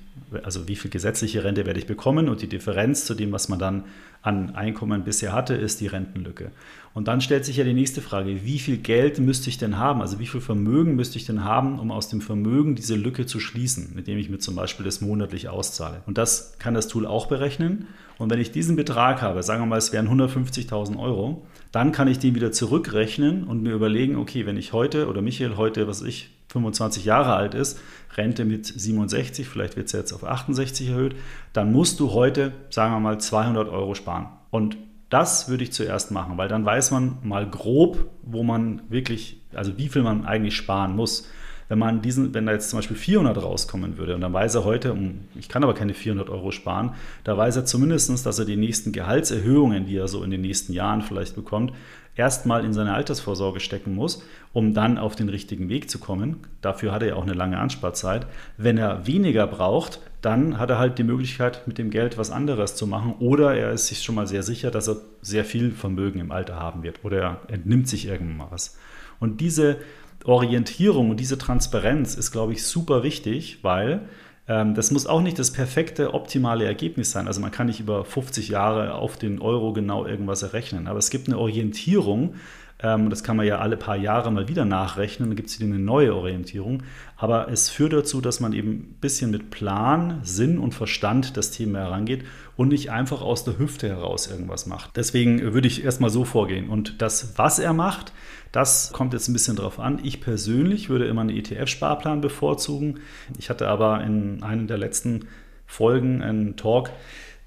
Also 0.44 0.68
wie 0.68 0.76
viel 0.76 0.92
gesetzliche 0.92 1.44
Rente 1.44 1.66
werde 1.66 1.80
ich 1.80 1.88
bekommen 1.88 2.30
und 2.30 2.42
die 2.42 2.50
Differenz 2.50 3.06
zu 3.06 3.16
dem, 3.16 3.32
was 3.32 3.48
man 3.48 3.60
dann 3.60 3.86
an 4.26 4.56
Einkommen 4.56 5.04
bisher 5.04 5.34
hatte, 5.34 5.54
ist 5.54 5.82
die 5.82 5.88
Rentenlücke. 5.88 6.52
Und 6.96 7.08
dann 7.08 7.22
stellt 7.22 7.46
sich 7.46 7.58
ja 7.58 7.64
die 7.64 7.74
nächste 7.74 8.02
Frage, 8.02 8.44
wie 8.44 8.58
viel 8.58 8.78
Geld 8.78 9.20
müsste 9.20 9.50
ich 9.50 9.58
denn 9.60 9.78
haben? 9.78 10.02
Also 10.02 10.18
wie 10.18 10.26
viel 10.26 10.42
Vermögen 10.42 10.96
müsste 10.96 11.18
ich 11.18 11.26
denn 11.26 11.44
haben, 11.44 11.78
um 11.78 11.92
aus 11.92 12.10
dem 12.10 12.22
Vermögen 12.22 12.74
diese 12.74 12.96
Lücke 12.96 13.28
zu 13.28 13.40
schließen, 13.40 13.92
mit 13.94 14.08
dem 14.08 14.18
ich 14.18 14.30
mir 14.30 14.40
zum 14.40 14.56
Beispiel 14.56 14.84
das 14.84 15.00
monatlich 15.00 15.50
auszahle? 15.50 16.02
Und 16.08 16.18
das 16.18 16.58
kann 16.58 16.74
das 16.74 16.88
Tool 16.88 17.06
auch 17.06 17.28
berechnen. 17.28 17.88
Und 18.18 18.32
wenn 18.32 18.40
ich 18.40 18.52
diesen 18.52 18.76
Betrag 18.76 19.22
habe, 19.22 19.44
sagen 19.44 19.62
wir 19.62 19.68
mal, 19.68 19.78
es 19.78 19.94
wären 19.94 20.08
150.000 20.08 20.98
Euro, 20.98 21.46
dann 21.72 21.92
kann 21.92 22.08
ich 22.08 22.18
den 22.18 22.34
wieder 22.34 22.52
zurückrechnen 22.52 23.44
und 23.44 23.62
mir 23.62 23.74
überlegen, 23.74 24.16
okay, 24.16 24.46
wenn 24.46 24.58
ich 24.58 24.74
heute 24.74 25.08
oder 25.08 25.22
Michael 25.22 25.58
heute, 25.58 25.88
was 25.88 26.02
ich, 26.02 26.32
25 26.56 27.04
Jahre 27.04 27.36
alt 27.36 27.54
ist, 27.54 27.80
Rente 28.16 28.46
mit 28.46 28.66
67, 28.66 29.46
vielleicht 29.46 29.76
wird 29.76 29.88
es 29.88 29.92
jetzt 29.92 30.14
auf 30.14 30.24
68 30.24 30.90
erhöht, 30.90 31.16
dann 31.52 31.74
musst 31.74 32.00
du 32.00 32.12
heute, 32.12 32.54
sagen 32.70 32.94
wir 32.94 33.02
mal, 33.02 33.20
200 33.20 33.68
Euro 33.68 33.94
sparen. 33.94 34.15
Und 34.56 34.78
das 35.10 35.50
würde 35.50 35.66
ich 35.66 35.74
zuerst 35.74 36.12
machen, 36.12 36.38
weil 36.38 36.48
dann 36.48 36.66
weiß 36.66 36.92
man 36.92 37.18
mal 37.24 37.46
grob, 37.46 38.10
wo 38.24 38.42
man 38.42 38.84
wirklich, 38.88 39.42
also 39.54 39.78
wie 39.78 39.90
viel 39.90 40.02
man 40.02 40.26
eigentlich 40.26 40.56
sparen 40.56 40.96
muss. 40.96 41.30
Wenn 41.68 41.80
man 41.80 42.02
diesen, 42.02 42.34
wenn 42.34 42.46
da 42.46 42.52
jetzt 42.52 42.70
zum 42.70 42.78
Beispiel 42.78 42.98
400 42.98 43.42
rauskommen 43.42 43.98
würde 43.98 44.16
und 44.16 44.22
dann 44.22 44.34
weiß 44.34 44.56
er 44.56 44.66
heute, 44.66 44.96
ich 45.36 45.50
kann 45.50 45.64
aber 45.64 45.74
keine 45.74 45.94
400 45.94 46.30
Euro 46.30 46.52
sparen, 46.52 46.94
da 47.24 47.38
weiß 47.38 47.56
er 47.56 47.66
zumindest, 47.66 48.26
dass 48.26 48.40
er 48.40 48.46
die 48.46 48.56
nächsten 48.56 48.92
Gehaltserhöhungen, 48.92 49.86
die 49.86 49.98
er 49.98 50.08
so 50.08 50.24
in 50.24 50.32
den 50.32 50.42
nächsten 50.42 50.74
Jahren 50.74 51.02
vielleicht 51.02 51.36
bekommt, 51.36 51.74
erstmal 52.16 52.64
in 52.64 52.74
seine 52.74 52.94
Altersvorsorge 52.94 53.60
stecken 53.60 53.94
muss, 53.94 54.24
um 54.54 54.74
dann 54.74 54.98
auf 54.98 55.16
den 55.16 55.30
richtigen 55.30 55.70
Weg 55.70 55.90
zu 55.90 56.00
kommen. 56.00 56.38
Dafür 56.62 56.92
hat 56.92 57.02
er 57.02 57.10
ja 57.10 57.16
auch 57.16 57.24
eine 57.24 57.34
lange 57.34 57.58
Ansparzeit. 57.58 58.26
Wenn 58.58 58.78
er 58.78 59.06
weniger 59.06 59.48
braucht, 59.48 60.00
dann 60.22 60.58
hat 60.58 60.70
er 60.70 60.80
halt 60.80 60.98
die 60.98 61.04
Möglichkeit, 61.04 61.68
mit 61.68 61.78
dem 61.78 61.90
Geld 61.90 62.18
was 62.18 62.32
anderes 62.32 62.76
zu 62.76 62.88
machen. 62.88 63.16
Oder 63.20 63.56
er 63.56 63.72
ist 63.72 63.88
sich 63.88 64.02
schon 64.02 64.16
mal 64.16 64.28
sehr 64.28 64.44
sicher, 64.44 64.72
dass 64.72 64.88
er 64.88 64.98
sehr 65.22 65.46
viel 65.46 65.72
Vermögen 65.72 66.20
im 66.20 66.32
Alter 66.32 66.56
haben 66.56 66.84
wird. 66.84 67.04
Oder 67.04 67.22
er 67.22 67.42
entnimmt 67.48 67.88
sich 67.88 68.08
irgendwann 68.08 68.38
mal 68.38 68.48
was. 68.50 68.78
Und 69.20 69.42
diese 69.42 69.78
Orientierung 70.26 71.12
und 71.12 71.20
diese 71.20 71.38
Transparenz 71.38 72.16
ist, 72.16 72.32
glaube 72.32 72.54
ich, 72.54 72.66
super 72.66 73.04
wichtig, 73.04 73.60
weil 73.62 74.02
ähm, 74.48 74.76
das 74.76 74.92
muss 74.92 75.08
auch 75.08 75.22
nicht 75.22 75.40
das 75.40 75.52
perfekte, 75.52 76.14
optimale 76.14 76.66
Ergebnis 76.66 77.12
sein. 77.12 77.28
Also 77.28 77.42
man 77.42 77.52
kann 77.52 77.68
nicht 77.68 77.80
über 77.80 78.06
50 78.06 78.50
Jahre 78.50 78.96
auf 78.96 79.18
den 79.18 79.42
Euro 79.42 79.74
genau 79.74 80.06
irgendwas 80.06 80.44
errechnen. 80.44 80.88
Aber 80.88 81.00
es 81.00 81.10
gibt 81.10 81.28
eine 81.28 81.38
Orientierung, 81.38 82.36
ähm, 82.84 83.10
das 83.10 83.24
kann 83.24 83.38
man 83.38 83.48
ja 83.48 83.60
alle 83.60 83.78
paar 83.78 83.96
Jahre 83.96 84.32
mal 84.32 84.48
wieder 84.48 84.66
nachrechnen, 84.66 85.30
dann 85.30 85.36
gibt 85.36 85.50
es 85.50 85.60
wieder 85.60 85.74
eine 85.74 85.80
neue 85.80 86.14
Orientierung. 86.14 86.84
Aber 87.18 87.50
es 87.50 87.70
führt 87.70 87.94
dazu, 87.94 88.20
dass 88.22 88.40
man 88.40 88.54
eben 88.54 88.72
ein 88.72 88.98
bisschen 89.00 89.32
mit 89.32 89.50
Plan, 89.50 90.20
Sinn 90.24 90.60
und 90.60 90.74
Verstand 90.74 91.38
das 91.38 91.52
Thema 91.52 91.80
herangeht 91.80 92.26
und 92.58 92.70
nicht 92.70 92.92
einfach 92.92 93.22
aus 93.22 93.46
der 93.46 93.58
Hüfte 93.58 93.88
heraus 93.88 94.28
irgendwas 94.28 94.66
macht. 94.66 94.96
Deswegen 94.96 95.54
würde 95.54 95.68
ich 95.68 95.84
erstmal 95.84 96.10
so 96.10 96.26
vorgehen. 96.26 96.70
Und 96.70 97.02
das, 97.02 97.38
was 97.38 97.60
er 97.60 97.74
macht, 97.74 98.12
das 98.56 98.94
kommt 98.94 99.12
jetzt 99.12 99.28
ein 99.28 99.34
bisschen 99.34 99.58
drauf 99.58 99.80
an. 99.80 100.00
Ich 100.04 100.22
persönlich 100.22 100.90
würde 100.90 101.06
immer 101.06 101.22
einen 101.22 101.36
ETF-Sparplan 101.36 102.22
bevorzugen. 102.22 103.02
Ich 103.38 103.50
hatte 103.50 103.68
aber 103.68 104.02
in 104.02 104.44
einem 104.44 104.68
der 104.68 104.78
letzten 104.78 105.28
Folgen 105.66 106.22
einen 106.22 106.56
Talk 106.56 106.90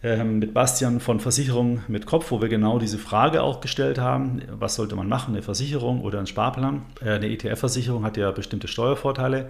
ähm, 0.03 0.39
mit 0.39 0.53
Bastian 0.53 1.01
von 1.01 1.19
Versicherung 1.19 1.83
mit 1.89 2.05
Kopf, 2.05 2.31
wo 2.31 2.43
wir 2.43 2.49
genau 2.49 2.79
diese 2.79 2.99
Frage 2.99 3.43
auch 3.43 3.61
gestellt 3.61 3.99
haben. 3.99 4.43
Was 4.51 4.75
sollte 4.75 4.97
man 4.97 5.09
machen, 5.09 5.35
eine 5.35 5.43
Versicherung 5.43 6.03
oder 6.03 6.19
ein 6.19 6.27
Sparplan? 6.27 6.83
Äh, 7.01 7.13
eine 7.13 7.29
ETF-Versicherung 7.31 8.05
hat 8.05 8.19
ja 8.19 8.31
bestimmte 8.31 8.69
Steuervorteile, 8.69 9.49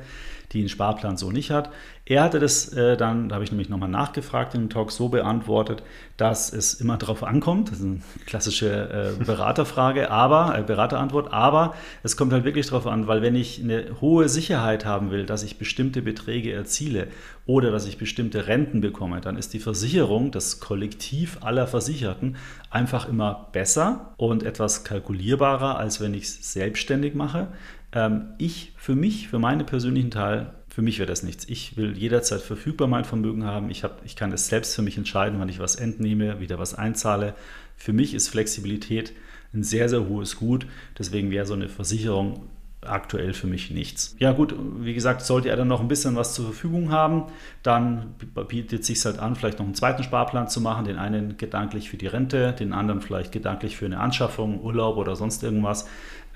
die 0.53 0.63
ein 0.63 0.69
Sparplan 0.69 1.17
so 1.17 1.31
nicht 1.31 1.51
hat. 1.51 1.71
Er 2.05 2.23
hatte 2.23 2.41
das 2.41 2.73
äh, 2.73 2.97
dann, 2.97 3.29
da 3.29 3.35
habe 3.35 3.45
ich 3.45 3.51
nämlich 3.51 3.69
nochmal 3.69 3.91
nachgefragt 3.91 4.55
im 4.55 4.71
Talk, 4.71 4.93
so 4.93 5.11
beantwortet, 5.11 5.83
dass 6.17 6.51
es 6.51 6.73
immer 6.73 6.97
darauf 6.97 7.23
ankommt. 7.23 7.71
Das 7.71 7.81
ist 7.81 7.85
eine 7.85 8.01
klassische 8.25 9.15
äh, 9.21 9.25
Beraterfrage, 9.25 10.11
aber, 10.11 10.59
äh, 10.59 10.63
Beraterantwort, 10.63 11.33
aber 11.33 11.75
es 12.03 12.17
kommt 12.17 12.33
halt 12.33 12.45
wirklich 12.45 12.67
darauf 12.67 12.87
an, 12.87 13.07
weil 13.07 13.21
wenn 13.21 13.35
ich 13.35 13.63
eine 13.63 14.01
hohe 14.01 14.31
Sicherheit 14.31 14.87
haben 14.87 15.11
will, 15.11 15.27
dass 15.27 15.43
ich 15.43 15.59
bestimmte 15.59 16.01
Beträge 16.01 16.51
erziele 16.53 17.09
oder 17.45 17.71
dass 17.71 17.87
ich 17.87 17.99
bestimmte 17.99 18.47
Renten 18.47 18.81
bekomme, 18.81 19.21
dann 19.21 19.37
ist 19.37 19.53
die 19.53 19.59
Versicherung, 19.59 20.31
das 20.31 20.61
Kollektiv 20.61 21.39
aller 21.43 21.67
Versicherten, 21.67 22.37
einfach 22.71 23.07
immer 23.07 23.49
besser 23.53 24.15
und 24.17 24.43
etwas 24.43 24.85
kalkulierbarer, 24.85 25.79
als 25.79 26.01
wenn 26.01 26.15
ich 26.15 26.25
es 26.25 26.53
selbstständig 26.53 27.15
mache. 27.15 27.49
Ähm, 27.93 28.35
ich 28.39 28.73
für 28.77 28.95
mich, 28.95 29.29
für 29.29 29.39
meinen 29.39 29.65
persönlichen 29.67 30.11
Teil, 30.11 30.53
für 30.69 30.83
mich 30.83 30.99
wäre 30.99 31.09
das 31.09 31.23
nichts. 31.23 31.49
Ich 31.49 31.77
will 31.77 31.97
jederzeit 31.97 32.41
verfügbar 32.41 32.87
mein 32.87 33.05
Vermögen 33.05 33.45
haben. 33.45 33.71
Ich, 33.71 33.83
hab, 33.85 34.05
ich 34.05 34.17
kann 34.17 34.33
es 34.33 34.49
selbst 34.49 34.77
für 34.77 34.83
mich 34.83 34.97
entscheiden, 34.97 35.41
wann 35.41 35.49
ich 35.49 35.59
was 35.59 35.77
entnehme, 35.77 36.41
wieder 36.41 36.59
was 36.59 36.75
einzahle. 36.75 37.35
Für 37.77 37.93
mich 37.93 38.15
ist 38.15 38.29
Flexibilität 38.29 39.13
ein 39.53 39.63
sehr, 39.65 39.89
sehr 39.89 40.09
hohes 40.09 40.37
Gut. 40.37 40.67
Deswegen 40.99 41.31
wäre 41.31 41.47
so 41.47 41.55
eine 41.55 41.69
Versicherung 41.69 42.49
aktuell 42.81 43.33
für 43.33 43.47
mich 43.47 43.71
nichts. 43.71 44.15
Ja 44.19 44.33
gut, 44.33 44.55
wie 44.79 44.95
gesagt, 44.95 45.23
sollte 45.23 45.49
er 45.49 45.57
dann 45.57 45.69
noch 45.69 45.81
ein 45.81 45.89
bisschen 45.89 46.15
was 46.15 46.35
zur 46.35 46.45
Verfügung 46.45 46.93
haben, 46.93 47.25
dann 47.63 48.15
bietet 48.49 48.83
es 48.83 48.87
sich 48.87 49.05
halt 49.05 49.19
an, 49.19 49.35
vielleicht 49.35 49.59
noch 49.59 49.67
einen 49.67 49.75
zweiten 49.75 50.05
Sparplan 50.05 50.49
zu 50.49 50.61
machen, 50.61 50.85
den 50.85 50.97
einen 50.97 51.37
gedanklich 51.37 51.91
für 51.91 51.97
die 51.97 52.07
Rente, 52.07 52.53
den 52.53 52.73
anderen 52.73 53.01
vielleicht 53.01 53.33
gedanklich 53.33 53.77
für 53.77 53.87
eine 53.87 53.99
Anschaffung, 53.99 54.63
Urlaub 54.63 54.97
oder 54.97 55.17
sonst 55.17 55.43
irgendwas. 55.43 55.89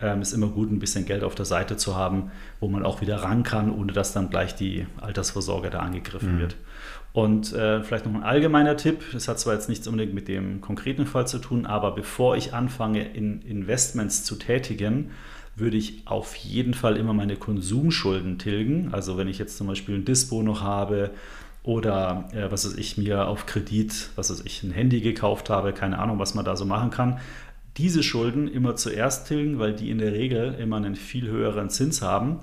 Ähm, 0.03 0.21
ist 0.21 0.33
immer 0.33 0.49
gut, 0.49 0.71
ein 0.71 0.81
bisschen 0.81 1.07
Geld 1.07 1.23
auf 1.23 1.37
der 1.37 1.45
Seite 1.45 1.77
zu 1.77 1.97
haben, 1.97 2.33
wo 2.61 2.69
man 2.69 2.85
auch 2.85 3.01
wieder 3.01 3.23
ran 3.23 3.45
kann, 3.45 3.71
ohne 3.71 3.93
dass 3.93 4.13
dann 4.13 4.31
gleich 4.31 4.55
die 4.55 4.87
Altersvorsorge 5.01 5.71
da 5.71 5.79
angegriffen 5.79 6.37
mhm. 6.37 6.41
wird. 6.41 6.57
Und 7.13 7.53
äh, 7.53 7.83
vielleicht 7.83 8.07
noch 8.07 8.15
ein 8.15 8.23
allgemeiner 8.23 8.77
Tipp, 8.77 9.03
das 9.13 9.29
hat 9.29 9.39
zwar 9.39 9.55
jetzt 9.55 9.69
nichts 9.69 9.87
unbedingt 9.87 10.15
mit 10.15 10.29
dem 10.29 10.61
konkreten 10.61 11.07
Fall 11.07 11.27
zu 11.27 11.39
tun, 11.39 11.67
aber 11.67 11.95
bevor 11.95 12.37
ich 12.37 12.55
anfange, 12.55 13.07
in 13.07 13.43
Investments 13.43 14.25
zu 14.25 14.37
tätigen, 14.37 15.11
würde 15.55 15.77
ich 15.77 16.03
auf 16.07 16.35
jeden 16.37 16.75
Fall 16.75 16.97
immer 16.97 17.13
meine 17.13 17.37
Konsumschulden 17.37 18.39
tilgen. 18.39 18.89
Also 18.93 19.19
wenn 19.19 19.29
ich 19.29 19.39
jetzt 19.39 19.59
zum 19.59 19.67
Beispiel 19.67 19.97
ein 19.97 20.05
Dispo 20.07 20.43
noch 20.43 20.63
habe 20.63 21.11
oder 21.63 22.29
äh, 22.33 22.51
was 22.51 22.65
weiß 22.65 22.77
ich 22.77 22.97
mir 22.97 23.29
auf 23.29 23.47
Kredit, 23.47 24.09
was 24.17 24.31
weiß 24.31 24.43
ich, 24.47 24.63
ein 24.63 24.73
Handy 24.73 25.01
gekauft 25.03 25.51
habe, 25.51 25.73
keine 25.73 25.99
Ahnung, 25.99 26.19
was 26.19 26.35
man 26.35 26.45
da 26.45 26.57
so 26.57 26.65
machen 26.65 26.91
kann, 26.91 27.21
diese 27.77 28.03
Schulden 28.03 28.49
immer 28.49 28.77
zuerst 28.77 29.29
tilgen, 29.29 29.59
weil 29.59 29.75
die 29.75 29.91
in 29.91 29.99
der 29.99 30.13
Regel 30.13 30.55
immer 30.55 30.77
einen 30.77 30.97
viel 30.97 31.29
höheren 31.29 31.71
Zins 31.71 32.03
haben. 32.03 32.39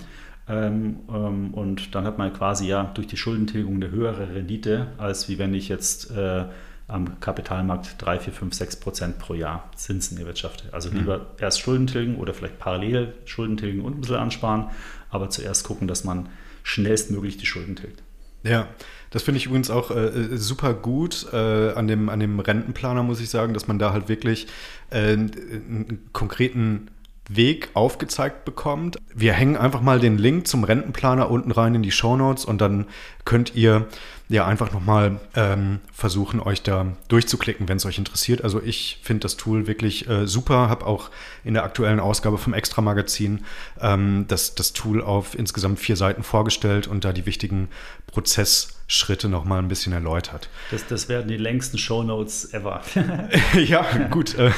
Ähm, 0.48 1.00
ähm, 1.08 1.54
und 1.54 1.94
dann 1.94 2.04
hat 2.04 2.18
man 2.18 2.32
quasi 2.32 2.66
ja 2.66 2.84
durch 2.94 3.06
die 3.06 3.16
Schuldentilgung 3.16 3.76
eine 3.76 3.90
höhere 3.90 4.34
Rendite, 4.34 4.88
als 4.98 5.28
wie 5.28 5.38
wenn 5.38 5.54
ich 5.54 5.68
jetzt 5.68 6.10
äh, 6.10 6.46
am 6.88 7.20
Kapitalmarkt 7.20 7.96
3, 7.98 8.18
4, 8.18 8.32
5, 8.32 8.54
6 8.54 8.76
Prozent 8.76 9.18
pro 9.18 9.34
Jahr 9.34 9.70
Zinsen 9.76 10.18
erwirtschafte. 10.18 10.64
Also 10.72 10.90
mhm. 10.90 10.98
lieber 10.98 11.26
erst 11.38 11.60
Schulden 11.60 11.86
tilgen 11.86 12.16
oder 12.16 12.34
vielleicht 12.34 12.58
parallel 12.58 13.14
Schulden 13.24 13.56
tilgen 13.56 13.82
und 13.82 13.98
ein 13.98 14.00
bisschen 14.00 14.16
ansparen, 14.16 14.70
aber 15.08 15.30
zuerst 15.30 15.64
gucken, 15.64 15.86
dass 15.86 16.02
man 16.02 16.28
schnellstmöglich 16.64 17.36
die 17.36 17.46
Schulden 17.46 17.76
tilgt. 17.76 18.02
Ja, 18.42 18.68
das 19.10 19.22
finde 19.22 19.38
ich 19.38 19.46
übrigens 19.46 19.70
auch 19.70 19.90
äh, 19.90 20.06
äh, 20.06 20.36
super 20.36 20.72
gut 20.72 21.26
äh, 21.32 21.72
an, 21.72 21.88
dem, 21.88 22.08
an 22.08 22.20
dem 22.20 22.40
Rentenplaner, 22.40 23.02
muss 23.02 23.20
ich 23.20 23.28
sagen, 23.28 23.54
dass 23.54 23.66
man 23.68 23.78
da 23.78 23.92
halt 23.92 24.08
wirklich 24.08 24.46
äh, 24.90 25.12
einen 25.12 26.08
konkreten 26.12 26.88
Weg 27.28 27.70
aufgezeigt 27.74 28.44
bekommt. 28.44 28.98
Wir 29.14 29.34
hängen 29.34 29.56
einfach 29.56 29.82
mal 29.82 30.00
den 30.00 30.18
Link 30.18 30.48
zum 30.48 30.64
Rentenplaner 30.64 31.30
unten 31.30 31.52
rein 31.52 31.74
in 31.74 31.82
die 31.82 31.92
Show 31.92 32.16
Notes 32.16 32.44
und 32.44 32.60
dann 32.60 32.86
könnt 33.24 33.54
ihr 33.54 33.86
ja 34.30 34.46
einfach 34.46 34.72
nochmal 34.72 35.18
ähm, 35.34 35.80
versuchen, 35.92 36.40
euch 36.40 36.62
da 36.62 36.86
durchzuklicken, 37.08 37.68
wenn 37.68 37.78
es 37.78 37.84
euch 37.84 37.98
interessiert. 37.98 38.44
Also 38.44 38.62
ich 38.62 39.00
finde 39.02 39.22
das 39.22 39.36
Tool 39.36 39.66
wirklich 39.66 40.08
äh, 40.08 40.26
super, 40.26 40.68
habe 40.68 40.86
auch 40.86 41.10
in 41.42 41.54
der 41.54 41.64
aktuellen 41.64 41.98
Ausgabe 41.98 42.38
vom 42.38 42.54
Extra-Magazin 42.54 43.44
ähm, 43.80 44.26
das, 44.28 44.54
das 44.54 44.72
Tool 44.72 45.02
auf 45.02 45.36
insgesamt 45.36 45.80
vier 45.80 45.96
Seiten 45.96 46.22
vorgestellt 46.22 46.86
und 46.86 47.04
da 47.04 47.12
die 47.12 47.26
wichtigen 47.26 47.70
Prozessschritte 48.06 49.28
nochmal 49.28 49.58
ein 49.58 49.66
bisschen 49.66 49.92
erläutert. 49.92 50.48
Das, 50.70 50.86
das 50.86 51.08
werden 51.08 51.26
die 51.26 51.36
längsten 51.36 51.76
Shownotes 51.76 52.54
ever. 52.54 52.82
ja, 53.58 53.84
gut. 54.12 54.38
Wenn 54.38 54.52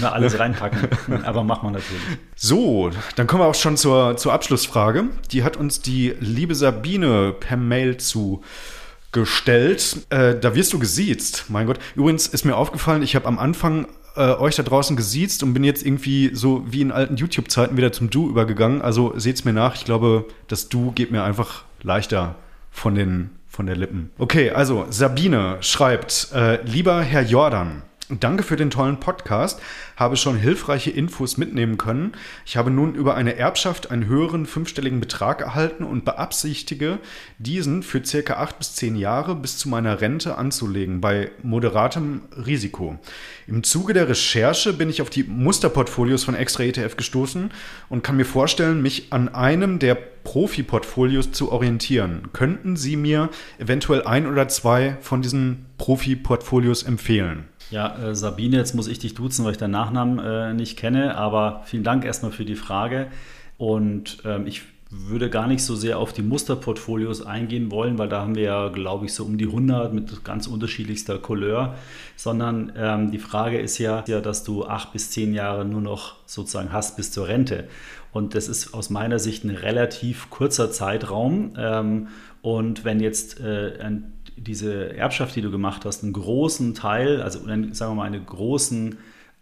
wir 0.00 0.12
alles 0.12 0.38
reinpacken, 0.38 1.24
aber 1.24 1.44
machen 1.44 1.68
wir 1.68 1.70
natürlich. 1.70 2.02
So, 2.36 2.90
dann 3.16 3.26
kommen 3.26 3.42
wir 3.42 3.46
auch 3.46 3.54
schon 3.54 3.78
zur, 3.78 4.18
zur 4.18 4.34
Abschlussfrage. 4.34 5.04
Die 5.32 5.44
hat 5.44 5.56
uns 5.56 5.80
die 5.80 6.14
liebe 6.20 6.54
Sabine 6.54 7.32
per 7.32 7.56
Mail 7.56 7.96
zu 7.96 8.42
gestellt. 9.12 10.06
Äh, 10.10 10.38
da 10.38 10.54
wirst 10.54 10.72
du 10.72 10.78
gesiezt, 10.78 11.46
mein 11.48 11.66
Gott. 11.66 11.78
Übrigens 11.94 12.26
ist 12.26 12.44
mir 12.44 12.56
aufgefallen, 12.56 13.02
ich 13.02 13.14
habe 13.16 13.26
am 13.26 13.38
Anfang 13.38 13.86
äh, 14.16 14.34
euch 14.34 14.56
da 14.56 14.62
draußen 14.62 14.96
gesiezt 14.96 15.42
und 15.42 15.54
bin 15.54 15.64
jetzt 15.64 15.84
irgendwie 15.84 16.30
so 16.34 16.64
wie 16.68 16.80
in 16.80 16.92
alten 16.92 17.16
YouTube-Zeiten 17.16 17.76
wieder 17.76 17.92
zum 17.92 18.10
Du 18.10 18.28
übergegangen. 18.28 18.82
Also 18.82 19.14
seht's 19.16 19.44
mir 19.44 19.52
nach. 19.52 19.76
Ich 19.76 19.84
glaube, 19.84 20.26
das 20.48 20.68
Du 20.68 20.92
geht 20.92 21.10
mir 21.10 21.22
einfach 21.22 21.64
leichter 21.82 22.34
von 22.70 22.94
den 22.94 23.30
von 23.48 23.66
der 23.66 23.76
Lippen. 23.76 24.10
Okay, 24.18 24.50
also 24.50 24.86
Sabine 24.90 25.56
schreibt, 25.62 26.28
äh, 26.32 26.62
lieber 26.62 27.02
Herr 27.02 27.22
Jordan, 27.22 27.82
Danke 28.10 28.42
für 28.42 28.56
den 28.56 28.70
tollen 28.70 29.00
Podcast. 29.00 29.60
Habe 29.94 30.16
schon 30.16 30.38
hilfreiche 30.38 30.90
Infos 30.90 31.36
mitnehmen 31.36 31.76
können. 31.76 32.12
Ich 32.46 32.56
habe 32.56 32.70
nun 32.70 32.94
über 32.94 33.16
eine 33.16 33.36
Erbschaft 33.36 33.90
einen 33.90 34.06
höheren 34.06 34.46
fünfstelligen 34.46 34.98
Betrag 34.98 35.42
erhalten 35.42 35.84
und 35.84 36.06
beabsichtige, 36.06 37.00
diesen 37.38 37.82
für 37.82 38.02
circa 38.02 38.38
acht 38.38 38.58
bis 38.58 38.74
zehn 38.74 38.96
Jahre 38.96 39.34
bis 39.34 39.58
zu 39.58 39.68
meiner 39.68 40.00
Rente 40.00 40.38
anzulegen, 40.38 41.02
bei 41.02 41.30
moderatem 41.42 42.22
Risiko. 42.46 42.98
Im 43.46 43.62
Zuge 43.62 43.92
der 43.92 44.08
Recherche 44.08 44.72
bin 44.72 44.88
ich 44.88 45.02
auf 45.02 45.10
die 45.10 45.24
Musterportfolios 45.24 46.24
von 46.24 46.34
Extra 46.34 46.62
ETF 46.62 46.96
gestoßen 46.96 47.50
und 47.90 48.02
kann 48.02 48.16
mir 48.16 48.24
vorstellen, 48.24 48.80
mich 48.80 49.08
an 49.12 49.28
einem 49.28 49.78
der 49.78 49.96
Profi-Portfolios 50.24 51.32
zu 51.32 51.52
orientieren. 51.52 52.28
Könnten 52.32 52.76
Sie 52.76 52.96
mir 52.96 53.28
eventuell 53.58 54.04
ein 54.04 54.26
oder 54.26 54.48
zwei 54.48 54.96
von 55.02 55.20
diesen 55.20 55.66
Profi-Portfolios 55.76 56.84
empfehlen? 56.84 57.44
Ja, 57.70 57.96
äh, 57.98 58.14
Sabine, 58.14 58.56
jetzt 58.56 58.74
muss 58.74 58.86
ich 58.86 58.98
dich 58.98 59.14
duzen, 59.14 59.44
weil 59.44 59.52
ich 59.52 59.58
deinen 59.58 59.72
Nachnamen 59.72 60.18
äh, 60.18 60.54
nicht 60.54 60.76
kenne, 60.78 61.16
aber 61.16 61.62
vielen 61.64 61.84
Dank 61.84 62.04
erstmal 62.04 62.32
für 62.32 62.44
die 62.44 62.56
Frage. 62.56 63.08
Und 63.58 64.18
ähm, 64.24 64.46
ich 64.46 64.62
würde 64.90 65.28
gar 65.28 65.46
nicht 65.46 65.62
so 65.62 65.76
sehr 65.76 65.98
auf 65.98 66.14
die 66.14 66.22
Musterportfolios 66.22 67.20
eingehen 67.20 67.70
wollen, 67.70 67.98
weil 67.98 68.08
da 68.08 68.22
haben 68.22 68.36
wir 68.36 68.42
ja, 68.42 68.68
glaube 68.68 69.04
ich, 69.04 69.12
so 69.12 69.24
um 69.24 69.36
die 69.36 69.46
100 69.46 69.92
mit 69.92 70.24
ganz 70.24 70.46
unterschiedlichster 70.46 71.18
Couleur, 71.18 71.74
sondern 72.16 72.72
ähm, 72.74 73.10
die 73.10 73.18
Frage 73.18 73.58
ist 73.58 73.76
ja, 73.76 74.02
ja, 74.06 74.20
dass 74.20 74.44
du 74.44 74.64
acht 74.64 74.92
bis 74.92 75.10
zehn 75.10 75.34
Jahre 75.34 75.66
nur 75.66 75.82
noch 75.82 76.16
sozusagen 76.24 76.72
hast 76.72 76.96
bis 76.96 77.12
zur 77.12 77.28
Rente. 77.28 77.68
Und 78.12 78.34
das 78.34 78.48
ist 78.48 78.72
aus 78.72 78.88
meiner 78.88 79.18
Sicht 79.18 79.44
ein 79.44 79.50
relativ 79.50 80.30
kurzer 80.30 80.70
Zeitraum. 80.70 81.52
Ähm, 81.58 82.08
und 82.40 82.84
wenn 82.84 83.00
jetzt 83.00 83.40
äh, 83.40 83.78
ein 83.80 84.14
diese 84.40 84.96
Erbschaft, 84.96 85.36
die 85.36 85.42
du 85.42 85.50
gemacht 85.50 85.84
hast, 85.84 86.02
einen 86.02 86.12
großen 86.12 86.74
Teil, 86.74 87.22
also 87.22 87.40
sagen 87.40 87.92
wir 87.92 87.94
mal 87.94 88.04
eine 88.04 88.20
großen 88.20 88.96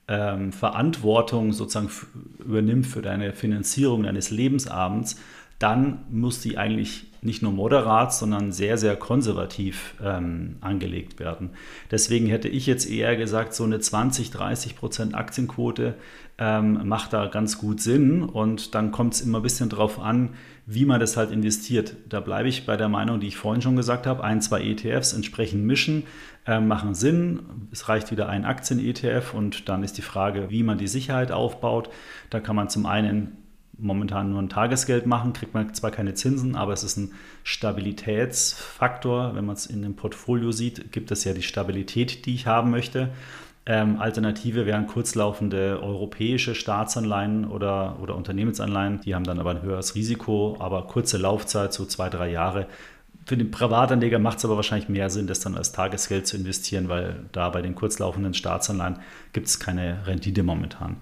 ähm, 0.09 0.53
Verantwortung 0.53 1.53
sozusagen 1.53 1.91
übernimmt 2.39 2.87
für 2.87 3.03
deine 3.03 3.33
Finanzierung 3.33 4.05
deines 4.05 4.31
Lebensabends, 4.31 5.17
dann 5.59 6.05
muss 6.11 6.41
die 6.41 6.59
eigentlich 6.59 7.07
nicht 7.23 7.43
nur 7.43 7.53
moderat, 7.53 8.15
sondern 8.15 8.53
sehr, 8.53 8.79
sehr 8.79 8.95
konservativ 8.95 9.95
ähm, 10.05 10.57
angelegt 10.61 11.19
werden. 11.19 11.51
Deswegen 11.91 12.27
hätte 12.27 12.49
ich 12.49 12.67
jetzt 12.67 12.89
eher 12.89 13.17
gesagt, 13.17 13.55
so 13.55 13.65
eine 13.65 13.81
20, 13.81 14.31
30 14.31 14.77
Prozent 14.77 15.15
Aktienquote 15.15 15.95
ähm, 16.39 16.87
macht 16.87 17.13
da 17.15 17.27
ganz 17.27 17.59
gut 17.59 17.81
Sinn 17.81 18.23
und 18.23 18.75
dann 18.75 18.93
kommt 18.93 19.15
es 19.15 19.23
immer 19.23 19.41
ein 19.41 19.43
bisschen 19.43 19.71
drauf 19.71 19.99
an, 19.99 20.35
wie 20.67 20.85
man 20.85 20.99
das 20.99 21.17
halt 21.17 21.31
investiert. 21.31 21.95
Da 22.09 22.19
bleibe 22.21 22.49
ich 22.49 22.67
bei 22.67 22.77
der 22.77 22.89
Meinung, 22.89 23.21
die 23.21 23.29
ich 23.29 23.37
vorhin 23.37 23.63
schon 23.63 23.77
gesagt 23.77 24.07
habe, 24.07 24.25
ein, 24.25 24.43
zwei 24.43 24.63
ETFs 24.63 25.13
entsprechend 25.13 25.65
mischen, 25.65 26.03
äh, 26.45 26.59
machen 26.59 26.95
Sinn. 26.95 27.69
Es 27.71 27.89
reicht 27.89 28.11
wieder 28.11 28.29
ein 28.29 28.45
Aktien-ETF 28.45 29.33
und 29.33 29.69
dann 29.69 29.85
ist 29.85 29.97
die 29.97 30.03
Frage, 30.03 30.51
wie 30.51 30.65
man 30.65 30.77
die 30.77 30.89
Sicherheit 30.89 31.31
aufbaut. 31.31 31.91
Da 32.31 32.41
kann 32.41 32.57
man 32.57 32.69
zum 32.69 32.85
einen 32.85 33.39
momentan 33.79 34.31
nur 34.31 34.43
ein 34.43 34.49
Tagesgeld 34.49 35.07
machen, 35.07 35.35
kriegt 35.35 35.55
man 35.55 35.73
zwar 35.75 35.91
keine 35.91 36.15
Zinsen, 36.15 36.57
aber 36.57 36.73
es 36.73 36.83
ist 36.83 36.97
ein 36.97 37.13
Stabilitätsfaktor. 37.45 39.37
Wenn 39.37 39.45
man 39.45 39.55
es 39.55 39.67
in 39.67 39.83
dem 39.83 39.95
Portfolio 39.95 40.51
sieht, 40.51 40.91
gibt 40.93 41.11
es 41.13 41.23
ja 41.25 41.33
die 41.33 41.43
Stabilität, 41.43 42.27
die 42.27 42.35
ich 42.35 42.47
haben 42.47 42.71
möchte. 42.71 43.11
Ähm, 43.69 43.99
Alternative 44.01 44.65
wären 44.65 44.87
kurzlaufende 44.87 45.81
europäische 45.83 46.55
Staatsanleihen 46.55 47.47
oder, 47.47 47.99
oder 48.01 48.15
Unternehmensanleihen. 48.15 49.01
Die 49.01 49.15
haben 49.15 49.25
dann 49.25 49.41
aber 49.41 49.51
ein 49.51 49.63
höheres 49.63 49.97
Risiko, 49.97 50.57
aber 50.61 50.87
kurze 50.87 51.19
Laufzeit, 51.19 51.73
so 51.73 51.85
zwei, 51.85 52.09
drei 52.09 52.31
Jahre. 52.31 52.69
Für 53.27 53.37
den 53.37 53.51
Privatanleger 53.51 54.21
macht 54.21 54.39
es 54.39 54.45
aber 54.45 54.55
wahrscheinlich 54.55 54.89
mehr 54.89 55.11
Sinn, 55.11 55.27
das 55.27 55.41
dann 55.41 55.57
als 55.57 55.73
Tagesgeld 55.73 56.29
zu 56.29 56.37
investieren, 56.37 56.89
weil 56.89 57.25
da 57.33 57.49
bei 57.49 57.61
den 57.61 57.75
kurzlaufenden 57.75 58.35
Staatsanleihen 58.35 59.01
gibt 59.33 59.49
es 59.49 59.59
keine 59.59 60.07
Rendite 60.07 60.45
momentan. 60.45 60.99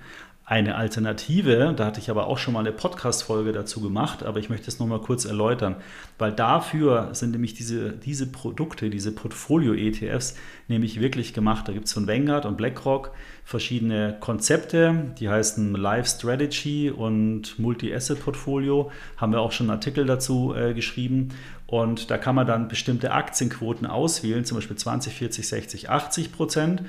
Eine 0.47 0.74
Alternative, 0.74 1.72
da 1.74 1.86
hatte 1.86 2.01
ich 2.01 2.11
aber 2.11 2.26
auch 2.26 2.36
schon 2.36 2.53
mal 2.53 2.61
eine 2.61 2.72
Podcast-Folge 2.72 3.53
dazu 3.53 3.80
gemacht, 3.80 4.22
aber 4.22 4.40
ich 4.40 4.51
möchte 4.51 4.68
es 4.68 4.78
nochmal 4.78 5.01
kurz 5.01 5.24
erläutern, 5.24 5.76
weil 6.18 6.32
dafür 6.32 7.14
sind 7.14 7.30
nämlich 7.30 7.55
diese, 7.55 7.92
diese 7.92 8.26
Produkte, 8.26 8.90
diese 8.90 9.12
Portfolio-ETFs 9.12 10.36
nämlich 10.68 11.01
wirklich 11.01 11.32
gemacht. 11.32 11.66
Da 11.66 11.72
gibt 11.72 11.86
es 11.86 11.95
von 11.95 12.07
Vanguard 12.07 12.45
und 12.45 12.59
BlackRock 12.59 13.12
verschiedene 13.42 14.18
Konzepte, 14.20 15.14
die 15.18 15.30
heißen 15.30 15.76
Live 15.76 16.09
Strategy 16.09 16.90
und 16.90 17.59
Multi-Asset 17.59 18.20
Portfolio, 18.20 18.90
haben 19.16 19.32
wir 19.32 19.40
auch 19.40 19.53
schon 19.53 19.70
einen 19.70 19.78
Artikel 19.78 20.05
dazu 20.05 20.55
äh, 20.55 20.74
geschrieben. 20.74 21.30
Und 21.66 22.11
da 22.11 22.18
kann 22.18 22.34
man 22.34 22.47
dann 22.47 22.68
bestimmte 22.68 23.12
Aktienquoten 23.12 23.86
auswählen, 23.86 24.45
zum 24.45 24.59
Beispiel 24.59 24.76
20, 24.76 25.14
40, 25.14 25.49
60, 25.49 25.90
80 25.90 26.32
Prozent. 26.32 26.82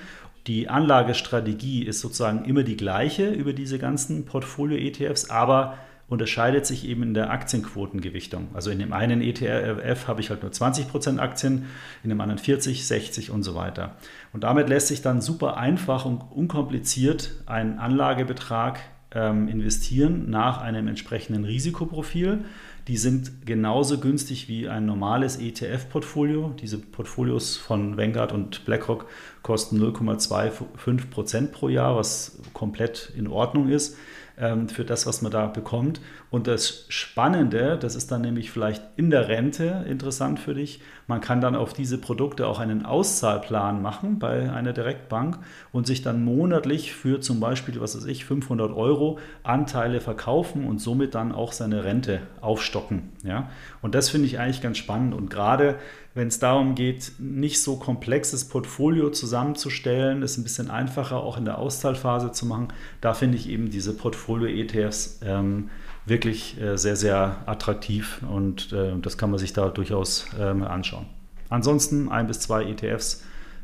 Die 0.48 0.70
Anlagestrategie 0.70 1.84
ist 1.84 2.02
sozusagen 2.02 2.46
immer 2.46 2.64
die 2.64 2.78
gleiche 2.78 3.30
über 3.30 3.54
diese 3.54 3.80
ganzen 3.80 4.26
Portfolio-ETFs, 4.26 5.30
aber 5.30 5.78
unterscheidet 6.08 6.68
sich 6.68 6.88
eben 6.88 7.02
in 7.02 7.14
der 7.16 7.32
Aktienquotengewichtung. 7.32 8.50
Also 8.54 8.70
in 8.70 8.78
dem 8.78 8.94
einen 8.94 9.22
ETF 9.22 10.08
habe 10.08 10.22
ich 10.22 10.30
halt 10.30 10.44
nur 10.44 10.52
20% 10.52 11.18
Aktien, 11.18 11.66
in 12.04 12.10
dem 12.10 12.22
anderen 12.22 12.38
40, 12.38 12.86
60 12.86 13.32
und 13.32 13.42
so 13.42 13.56
weiter. 13.56 13.96
Und 14.32 14.44
damit 14.44 14.70
lässt 14.70 14.88
sich 14.88 15.02
dann 15.02 15.20
super 15.20 15.58
einfach 15.58 16.06
und 16.06 16.22
unkompliziert 16.32 17.32
ein 17.48 17.80
Anlagebetrag 17.80 18.80
ähm, 19.12 19.48
investieren 19.48 20.30
nach 20.30 20.62
einem 20.62 20.88
entsprechenden 20.88 21.44
Risikoprofil. 21.44 22.46
Die 22.88 22.98
sind 22.98 23.48
genauso 23.48 24.00
günstig 24.00 24.48
wie 24.48 24.70
ein 24.70 24.86
normales 24.86 25.40
ETF-Portfolio. 25.40 26.54
Diese 26.62 26.78
Portfolios 26.78 27.58
von 27.58 27.98
Vanguard 27.98 28.32
und 28.32 28.64
BlackRock 28.66 29.08
kosten 29.42 29.82
0,25 29.82 31.10
Prozent 31.10 31.52
pro 31.52 31.70
Jahr, 31.70 31.96
was 31.96 32.40
komplett 32.54 33.12
in 33.18 33.28
Ordnung 33.28 33.70
ist 33.70 33.98
ähm, 34.38 34.70
für 34.70 34.84
das, 34.84 35.06
was 35.06 35.22
man 35.22 35.32
da 35.32 35.48
bekommt. 35.48 36.02
Und 36.30 36.48
das 36.48 36.86
Spannende, 36.90 37.78
das 37.80 37.96
ist 37.96 38.12
dann 38.12 38.22
nämlich 38.22 38.52
vielleicht 38.52 38.84
in 38.96 39.10
der 39.10 39.28
Rente 39.28 39.86
interessant 39.88 40.40
für 40.40 40.54
dich, 40.54 40.82
man 41.08 41.22
kann 41.22 41.40
dann 41.40 41.56
auf 41.56 41.74
diese 41.74 42.00
Produkte 42.00 42.48
auch 42.48 42.60
einen 42.60 42.86
Auszahlplan 42.86 43.82
machen 43.82 44.18
bei 44.18 44.52
einer 44.52 44.74
Direktbank 44.74 45.38
und 45.72 45.86
sich 45.86 46.02
dann 46.02 46.24
monatlich 46.24 46.94
für 46.94 47.22
zum 47.22 47.40
Beispiel, 47.40 47.80
was 47.80 47.96
weiß 47.96 48.06
ich, 48.06 48.26
500 48.26 48.72
Euro 48.72 49.20
Anteile 49.44 50.02
verkaufen 50.02 50.66
und 50.66 50.80
somit 50.80 51.14
dann 51.14 51.32
auch 51.32 51.52
seine 51.52 51.84
Rente 51.84 52.22
aufstocken. 52.42 53.12
Ja? 53.24 53.50
Und 53.82 53.94
das 53.94 54.10
finde 54.10 54.28
ich 54.28 54.40
eigentlich 54.40 54.62
ganz 54.62 54.78
spannend 54.78 55.14
und 55.14 55.30
gerade 55.30 55.76
wenn 56.16 56.30
es 56.30 56.40
darum 56.40 56.76
geht, 56.76 57.12
nicht 57.20 57.62
so 57.62 57.76
komplexes 57.76 58.46
Portfolio 58.48 59.10
zusammenzustellen, 59.10 60.24
es 60.24 60.38
ein 60.38 60.44
bisschen 60.44 60.72
einfacher 60.72 61.18
auch 61.18 61.38
in 61.38 61.44
der 61.44 61.60
Auszahlphase 61.60 62.32
zu 62.32 62.46
machen, 62.46 62.70
da 63.02 63.14
finde 63.14 63.38
ich 63.38 63.50
eben 63.50 63.70
diese 63.70 63.94
Portfolio-ETFs 63.94 65.20
ähm, 65.24 65.70
wirklich 66.06 66.60
äh, 66.60 66.78
sehr, 66.78 66.96
sehr 66.96 67.44
attraktiv 67.46 68.22
und 68.30 68.72
äh, 68.72 68.94
das 69.02 69.18
kann 69.18 69.30
man 69.30 69.40
sich 69.40 69.52
da 69.52 69.68
durchaus 69.68 70.26
ähm, 70.40 70.64
anschauen. 70.64 71.06
Ansonsten 71.50 72.10
ein 72.10 72.28
bis 72.28 72.40
zwei 72.40 72.64
ETFs, 72.64 73.24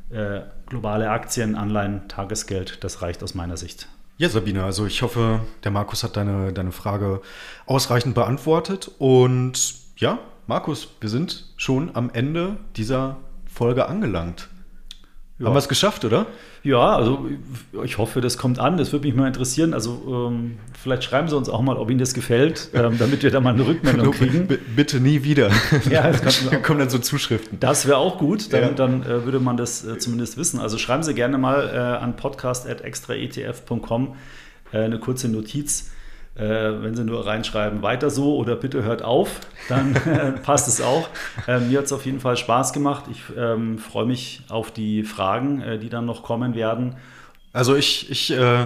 äh, 0.09 0.41
globale 0.67 1.09
Aktien, 1.09 1.55
Anleihen, 1.55 2.09
Tagesgeld, 2.09 2.83
das 2.83 3.01
reicht 3.01 3.23
aus 3.23 3.33
meiner 3.33 3.55
Sicht. 3.55 3.87
Ja, 4.17 4.27
Sabine, 4.27 4.65
also 4.65 4.85
ich 4.85 5.01
hoffe, 5.01 5.39
der 5.63 5.71
Markus 5.71 6.03
hat 6.03 6.17
deine, 6.17 6.51
deine 6.51 6.73
Frage 6.73 7.21
ausreichend 7.65 8.13
beantwortet 8.13 8.91
und 8.99 9.75
ja, 9.95 10.19
Markus, 10.51 10.89
wir 10.99 11.07
sind 11.07 11.45
schon 11.55 11.91
am 11.95 12.09
Ende 12.11 12.57
dieser 12.75 13.15
Folge 13.45 13.87
angelangt. 13.87 14.49
Ja. 15.39 15.45
Haben 15.45 15.53
wir 15.53 15.59
es 15.59 15.69
geschafft, 15.69 16.03
oder? 16.03 16.25
Ja, 16.61 16.93
also 16.93 17.25
ich 17.85 17.97
hoffe, 17.97 18.19
das 18.19 18.37
kommt 18.37 18.59
an. 18.59 18.75
Das 18.75 18.91
würde 18.91 19.07
mich 19.07 19.15
mal 19.15 19.27
interessieren. 19.27 19.73
Also 19.73 20.29
ähm, 20.29 20.57
vielleicht 20.77 21.05
schreiben 21.05 21.29
Sie 21.29 21.37
uns 21.37 21.47
auch 21.47 21.61
mal, 21.61 21.77
ob 21.77 21.89
Ihnen 21.89 21.99
das 21.99 22.13
gefällt, 22.13 22.69
ähm, 22.73 22.97
damit 22.99 23.23
wir 23.23 23.31
da 23.31 23.39
mal 23.39 23.53
eine 23.53 23.65
Rückmeldung 23.65 24.11
kriegen. 24.17 24.47
B 24.47 24.57
bitte 24.75 24.99
nie 24.99 25.23
wieder. 25.23 25.51
Ja, 25.89 26.11
das 26.11 26.45
kommt, 26.49 26.63
kommen 26.63 26.79
dann 26.79 26.89
so 26.89 26.99
Zuschriften. 26.99 27.57
Das 27.61 27.87
wäre 27.87 27.95
auch 27.95 28.17
gut. 28.17 28.51
Dann, 28.51 28.61
ja. 28.61 28.71
dann 28.71 29.03
äh, 29.03 29.23
würde 29.23 29.39
man 29.39 29.55
das 29.55 29.85
äh, 29.85 29.99
zumindest 29.99 30.35
wissen. 30.35 30.59
Also 30.59 30.77
schreiben 30.77 31.03
Sie 31.03 31.13
gerne 31.13 31.37
mal 31.37 31.69
äh, 31.73 31.77
an 31.77 32.17
podcast.extraetf.com 32.17 34.15
äh, 34.73 34.79
eine 34.79 34.99
kurze 34.99 35.29
Notiz 35.29 35.91
äh, 36.35 36.41
wenn 36.43 36.95
Sie 36.95 37.03
nur 37.03 37.25
reinschreiben, 37.25 37.81
weiter 37.81 38.09
so 38.09 38.37
oder 38.37 38.55
bitte 38.55 38.83
hört 38.83 39.01
auf, 39.03 39.41
dann 39.67 39.95
äh, 39.95 40.31
passt 40.43 40.67
es 40.67 40.81
auch. 40.81 41.09
Äh, 41.47 41.59
mir 41.59 41.79
hat 41.79 41.85
es 41.85 41.93
auf 41.93 42.05
jeden 42.05 42.19
Fall 42.19 42.37
Spaß 42.37 42.71
gemacht. 42.71 43.05
Ich 43.11 43.21
ähm, 43.37 43.77
freue 43.77 44.05
mich 44.05 44.43
auf 44.49 44.71
die 44.71 45.03
Fragen, 45.03 45.61
äh, 45.61 45.77
die 45.77 45.89
dann 45.89 46.05
noch 46.05 46.23
kommen 46.23 46.55
werden. 46.55 46.95
Also 47.51 47.75
ich, 47.75 48.09
ich 48.09 48.31
äh, 48.31 48.65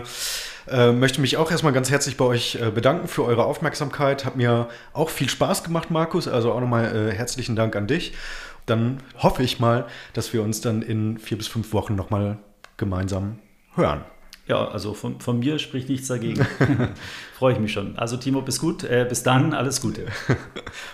äh, 0.67 0.91
möchte 0.91 1.21
mich 1.21 1.37
auch 1.37 1.49
erstmal 1.49 1.73
ganz 1.73 1.89
herzlich 1.89 2.17
bei 2.17 2.25
euch 2.25 2.59
bedanken 2.73 3.07
für 3.07 3.23
eure 3.23 3.45
Aufmerksamkeit. 3.45 4.25
Hat 4.25 4.35
mir 4.35 4.67
auch 4.93 5.09
viel 5.09 5.29
Spaß 5.29 5.63
gemacht, 5.63 5.89
Markus. 5.89 6.27
Also 6.27 6.51
auch 6.51 6.61
nochmal 6.61 7.11
herzlichen 7.13 7.55
Dank 7.55 7.75
an 7.75 7.87
dich. 7.87 8.13
Dann 8.67 8.99
hoffe 9.17 9.41
ich 9.41 9.59
mal, 9.59 9.85
dass 10.13 10.33
wir 10.33 10.43
uns 10.43 10.61
dann 10.61 10.83
in 10.83 11.17
vier 11.17 11.37
bis 11.37 11.47
fünf 11.47 11.73
Wochen 11.73 11.95
nochmal 11.95 12.37
gemeinsam 12.77 13.39
hören. 13.75 14.03
Ja, 14.47 14.67
also 14.67 14.93
von, 14.93 15.19
von 15.19 15.39
mir 15.39 15.57
spricht 15.57 15.89
nichts 15.89 16.07
dagegen. 16.07 16.45
Freue 17.37 17.53
ich 17.53 17.59
mich 17.59 17.73
schon. 17.73 17.97
Also 17.97 18.17
Timo, 18.17 18.41
bis 18.41 18.59
gut. 18.59 18.83
Äh, 18.83 19.05
bis 19.09 19.23
dann, 19.23 19.53
alles 19.53 19.81
Gute. 19.81 20.05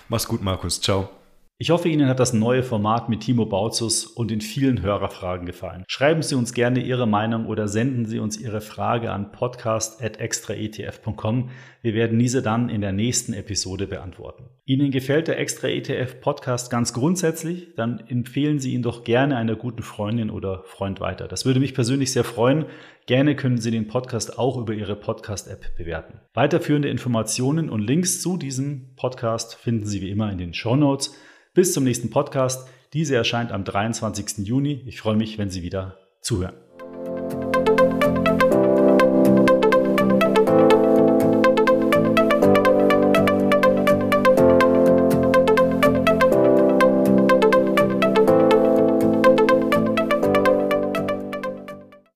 Mach's 0.10 0.28
gut, 0.28 0.42
Markus. 0.42 0.80
Ciao. 0.80 1.21
Ich 1.62 1.70
hoffe, 1.70 1.88
Ihnen 1.90 2.08
hat 2.08 2.20
das 2.20 2.34
neue 2.34 2.64
Format 2.64 3.08
mit 3.08 3.20
Timo 3.20 3.46
Bautzus 3.46 4.08
und 4.08 4.32
den 4.32 4.42
vielen 4.42 4.82
Hörerfragen 4.82 5.46
gefallen. 5.46 5.84
Schreiben 5.88 6.24
Sie 6.24 6.34
uns 6.34 6.56
gerne 6.56 6.80
Ihre 6.80 7.06
Meinung 7.06 7.46
oder 7.46 7.68
senden 7.68 8.08
Sie 8.08 8.18
uns 8.18 8.40
Ihre 8.40 8.62
Frage 8.62 9.12
an 9.12 9.32
podcast.extraetf.com. 9.32 11.52
Wir 11.84 11.94
werden 11.94 12.18
diese 12.18 12.42
dann 12.42 12.70
in 12.70 12.82
der 12.82 12.94
nächsten 12.94 13.34
Episode 13.34 13.86
beantworten. 13.86 14.46
Ihnen 14.66 14.90
gefällt 14.90 15.28
der 15.28 15.38
Extra 15.38 15.68
ETF 15.68 16.20
Podcast 16.20 16.72
ganz 16.72 16.94
grundsätzlich? 16.94 17.76
Dann 17.76 18.00
empfehlen 18.08 18.58
Sie 18.58 18.74
ihn 18.74 18.82
doch 18.82 19.04
gerne 19.04 19.38
einer 19.38 19.56
guten 19.56 19.84
Freundin 19.84 20.32
oder 20.32 20.64
Freund 20.64 21.00
weiter. 21.00 21.28
Das 21.28 21.46
würde 21.46 21.60
mich 21.60 21.76
persönlich 21.76 22.12
sehr 22.12 22.24
freuen. 22.24 22.66
Gerne 23.06 23.36
können 23.36 23.60
Sie 23.60 23.70
den 23.70 23.88
Podcast 23.88 24.40
auch 24.40 24.58
über 24.58 24.74
Ihre 24.74 24.96
Podcast-App 24.96 25.76
bewerten. 25.78 26.22
Weiterführende 26.34 26.90
Informationen 26.90 27.70
und 27.70 27.82
Links 27.82 28.20
zu 28.20 28.38
diesem 28.38 28.96
Podcast 28.96 29.54
finden 29.54 29.86
Sie 29.86 30.02
wie 30.02 30.10
immer 30.10 30.32
in 30.32 30.40
den 30.40 30.56
Show 30.56 30.76
Notes. 30.76 31.16
Bis 31.54 31.74
zum 31.74 31.84
nächsten 31.84 32.10
Podcast. 32.10 32.70
Diese 32.94 33.16
erscheint 33.18 33.52
am 33.52 33.66
23. 33.66 34.48
Juni. 34.48 34.84
Ich 34.86 35.02
freue 35.02 35.18
mich, 35.18 35.38
wenn 35.38 35.50
Sie 35.50 35.64
wieder 35.64 35.98
zuhören. 36.22 36.56